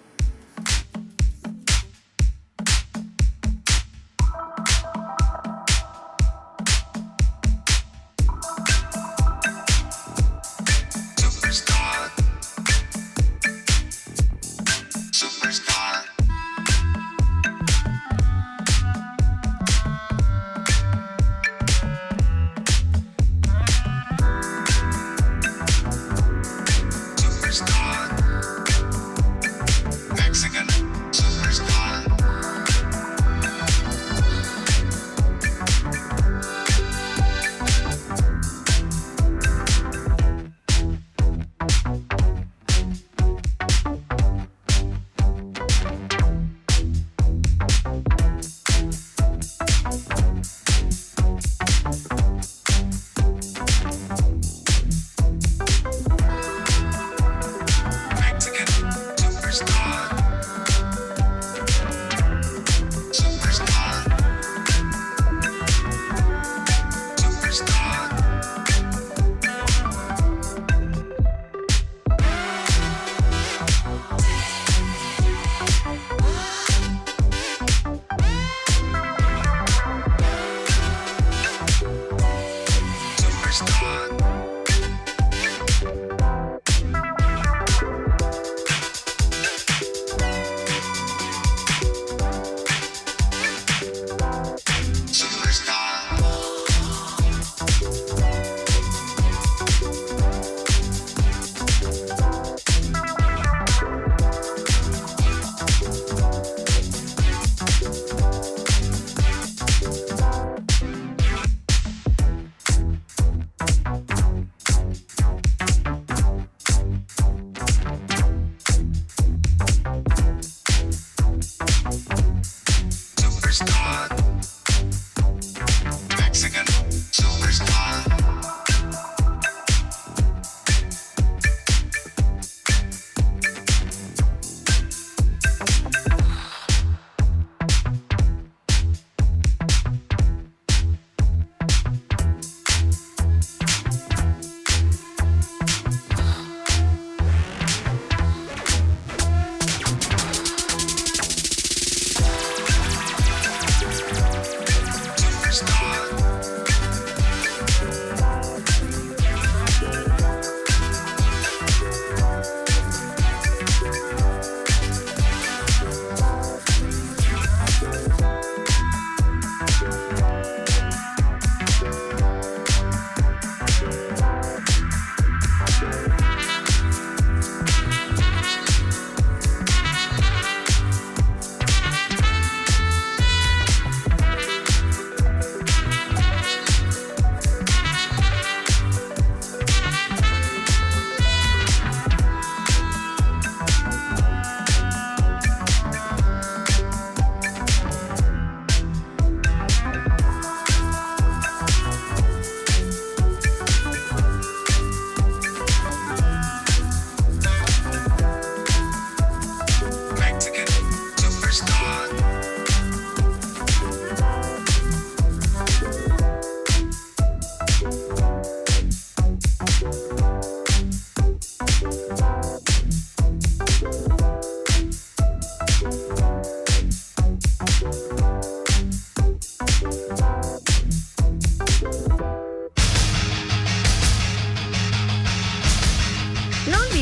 Mexican. 126.17 126.70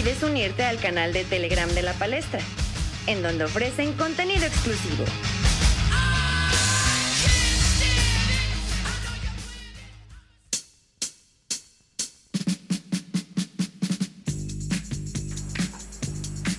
Puedes 0.02 0.24
unirte 0.24 0.64
al 0.64 0.80
canal 0.80 1.12
de 1.12 1.26
Telegram 1.26 1.70
de 1.72 1.82
la 1.82 1.92
palestra, 1.92 2.40
en 3.06 3.22
donde 3.22 3.44
ofrecen 3.44 3.92
contenido 3.94 4.46
exclusivo. 4.46 5.04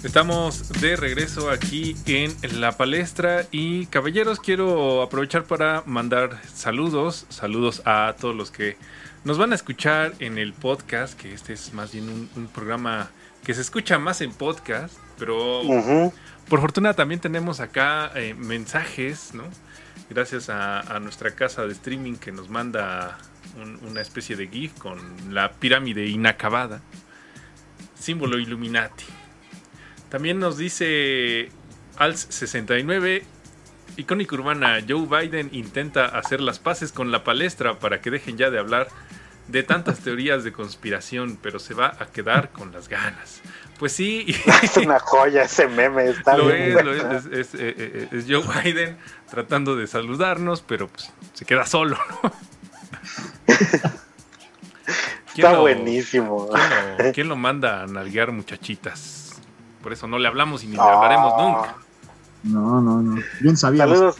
Estamos 0.04 0.68
de 0.80 0.96
regreso 0.96 1.50
aquí 1.50 1.96
en 2.04 2.34
la 2.60 2.72
palestra 2.72 3.46
y 3.50 3.86
caballeros 3.86 4.38
quiero 4.38 5.00
aprovechar 5.00 5.44
para 5.44 5.82
mandar 5.86 6.38
saludos, 6.52 7.24
saludos 7.30 7.80
a 7.86 8.14
todos 8.20 8.36
los 8.36 8.50
que 8.50 8.76
nos 9.24 9.38
van 9.38 9.52
a 9.52 9.54
escuchar 9.54 10.14
en 10.18 10.38
el 10.38 10.52
podcast, 10.52 11.18
que 11.18 11.32
este 11.32 11.52
es 11.52 11.72
más 11.74 11.92
bien 11.92 12.28
un, 12.34 12.46
programa 12.48 13.10
que 13.44 13.54
se 13.54 13.60
escucha 13.60 13.98
más 13.98 14.20
en 14.20 14.32
podcast, 14.32 14.94
pero 15.18 15.62
por 16.48 16.60
fortuna 16.60 16.94
también 16.94 17.20
tenemos 17.20 17.60
acá 17.60 18.10
eh, 18.14 18.34
mensajes, 18.34 19.34
¿no? 19.34 19.44
Gracias 20.10 20.50
a, 20.50 20.98
nuestra 21.00 21.36
casa 21.36 21.64
de 21.66 21.72
streaming 21.72 22.14
que 22.14 22.32
nos 22.32 22.50
manda 22.50 23.18
una 23.88 24.00
especie 24.00 24.34
de 24.34 24.48
GIF 24.48 24.76
con 24.78 24.98
la 25.32 25.52
pirámide 25.52 26.06
inacabada, 26.06 26.82
símbolo 27.98 28.38
Illuminati. 28.38 29.04
También 30.08 30.40
nos 30.40 30.58
dice 30.58 31.50
Als69, 31.96 33.22
icónica 33.96 34.34
urbana, 34.34 34.80
Joe 34.86 35.06
Biden 35.06 35.50
intenta 35.52 36.06
hacer 36.06 36.40
las 36.40 36.58
paces 36.58 36.90
con 36.90 37.12
la 37.12 37.22
palestra 37.22 37.78
para 37.78 38.00
que 38.00 38.10
dejen 38.10 38.36
ya 38.36 38.50
de 38.50 38.58
hablar 38.58 38.88
de 39.50 39.62
tantas 39.62 40.00
teorías 40.00 40.44
de 40.44 40.52
conspiración, 40.52 41.38
pero 41.40 41.58
se 41.58 41.74
va 41.74 41.96
a 41.98 42.06
quedar 42.06 42.50
con 42.50 42.72
las 42.72 42.88
ganas. 42.88 43.40
Pues 43.78 43.92
sí. 43.92 44.26
Es 44.62 44.76
una 44.76 44.98
joya 44.98 45.42
ese 45.42 45.66
meme, 45.66 46.10
está 46.10 46.36
lo 46.36 46.50
Es, 46.50 46.84
lo 46.84 46.92
es, 46.94 47.26
es, 47.26 47.54
eh, 47.54 47.74
eh, 47.76 48.08
es, 48.12 48.26
Joe 48.28 48.44
Biden 48.62 48.96
tratando 49.30 49.74
de 49.76 49.86
saludarnos, 49.86 50.62
pero 50.62 50.88
pues 50.88 51.10
se 51.32 51.44
queda 51.44 51.66
solo, 51.66 51.96
¿no? 52.22 52.32
Está 55.36 55.58
buenísimo. 55.58 56.48
¿quién 57.14 57.28
lo, 57.28 57.36
manda 57.36 57.82
a 57.82 57.86
nalguear 57.86 58.32
muchachitas? 58.32 59.40
Por 59.82 59.92
eso 59.92 60.06
no 60.06 60.18
le 60.18 60.28
hablamos 60.28 60.62
y 60.64 60.66
ni 60.66 60.76
le 60.76 60.82
hablaremos 60.82 61.32
nunca. 61.38 61.76
No, 62.42 62.80
no, 62.80 63.00
no. 63.00 63.22
Bien 63.40 63.56
sabía. 63.56 63.84
Saludos. 63.86 64.16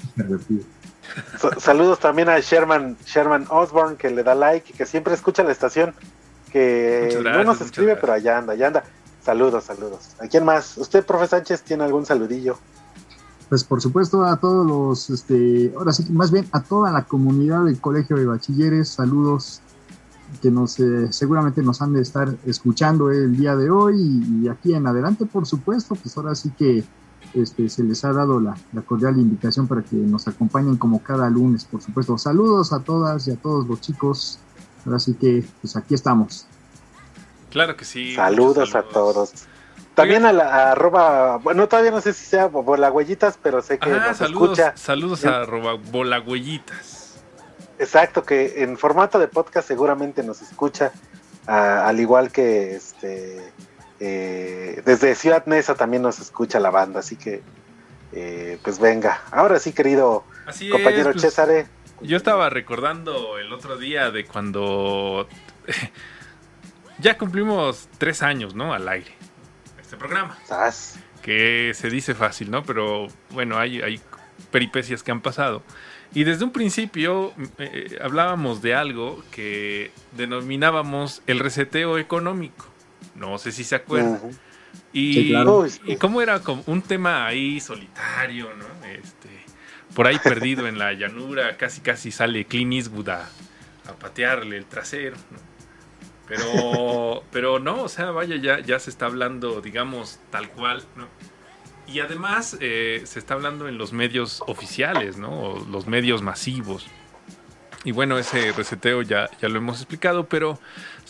Saludos 1.58 1.98
también 1.98 2.28
a 2.28 2.38
Sherman, 2.40 2.96
Sherman 3.04 3.46
Osborne, 3.50 3.96
que 3.96 4.10
le 4.10 4.22
da 4.22 4.34
like 4.34 4.72
y 4.72 4.76
que 4.76 4.86
siempre 4.86 5.14
escucha 5.14 5.42
la 5.42 5.52
estación. 5.52 5.94
Que 6.52 7.20
no 7.22 7.44
nos 7.44 7.60
escribe, 7.60 7.96
pero 7.96 8.12
allá 8.12 8.38
anda, 8.38 8.54
allá 8.54 8.66
anda. 8.66 8.84
Saludos, 9.22 9.64
saludos. 9.64 10.10
¿A 10.20 10.26
quién 10.26 10.44
más? 10.44 10.76
¿Usted, 10.78 11.04
profe 11.04 11.28
Sánchez, 11.28 11.62
tiene 11.62 11.84
algún 11.84 12.06
saludillo? 12.06 12.58
Pues 13.48 13.64
por 13.64 13.80
supuesto 13.80 14.24
a 14.24 14.36
todos 14.36 14.66
los, 14.66 15.10
este, 15.10 15.72
ahora 15.76 15.92
sí, 15.92 16.06
más 16.10 16.30
bien 16.30 16.48
a 16.52 16.62
toda 16.62 16.92
la 16.92 17.04
comunidad 17.04 17.64
del 17.64 17.80
Colegio 17.80 18.16
de 18.16 18.24
Bachilleres, 18.24 18.88
saludos 18.88 19.60
que 20.40 20.50
nos 20.50 20.78
eh, 20.78 21.12
seguramente 21.12 21.62
nos 21.62 21.82
han 21.82 21.92
de 21.92 22.02
estar 22.02 22.32
escuchando 22.46 23.10
el 23.10 23.36
día 23.36 23.56
de 23.56 23.70
hoy 23.70 24.22
y, 24.42 24.48
aquí 24.48 24.74
en 24.74 24.86
adelante, 24.86 25.26
por 25.26 25.46
supuesto, 25.46 25.96
pues 25.96 26.16
ahora 26.16 26.34
sí 26.34 26.50
que 26.56 26.84
este, 27.34 27.68
se 27.68 27.82
les 27.82 28.04
ha 28.04 28.12
dado 28.12 28.40
la, 28.40 28.56
cordial 28.86 29.18
invitación 29.18 29.68
para 29.68 29.82
que 29.82 29.96
nos 29.96 30.26
acompañen 30.28 30.76
como 30.76 31.02
cada 31.02 31.28
lunes, 31.30 31.64
por 31.64 31.82
supuesto. 31.82 32.18
Saludos 32.18 32.72
a 32.72 32.80
todas 32.80 33.26
y 33.28 33.32
a 33.32 33.36
todos 33.36 33.66
los 33.66 33.80
chicos. 33.80 34.38
Ahora 34.86 34.98
sí 34.98 35.14
que, 35.14 35.44
pues 35.60 35.76
aquí 35.76 35.94
estamos. 35.94 36.46
Claro 37.50 37.76
que 37.76 37.84
sí. 37.84 38.14
Saludos, 38.14 38.74
a 38.74 38.82
todos. 38.82 39.32
También 39.94 40.24
a 40.24 40.32
la 40.32 40.70
arroba, 40.70 41.38
bueno, 41.38 41.68
todavía 41.68 41.90
no 41.90 42.00
sé 42.00 42.12
si 42.12 42.24
sea 42.24 42.46
huellitas 42.46 43.38
pero 43.42 43.60
sé 43.60 43.78
que 43.78 43.90
nos 43.90 44.16
saludos, 44.16 44.58
escucha. 44.58 44.76
Saludos 44.76 45.24
a 45.26 45.40
arroba 45.42 45.74
huellitas 46.26 47.00
Exacto, 47.78 48.24
que 48.24 48.62
en 48.62 48.76
formato 48.76 49.18
de 49.18 49.26
podcast 49.26 49.66
seguramente 49.66 50.22
nos 50.22 50.42
escucha, 50.42 50.92
al 51.46 51.98
igual 51.98 52.30
que 52.30 52.76
este 52.76 53.52
eh, 54.00 54.82
desde 54.84 55.14
Ciudad 55.14 55.44
Neza 55.46 55.74
también 55.74 56.02
nos 56.02 56.18
escucha 56.18 56.58
la 56.58 56.70
banda, 56.70 57.00
así 57.00 57.16
que 57.16 57.42
eh, 58.12 58.58
pues 58.64 58.78
venga. 58.78 59.22
Ahora 59.30 59.58
sí, 59.58 59.72
querido 59.72 60.24
compañero 60.70 61.12
pues, 61.12 61.22
César. 61.22 61.66
Yo 62.00 62.16
estaba 62.16 62.48
recordando 62.48 63.38
el 63.38 63.52
otro 63.52 63.76
día 63.76 64.10
de 64.10 64.24
cuando 64.24 65.28
ya 66.98 67.18
cumplimos 67.18 67.88
tres 67.98 68.22
años, 68.22 68.54
¿no? 68.54 68.72
Al 68.72 68.88
aire. 68.88 69.14
Este 69.80 69.96
programa. 69.96 70.38
Que 71.22 71.72
se 71.74 71.90
dice 71.90 72.14
fácil, 72.14 72.50
¿no? 72.50 72.62
Pero 72.62 73.08
bueno, 73.30 73.58
hay, 73.58 73.82
hay 73.82 74.00
peripecias 74.50 75.02
que 75.02 75.10
han 75.10 75.20
pasado. 75.20 75.62
Y 76.14 76.24
desde 76.24 76.44
un 76.44 76.52
principio 76.52 77.32
eh, 77.58 77.98
hablábamos 78.02 78.62
de 78.62 78.74
algo 78.74 79.22
que 79.30 79.92
denominábamos 80.12 81.22
el 81.26 81.38
reseteo 81.38 81.98
económico. 81.98 82.69
No 83.14 83.38
sé 83.38 83.52
si 83.52 83.64
se 83.64 83.76
acuerdan. 83.76 84.20
Y, 84.92 85.34
y 85.84 85.96
cómo 85.96 86.22
era 86.22 86.40
como 86.40 86.62
un 86.66 86.82
tema 86.82 87.26
ahí 87.26 87.60
solitario, 87.60 88.50
¿no? 88.54 88.86
Este, 88.86 89.28
por 89.94 90.06
ahí 90.06 90.18
perdido 90.18 90.66
en 90.68 90.78
la 90.78 90.92
llanura, 90.92 91.56
casi 91.56 91.80
casi 91.80 92.10
sale 92.10 92.44
Clint 92.44 92.72
Eastwood 92.72 93.08
a, 93.08 93.28
patearle 93.98 94.56
el 94.56 94.66
trasero, 94.66 95.16
Pero, 96.28 97.24
pero 97.32 97.58
no, 97.58 97.82
o 97.82 97.88
sea, 97.88 98.12
vaya, 98.12 98.36
ya, 98.36 98.60
ya 98.60 98.78
se 98.78 98.88
está 98.88 99.06
hablando, 99.06 99.60
digamos, 99.60 100.20
tal 100.30 100.48
cual, 100.50 100.84
¿no? 100.94 101.08
Y 101.92 101.98
además 101.98 102.56
eh, 102.60 103.02
se 103.04 103.18
está 103.18 103.34
hablando 103.34 103.66
en 103.66 103.76
los 103.76 103.92
medios 103.92 104.44
oficiales, 104.46 105.16
¿no? 105.16 105.56
los 105.70 105.88
medios 105.88 106.22
masivos. 106.22 106.86
Y 107.82 107.90
bueno, 107.92 108.18
ese 108.18 108.52
reseteo 108.52 109.02
ya, 109.02 109.28
ya 109.40 109.48
lo 109.48 109.58
hemos 109.58 109.78
explicado, 109.78 110.26
pero 110.26 110.60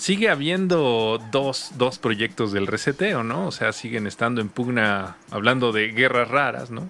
sigue 0.00 0.30
habiendo 0.30 1.22
dos, 1.30 1.72
dos, 1.76 1.98
proyectos 1.98 2.52
del 2.52 2.66
reseteo, 2.66 3.22
¿no? 3.22 3.46
O 3.46 3.52
sea, 3.52 3.72
siguen 3.72 4.06
estando 4.06 4.40
en 4.40 4.48
pugna, 4.48 5.18
hablando 5.30 5.72
de 5.72 5.88
guerras 5.88 6.28
raras, 6.28 6.70
¿no? 6.70 6.88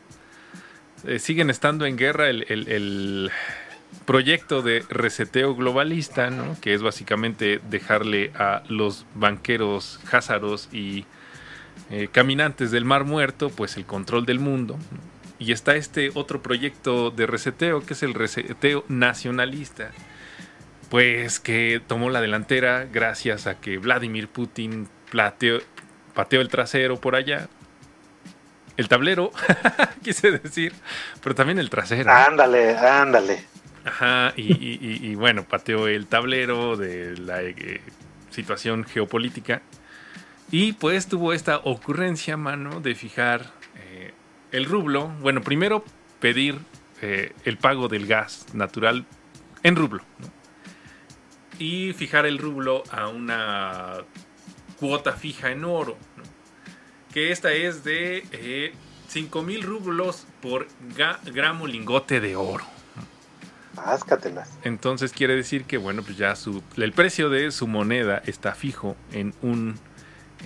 Eh, 1.04 1.18
siguen 1.18 1.50
estando 1.50 1.86
en 1.86 1.96
guerra 1.96 2.30
el, 2.30 2.44
el, 2.48 3.30
proyecto 4.04 4.62
de 4.62 4.84
reseteo 4.88 5.56
globalista, 5.56 6.30
¿no? 6.30 6.56
Que 6.60 6.72
es 6.72 6.82
básicamente 6.82 7.60
dejarle 7.68 8.30
a 8.36 8.62
los 8.68 9.04
banqueros 9.14 9.98
házaros 10.12 10.68
y 10.72 11.04
eh, 11.90 12.08
caminantes 12.12 12.70
del 12.70 12.84
Mar 12.84 13.04
Muerto, 13.04 13.50
pues 13.50 13.76
el 13.76 13.86
control 13.86 14.24
del 14.24 14.38
mundo. 14.38 14.78
Y 15.40 15.50
está 15.50 15.74
este 15.74 16.12
otro 16.14 16.42
proyecto 16.42 17.10
de 17.10 17.26
reseteo, 17.26 17.84
que 17.84 17.94
es 17.94 18.02
el 18.04 18.14
reseteo 18.14 18.84
nacionalista, 18.88 19.90
pues 20.90 21.38
que 21.38 21.80
tomó 21.86 22.10
la 22.10 22.20
delantera 22.20 22.86
gracias 22.92 23.46
a 23.46 23.60
que 23.60 23.78
Vladimir 23.78 24.28
Putin 24.28 24.88
pateó 25.12 26.40
el 26.40 26.48
trasero 26.48 27.00
por 27.00 27.14
allá. 27.14 27.48
El 28.76 28.88
tablero, 28.88 29.30
quise 30.02 30.32
decir, 30.32 30.72
pero 31.22 31.34
también 31.34 31.58
el 31.58 31.70
trasero. 31.70 32.10
Ándale, 32.10 32.76
ándale. 32.76 33.44
Ajá, 33.84 34.34
y, 34.36 35.14
bueno, 35.14 35.44
pateó 35.44 35.86
el 35.88 36.06
tablero 36.06 36.76
de 36.76 37.16
la 37.16 37.42
eh, 37.42 37.80
situación 38.30 38.84
geopolítica 38.84 39.62
y 40.50 40.72
pues 40.72 41.06
tuvo 41.06 41.32
esta 41.32 41.58
ocurrencia, 41.58 42.36
mano, 42.36 42.80
de 42.80 42.94
fijar 42.94 43.52
eh, 43.76 44.12
el 44.50 44.64
rublo. 44.64 45.08
Bueno, 45.20 45.40
primero 45.42 45.84
pedir 46.18 46.58
eh, 47.00 47.32
el 47.44 47.56
pago 47.56 47.88
del 47.88 48.06
gas 48.06 48.46
natural 48.52 49.06
en 49.62 49.76
rublo. 49.76 50.02
Y 51.60 51.92
fijar 51.92 52.26
el 52.26 52.38
rublo 52.38 52.82
a 52.90 53.06
una 53.08 53.98
cuota 54.80 55.12
fija 55.12 55.52
en 55.52 55.64
oro. 55.64 55.96
Que 57.12 57.30
esta 57.30 57.52
es 57.52 57.84
de 57.84 58.24
eh, 58.32 58.72
5 59.08 59.42
mil 59.42 59.62
rublos 59.62 60.26
por 60.40 60.66
gramo 61.32 61.66
lingote 61.66 62.20
de 62.20 62.34
oro. 62.34 62.64
Páscatelas. 63.74 64.58
Entonces 64.64 65.12
quiere 65.12 65.36
decir 65.36 65.64
que, 65.64 65.76
bueno, 65.76 66.02
pues 66.02 66.16
ya 66.16 66.34
su, 66.34 66.62
el 66.76 66.92
precio 66.92 67.30
de 67.30 67.50
su 67.52 67.68
moneda 67.68 68.22
está 68.26 68.54
fijo 68.54 68.96
en 69.12 69.34
un 69.42 69.76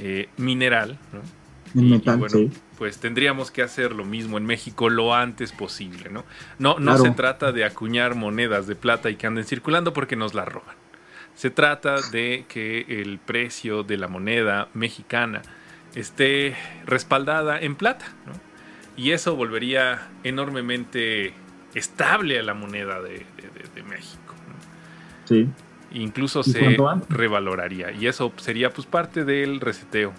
eh, 0.00 0.28
mineral. 0.36 0.98
y, 1.74 1.98
bueno, 1.98 2.50
pues 2.76 2.98
tendríamos 2.98 3.50
que 3.50 3.62
hacer 3.62 3.92
lo 3.92 4.04
mismo 4.04 4.36
en 4.36 4.46
México 4.46 4.88
lo 4.88 5.14
antes 5.14 5.52
posible, 5.52 6.10
¿no? 6.10 6.24
No, 6.58 6.78
no 6.78 6.98
se 6.98 7.10
trata 7.10 7.52
de 7.52 7.64
acuñar 7.64 8.14
monedas 8.14 8.66
de 8.66 8.74
plata 8.74 9.10
y 9.10 9.16
que 9.16 9.26
anden 9.26 9.44
circulando 9.44 9.92
porque 9.92 10.16
nos 10.16 10.34
las 10.34 10.48
roban. 10.48 10.84
Se 11.35 11.51
trata 11.51 11.97
de 12.12 12.45
que 12.49 12.87
el 13.01 13.18
precio 13.18 13.82
de 13.82 13.97
la 13.97 14.09
moneda 14.09 14.68
mexicana 14.72 15.43
esté 15.95 16.57
respaldada 16.87 17.61
en 17.61 17.76
plata, 17.76 18.07
Y 18.97 19.11
eso 19.11 19.35
volvería 19.35 20.09
enormemente 20.22 21.35
estable 21.74 22.39
a 22.39 22.43
la 22.43 22.55
moneda 22.55 23.03
de, 23.03 23.26
México. 23.89 24.35
Sí 25.24 25.49
incluso 25.95 26.43
se 26.43 26.76
revaloraría. 27.09 27.93
Y 27.93 28.07
eso 28.07 28.32
sería 28.37 28.70
pues 28.70 28.87
parte 28.87 29.24
del 29.24 29.61
reseteo. 29.61 30.12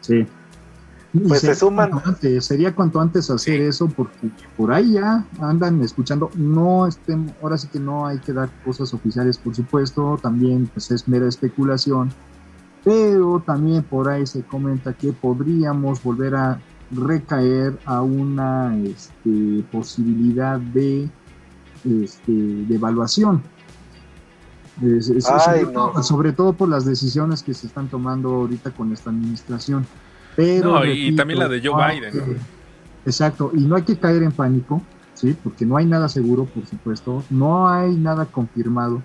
Sí. 0.00 0.26
Pues 1.12 1.40
se 1.40 1.54
sería 1.54 1.54
suman- 1.56 1.90
cuanto 1.90 2.08
antes, 2.08 2.44
sería 2.46 2.74
cuanto 2.74 3.00
antes 3.00 3.30
hacer 3.30 3.60
eso 3.60 3.86
porque 3.88 4.30
por 4.56 4.72
ahí 4.72 4.92
ya 4.92 5.26
andan 5.40 5.82
escuchando, 5.82 6.30
no 6.36 6.86
estén, 6.86 7.34
ahora 7.42 7.58
sí 7.58 7.68
que 7.68 7.78
no 7.78 8.06
hay 8.06 8.18
que 8.18 8.32
dar 8.32 8.48
cosas 8.64 8.94
oficiales 8.94 9.36
por 9.36 9.54
supuesto, 9.54 10.18
también 10.22 10.70
pues 10.72 10.90
es 10.90 11.06
mera 11.06 11.28
especulación, 11.28 12.10
pero 12.82 13.42
también 13.44 13.82
por 13.82 14.08
ahí 14.08 14.26
se 14.26 14.42
comenta 14.42 14.94
que 14.94 15.12
podríamos 15.12 16.02
volver 16.02 16.34
a 16.34 16.58
recaer 16.90 17.78
a 17.84 18.00
una 18.00 18.74
este, 18.78 19.64
posibilidad 19.70 20.58
de 20.58 21.10
este, 21.84 22.32
de 22.32 22.74
evaluación. 22.74 23.42
Es- 24.82 25.10
es- 25.10 25.28
Ay, 25.28 25.40
sobre, 25.60 25.62
no. 25.64 25.70
todo, 25.90 26.02
sobre 26.02 26.32
todo 26.32 26.52
por 26.54 26.68
las 26.70 26.84
decisiones 26.86 27.42
que 27.42 27.52
se 27.52 27.66
están 27.66 27.88
tomando 27.88 28.30
ahorita 28.30 28.70
con 28.70 28.92
esta 28.92 29.10
administración. 29.10 29.86
Pero, 30.36 30.72
No, 30.74 30.84
y 30.84 31.14
también 31.16 31.38
la 31.38 31.48
de 31.48 31.60
Joe 31.62 31.82
hay 31.82 32.00
Biden. 32.00 32.40
exacto, 33.04 33.50
y 33.54 33.66
no 33.66 33.76
hay 33.76 33.82
que 33.82 33.98
caer 33.98 34.22
en 34.22 34.32
pánico, 34.32 34.82
¿sí? 35.14 35.34
porque 35.34 35.66
no 35.66 35.76
hay 35.76 35.86
nada 35.86 36.08
seguro, 36.08 36.46
por 36.46 36.66
supuesto, 36.66 37.24
no 37.30 37.68
hay 37.68 37.96
nada 37.96 38.26
confirmado, 38.26 39.02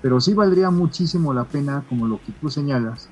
pero 0.00 0.20
sí 0.20 0.34
valdría 0.34 0.70
muchísimo 0.70 1.32
la 1.32 1.44
pena, 1.44 1.84
como 1.88 2.06
lo 2.06 2.20
que 2.24 2.32
tú 2.32 2.48
señalas, 2.48 3.10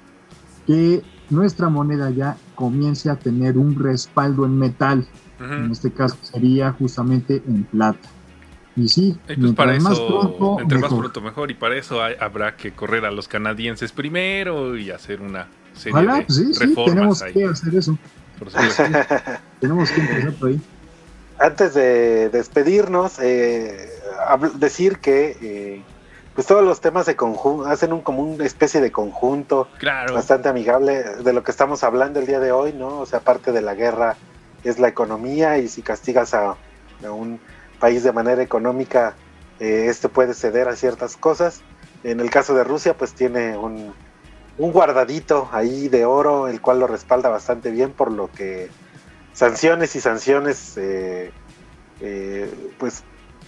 que 0.67 1.03
nuestra 1.31 1.69
moneda 1.69 2.11
ya 2.11 2.37
comience 2.55 3.11
a 3.11 3.17
tener 3.17 3.57
un 3.59 3.75
respaldo 3.79 4.45
en 4.45 4.59
metal. 4.59 5.07
En 5.39 5.71
este 5.71 5.93
caso 5.93 6.17
sería 6.23 6.73
justamente 6.73 7.43
en 7.47 7.65
plata. 7.65 8.09
Y 8.77 8.89
sí, 8.89 9.21
Y 9.29 9.37
pues 9.37 9.53
para 9.53 9.77
más 9.79 10.01
eso, 10.01 10.07
pronto, 10.07 10.61
entre 10.61 10.79
más 10.79 10.93
pronto 10.93 11.21
mejor, 11.21 11.51
y 11.51 11.55
para 11.55 11.77
eso 11.77 12.03
hay- 12.03 12.17
habrá 12.21 12.57
que 12.57 12.73
correr 12.73 13.05
a 13.05 13.11
los 13.11 13.29
canadienses 13.29 13.93
primero 13.93 14.77
y 14.77 14.91
hacer 14.91 15.21
una 15.23 15.49
serie 15.75 15.93
Ojalá, 15.93 16.15
de 16.19 16.23
pues 16.23 16.39
sí, 16.39 16.55
sí, 16.55 16.75
tenemos 16.87 17.23
ahí. 17.23 17.33
que 17.33 17.45
hacer 17.45 17.75
eso. 17.75 17.99
por. 18.39 18.49
Tenemos 19.61 19.91
que 19.91 20.01
empezar 20.01 20.33
por 20.35 20.49
ahí. 20.49 20.61
Antes 21.39 21.75
de 21.75 22.29
despedirnos, 22.31 23.19
eh, 23.19 23.89
decir 24.57 24.99
que 24.99 25.37
eh, 25.41 25.83
pues 26.35 26.47
todos 26.47 26.65
los 26.65 26.81
temas 26.81 27.07
se 27.07 27.17
conjun- 27.17 27.67
hacen 27.71 27.93
un, 27.93 28.03
como 28.03 28.23
una 28.23 28.45
especie 28.45 28.81
de 28.81 28.93
conjunto 28.93 29.69
Claro. 29.79 30.15
bastante 30.15 30.49
amigable 30.49 31.03
de 31.03 31.33
lo 31.33 31.43
que 31.43 31.51
estamos 31.51 31.83
hablando 31.85 32.21
el 32.21 32.27
día 32.27 32.41
de 32.41 32.53
hoy, 32.53 32.73
¿no? 32.73 33.01
O 33.01 33.07
sea, 33.07 33.19
aparte 33.21 33.53
de 33.53 33.63
la 33.63 33.75
guerra 33.75 34.17
es 34.63 34.79
la 34.79 34.89
economía 34.89 35.59
y 35.59 35.69
si 35.69 35.83
castigas 35.83 36.35
a, 36.35 36.51
a 37.05 37.11
un 37.11 37.41
país 37.81 38.03
de 38.05 38.13
manera 38.13 38.43
económica, 38.43 39.17
eh, 39.59 39.87
este 39.89 40.09
puede 40.09 40.35
ceder 40.35 40.69
a 40.69 40.77
ciertas 40.77 41.17
cosas. 41.17 41.63
En 42.03 42.21
el 42.21 42.31
caso 42.31 42.55
de 42.55 42.65
Rusia, 42.65 42.95
pues 42.97 43.15
tiene 43.15 43.57
un, 43.57 43.95
un 44.59 44.73
guardadito 44.73 45.49
ahí 45.53 45.89
de 45.89 46.05
oro, 46.05 46.49
el 46.49 46.61
cual 46.61 46.81
lo 46.81 46.87
respalda 46.87 47.29
bastante 47.29 47.71
bien, 47.71 47.93
por 47.93 48.11
lo 48.13 48.31
que 48.31 48.69
sanciones 49.33 49.97
y 49.97 50.01
sanciones, 50.01 50.77
eh, 50.77 51.33
eh, 52.01 52.53
pues 52.79 53.03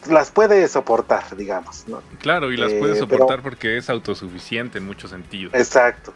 las 0.09 0.31
puede 0.31 0.67
soportar, 0.69 1.37
digamos, 1.37 1.85
¿no? 1.89 2.03
Claro, 2.21 2.53
y 2.53 2.57
las 2.57 2.73
Eh, 2.73 2.79
puede 2.79 2.95
pero- 2.95 3.07
soportar 3.07 3.43
porque 3.43 3.77
es 3.77 3.89
autosuficiente 3.91 4.79
en 4.79 4.87
muchos 4.87 5.11
sentidos. 5.11 5.55
Exacto. 5.55 6.13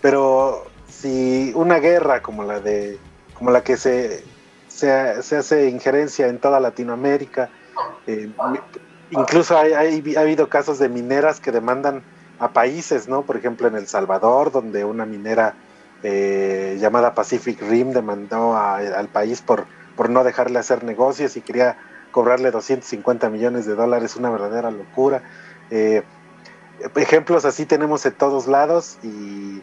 Pero 0.00 0.66
si 0.88 1.52
una 1.54 1.78
guerra 1.78 2.22
como 2.22 2.44
la 2.44 2.60
de 2.60 2.98
como 3.34 3.50
la 3.50 3.62
que 3.62 3.76
se, 3.76 4.24
se, 4.68 5.22
se 5.22 5.36
hace 5.36 5.68
injerencia 5.68 6.26
en 6.26 6.38
toda 6.38 6.58
Latinoamérica, 6.60 7.50
incluso 9.10 9.56
hay, 9.58 9.72
hay- 9.72 10.14
ha 10.16 10.20
habido 10.20 10.48
casos 10.48 10.78
de 10.78 10.88
mineras 10.88 11.40
que 11.40 11.52
demandan 11.52 12.02
a 12.40 12.52
países, 12.52 13.08
¿no? 13.08 13.22
Por 13.22 13.36
ejemplo, 13.36 13.68
en 13.68 13.76
El 13.76 13.86
Salvador, 13.86 14.52
donde 14.52 14.84
una 14.84 15.06
minera 15.06 15.54
eh, 16.04 16.76
llamada 16.80 17.12
Pacific 17.14 17.60
Rim 17.62 17.90
demandó 17.90 18.54
a- 18.56 18.76
al 18.76 19.08
país 19.08 19.40
por, 19.42 19.66
por 19.96 20.08
no 20.10 20.22
dejarle 20.22 20.60
hacer 20.60 20.84
negocios 20.84 21.36
y 21.36 21.40
quería 21.40 21.76
cobrarle 22.12 22.50
250 22.52 23.28
millones 23.30 23.66
de 23.66 23.74
dólares, 23.74 24.14
una 24.16 24.30
verdadera 24.30 24.70
locura. 24.70 25.22
Eh, 25.70 26.04
ejemplos 26.96 27.44
así 27.44 27.66
tenemos 27.66 28.06
en 28.06 28.12
todos 28.14 28.46
lados 28.46 28.98
y, 29.02 29.60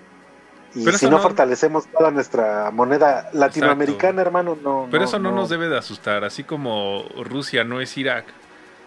y 0.73 0.83
Pero 0.83 0.97
si 0.97 1.05
no, 1.05 1.11
no- 1.11 1.19
fortalecemos 1.19 1.87
toda 1.87 2.11
nuestra 2.11 2.69
moneda 2.71 3.25
latinoamericana, 3.31 4.21
hermano, 4.21 4.57
no. 4.61 4.87
Pero 4.91 5.03
no, 5.03 5.09
eso 5.09 5.19
no, 5.19 5.31
nos 5.31 5.49
debe 5.49 5.69
de 5.69 5.77
asustar, 5.77 6.23
así 6.25 6.43
como 6.43 7.05
Rusia 7.23 7.63
no 7.63 7.79
es 7.79 7.97
Irak, 7.97 8.25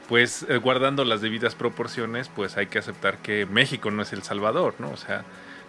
pues 0.09 0.47
eh, 0.49 0.57
guardando 0.57 1.05
las 1.05 1.21
debidas 1.21 1.55
proporciones, 1.55 2.29
pues 2.35 2.57
hay 2.57 2.67
que 2.67 2.79
aceptar 2.79 3.19
que 3.19 3.47
México 3.47 3.91
no 3.91 4.03
es 4.03 4.13
El 4.13 4.23
Salvador, 4.23 4.75
¿no? 4.79 4.91
O 4.91 4.97
sea, 4.97 5.25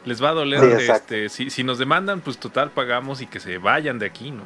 les 0.06 0.24
va 0.24 0.30
a 0.30 0.34
doler, 0.34 0.80
Sí, 0.80 0.92
este, 0.92 1.30
si, 1.30 1.50
si 1.50 1.64
nos 1.64 1.78
demandan, 1.78 2.22
pues 2.22 2.38
total 2.38 2.72
pagamos 2.72 3.22
y 3.22 3.28
que 3.28 3.40
se 3.40 3.58
vayan 3.58 4.00
de 4.00 4.06
aquí, 4.06 4.32
¿no? 4.32 4.44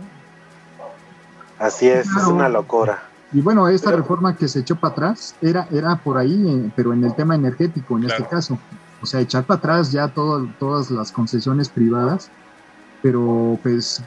Así 1.60 1.88
es, 1.88 2.08
es 2.08 2.24
una 2.26 2.50
locura. 2.50 3.04
Y 3.32 3.42
bueno, 3.42 3.68
esta 3.68 3.92
reforma 3.92 4.36
que 4.36 4.48
se 4.48 4.60
echó 4.60 4.76
para 4.76 4.92
atrás 4.94 5.36
era, 5.42 5.68
era 5.72 5.96
por 5.96 6.18
ahí, 6.18 6.44
eh, 6.48 6.72
pero 6.76 6.94
en 6.94 7.04
el 7.04 7.16
tema 7.16 7.36
energético, 7.36 7.98
en 7.98 8.06
este 8.06 8.26
caso. 8.28 8.58
O 9.02 9.06
sea, 9.06 9.20
echar 9.20 9.44
para 9.44 9.58
atrás 9.60 9.92
ya 9.92 10.08
todo- 10.08 10.48
todas 10.60 10.90
las 10.92 11.12
concesiones 11.12 11.70
privadas, 11.70 12.30
pero 13.02 13.60
pues 13.64 14.02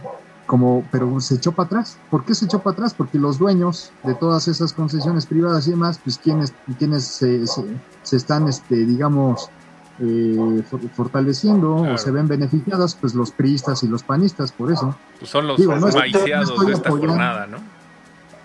como, 0.47 0.84
pero 0.92 1.20
se 1.20 1.34
echó 1.36 1.53
para 1.53 1.66
atrás. 1.66 1.99
¿Por 2.11 2.24
qué 2.24 2.34
se 2.34 2.44
echó 2.47 2.61
para 2.61 2.74
atrás? 2.74 2.94
Porque 2.94 3.18
los 3.18 3.38
dueños 3.38 3.92
de 4.05 4.14
todas 4.14 4.49
esas 4.49 4.72
concesiones 4.72 5.26
privadas 5.26 5.66
y 5.66 5.70
demás, 5.70 6.01
pues 6.03 6.18
quienes, 6.18 6.55
quienes 6.78 7.05
se, 7.05 7.47
se, 7.47 7.64
se 8.03 8.16
están, 8.16 8.47
este, 8.49 8.76
digamos, 8.76 9.51
eh, 9.99 10.62
for- 10.70 10.80
fortaleciendo 10.90 11.76
Claro. 11.78 11.94
o 11.94 11.99
se 11.99 12.11
ven 12.11 12.28
beneficiadas, 12.28 12.94
pues 12.94 13.14
los 13.14 13.30
priistas 13.32 13.82
y 13.82 13.88
los 13.88 14.03
panistas, 14.03 14.53
por 14.53 14.70
eso. 14.70 14.94
Pues 15.18 15.30
son 15.30 15.47
los 15.47 15.57
Digo, 15.57 15.74
no 15.76 15.88
estoy- 15.88 16.12
no 16.12 16.18
maiciados 16.18 16.51
estoy 16.51 16.66
de 16.66 16.72
esta 16.74 16.88
apoyando- 16.90 17.12
jornada, 17.12 17.47
¿no? 17.47 17.57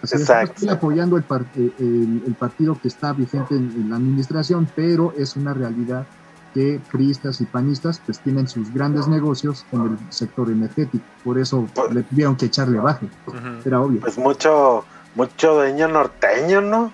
Así 0.01 0.15
Exacto. 0.15 0.53
estoy 0.55 0.69
apoyando 0.69 1.17
el, 1.17 1.23
par- 1.23 1.45
eh, 1.55 1.71
el, 1.77 2.23
el 2.25 2.33
partido 2.33 2.75
que 2.81 2.87
está 2.87 3.13
vigente 3.13 3.55
en, 3.55 3.69
en 3.69 3.89
la 3.91 3.97
administración, 3.97 4.67
pero 4.75 5.13
es 5.15 5.35
una 5.35 5.53
realidad 5.53 6.07
que 6.53 6.79
priistas 6.91 7.41
y 7.41 7.45
panistas 7.45 8.01
pues 8.05 8.19
tienen 8.19 8.47
sus 8.47 8.73
grandes 8.73 9.07
negocios 9.07 9.65
en 9.71 9.81
el 9.81 9.97
sector 10.09 10.49
energético, 10.49 11.03
por 11.23 11.39
eso 11.39 11.67
le 11.91 12.03
tuvieron 12.03 12.35
que 12.35 12.45
echarle 12.47 12.79
baje, 12.79 13.07
era 13.65 13.81
obvio. 13.81 14.01
Pues 14.01 14.17
mucho, 14.17 14.85
mucho 15.15 15.55
dueño 15.55 15.87
norteño, 15.87 16.61
¿no? 16.61 16.93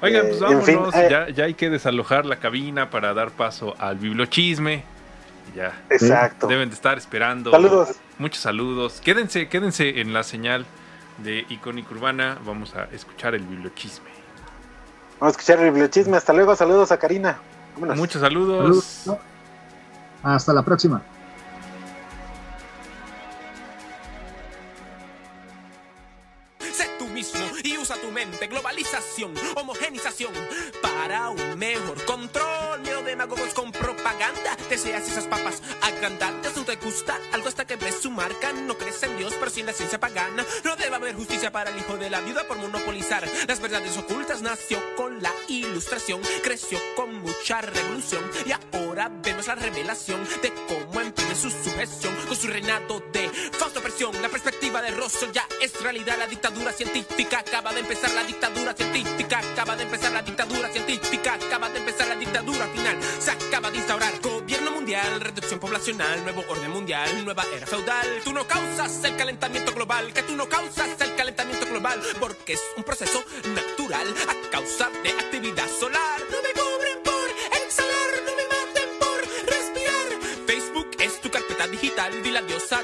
Oigan, 0.00 0.26
Eh, 0.26 0.36
pues 0.38 0.52
en 0.52 0.62
fin, 0.62 0.74
vámonos, 0.76 0.94
eh, 0.94 1.08
ya, 1.10 1.28
ya 1.30 1.44
hay 1.44 1.54
que 1.54 1.70
desalojar 1.70 2.26
la 2.26 2.36
cabina 2.36 2.90
para 2.90 3.14
dar 3.14 3.30
paso 3.30 3.74
al 3.78 3.96
bibliochisme. 3.96 4.84
Ya. 5.54 5.72
Exacto. 5.90 6.46
Deben 6.46 6.68
de 6.68 6.74
estar 6.74 6.98
esperando. 6.98 7.50
Saludos. 7.50 7.96
Muchos 8.18 8.42
saludos. 8.42 9.00
Quédense, 9.00 9.48
quédense 9.48 10.00
en 10.00 10.12
la 10.12 10.22
señal 10.22 10.66
de 11.18 11.46
Icónica 11.48 11.94
Urbana. 11.94 12.38
Vamos 12.44 12.74
a 12.74 12.84
escuchar 12.92 13.34
el 13.34 13.42
bibliochisme. 13.42 14.10
Vamos 15.20 15.36
a 15.36 15.40
escuchar 15.40 15.60
el 15.60 15.70
bibliochisme. 15.70 16.16
Hasta 16.16 16.32
luego, 16.32 16.56
saludos 16.56 16.90
a 16.92 16.98
Karina. 16.98 17.38
Vámonos. 17.74 17.96
Muchos 17.96 18.20
saludos. 18.20 18.84
Saludos. 18.84 19.24
Hasta 20.22 20.52
la 20.52 20.62
próxima. 20.62 21.02
Sé 26.72 26.88
tú 26.98 27.06
mismo 27.08 27.40
y 27.62 27.76
usa 27.78 27.96
tu 27.96 28.10
mente. 28.10 28.46
Globalización, 28.46 29.34
homogenización 29.56 30.32
para 30.82 31.28
un 31.30 31.58
mejor 31.58 32.02
control. 32.04 32.80
Miedo 32.80 33.02
de 33.02 33.10
demagogos 33.10 33.52
con 33.54 33.70
propaganda. 34.14 34.56
Deseas 34.68 35.08
esas 35.08 35.24
papas 35.26 35.62
agrandantes. 35.82 36.56
No 36.56 36.64
te 36.64 36.76
gusta 36.76 37.18
algo 37.32 37.48
hasta 37.48 37.66
que 37.66 37.76
ves 37.76 38.00
su 38.00 38.10
marca. 38.10 38.52
No 38.52 38.76
crees 38.76 39.02
en 39.02 39.16
Dios, 39.16 39.34
pero 39.38 39.50
sí 39.50 39.60
en 39.60 39.66
la 39.66 39.72
ciencia 39.72 40.00
pagana. 40.00 40.44
No 40.64 40.76
debe 40.76 40.96
haber 40.96 41.14
justicia 41.14 41.52
para 41.52 41.70
el 41.70 41.78
hijo 41.78 41.96
de 41.96 42.10
la 42.10 42.20
viuda 42.20 42.46
por 42.46 42.56
monopolizar 42.58 43.26
las 43.46 43.60
verdades 43.60 43.96
ocultas. 43.96 44.42
Nació 44.42 44.78
con 44.96 45.22
la 45.22 45.32
ilustración, 45.48 46.20
creció 46.42 46.78
con 46.96 47.20
mucha 47.20 47.60
revolución. 47.60 48.24
Y 48.46 48.52
ahora 48.76 49.10
vemos 49.22 49.46
la 49.46 49.54
revelación 49.54 50.26
de 50.42 50.52
cómo 50.68 50.93
emprende 51.14 51.36
su 51.36 51.50
sujeción 51.50 52.14
con 52.26 52.36
su 52.36 52.48
reinado 52.48 53.00
de 53.12 53.28
fausta 53.52 53.78
opresión. 53.78 54.20
La 54.20 54.28
perspectiva 54.28 54.82
de 54.82 54.90
Rosso 54.90 55.30
ya 55.32 55.46
es 55.60 55.80
realidad. 55.80 56.18
La 56.18 56.26
dictadura 56.26 56.72
científica 56.72 57.38
acaba 57.38 57.72
de 57.72 57.80
empezar. 57.80 58.10
La 58.12 58.24
dictadura 58.24 58.74
científica 58.74 59.38
acaba 59.38 59.76
de 59.76 59.84
empezar. 59.84 60.12
La 60.12 60.22
dictadura 60.22 60.68
científica 60.70 61.34
acaba 61.34 61.68
de 61.68 61.78
empezar. 61.78 62.08
La 62.08 62.16
dictadura 62.16 62.66
final 62.66 62.98
se 63.18 63.30
acaba 63.30 63.70
de 63.70 63.78
instaurar. 63.78 64.20
Gobierno 64.20 64.72
mundial, 64.72 65.20
reducción 65.20 65.60
poblacional, 65.60 66.22
nuevo 66.24 66.44
orden 66.48 66.70
mundial, 66.70 67.24
nueva 67.24 67.44
era 67.54 67.66
feudal. 67.66 68.20
Tú 68.24 68.32
no 68.32 68.46
causas 68.46 69.04
el 69.04 69.16
calentamiento 69.16 69.72
global, 69.72 70.12
que 70.12 70.22
tú 70.22 70.34
no 70.34 70.48
causas 70.48 71.00
el 71.00 71.14
calentamiento 71.14 71.66
global, 71.66 72.00
porque 72.18 72.54
es 72.54 72.62
un 72.76 72.82
proceso 72.82 73.22
natural 73.54 74.12
a 74.28 74.50
causa 74.50 74.90
de 75.02 75.10
actividad 75.10 75.68
solar. 75.68 76.43
Digital, 81.66 82.22
dile 82.22 82.38
adiós 82.38 82.72
a 82.72 82.82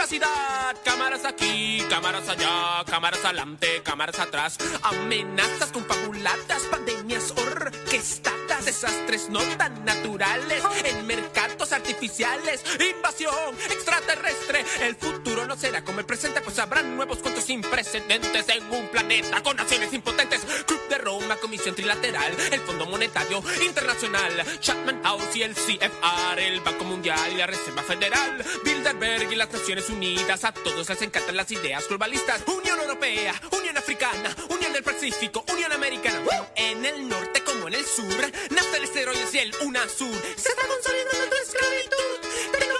privacidad. 0.00 0.76
Cámaras 0.82 1.24
aquí, 1.26 1.82
cámaras 1.90 2.26
allá, 2.28 2.84
cámaras 2.86 3.22
adelante, 3.22 3.82
cámaras 3.82 4.18
atrás. 4.18 4.56
Amenazas 4.82 5.72
confabuladas, 5.72 6.62
pandemias 6.70 7.34
orquestadas, 7.36 8.64
desastres 8.64 9.28
no 9.28 9.40
tan 9.58 9.84
naturales, 9.84 10.62
en 10.84 11.06
mercados 11.06 11.72
artificiales, 11.72 12.64
invasión 12.96 13.54
extraterrestre. 13.70 14.64
El 14.80 14.96
futuro 14.96 15.46
no 15.46 15.56
será 15.56 15.84
como 15.84 16.00
el 16.00 16.06
presente, 16.06 16.40
pues 16.40 16.58
habrán 16.58 16.96
nuevos 16.96 17.18
cuentos 17.18 17.44
sin 17.44 17.60
precedentes 17.60 18.48
en 18.48 18.72
un 18.72 18.88
planeta 18.88 19.42
con 19.42 19.56
naciones 19.56 19.92
impotentes. 19.92 20.40
Club 20.66 20.80
de 20.88 20.98
Roma, 20.98 21.36
Comisión 21.36 21.74
Trilateral, 21.74 22.34
el 22.52 22.60
Fondo 22.60 22.86
Monetario 22.86 23.42
Internacional, 23.66 24.60
Chapman 24.60 25.02
House 25.02 25.36
y 25.36 25.42
el 25.42 25.54
CFR, 25.54 26.38
el 26.38 26.60
Banco 26.60 26.84
Mundial 26.84 27.32
y 27.32 27.36
la 27.36 27.46
Reserva 27.46 27.82
Federal, 27.82 28.42
Bilderberg 28.64 29.32
y 29.32 29.36
las 29.36 29.52
Naciones 29.52 29.89
Unidas. 29.90 30.44
A 30.44 30.52
todos 30.52 30.88
les 30.88 31.02
encantan 31.02 31.36
las 31.36 31.50
ideas 31.50 31.86
globalistas. 31.88 32.42
Unión 32.46 32.78
Europea, 32.80 33.34
Unión 33.52 33.76
Africana, 33.76 34.34
Unión 34.48 34.72
del 34.72 34.82
Pacífico, 34.82 35.44
Unión 35.52 35.72
Americana. 35.72 36.20
En 36.54 36.84
el 36.84 37.08
norte 37.08 37.42
como 37.44 37.68
en 37.68 37.74
el 37.74 37.84
sur, 37.84 38.32
nace 38.50 38.76
el 38.76 38.84
esteroides 38.84 39.34
y 39.34 39.38
el 39.38 39.54
UNASUR. 39.62 40.14
Se 40.36 40.48
está 40.48 40.66
consolidando 40.66 41.28
tu 41.30 41.36
esclavitud, 41.36 42.79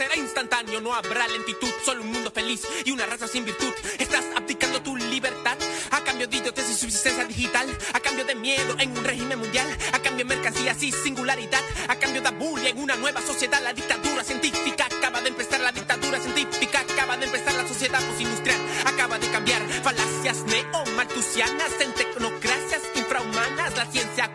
será 0.00 0.16
instantáneo, 0.16 0.80
no 0.80 0.94
habrá 0.94 1.28
lentitud, 1.28 1.68
solo 1.84 2.00
un 2.00 2.10
mundo 2.10 2.30
feliz 2.30 2.62
y 2.86 2.90
una 2.90 3.04
raza 3.04 3.28
sin 3.28 3.44
virtud. 3.44 3.70
Estás 3.98 4.24
abdicando 4.34 4.80
tu 4.80 4.96
libertad 4.96 5.58
a 5.90 6.00
cambio 6.00 6.26
de 6.26 6.38
idiotes 6.38 6.70
y 6.70 6.74
subsistencia 6.74 7.26
digital, 7.26 7.68
a 7.92 8.00
cambio 8.00 8.24
de 8.24 8.34
miedo 8.34 8.76
en 8.78 8.96
un 8.96 9.04
régimen 9.04 9.38
mundial, 9.38 9.68
a 9.92 9.98
cambio 9.98 10.24
de 10.24 10.34
mercancías 10.36 10.82
y 10.82 10.90
singularidad, 10.90 11.60
a 11.86 11.96
cambio 11.96 12.22
de 12.22 12.28
abulia 12.28 12.70
en 12.70 12.78
una 12.78 12.96
nueva 12.96 13.20
sociedad. 13.20 13.60
La 13.62 13.74
dictadura 13.74 14.24
científica 14.24 14.86
acaba 14.86 15.20
de 15.20 15.28
empezar, 15.28 15.60
la 15.60 15.70
dictadura 15.70 16.18
científica 16.18 16.80
acaba 16.80 17.18
de 17.18 17.26
empezar, 17.26 17.52
la 17.52 17.68
sociedad 17.68 18.02
postindustrial 18.06 18.60
acaba 18.86 19.18
de 19.18 19.30
cambiar. 19.30 19.60
Falacias 19.82 20.38
neomaltusianas 20.44 21.72
en 21.78 21.92
tecnocracias 21.92 22.80
infrahumanas, 22.94 23.76
la 23.76 23.84
ciencia 23.84 24.30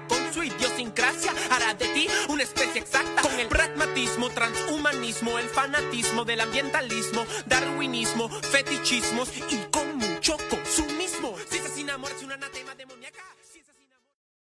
una 2.29 2.43
especie 2.43 2.81
exacta 2.81 3.21
con 3.21 3.39
el 3.39 3.47
pragmatismo, 3.47 4.29
transhumanismo, 4.29 5.37
el 5.39 5.49
fanatismo 5.49 6.25
del 6.25 6.41
ambientalismo, 6.41 7.25
darwinismo, 7.45 8.29
fetichismos 8.29 9.29
y 9.49 9.57
con 9.71 9.97
mucho 9.97 10.37
consumismo. 10.49 11.35
Si 11.49 11.59
asesina, 11.59 11.97
muerte, 11.97 12.25
un 12.25 12.31
anatema 12.31 12.75
de 12.75 12.84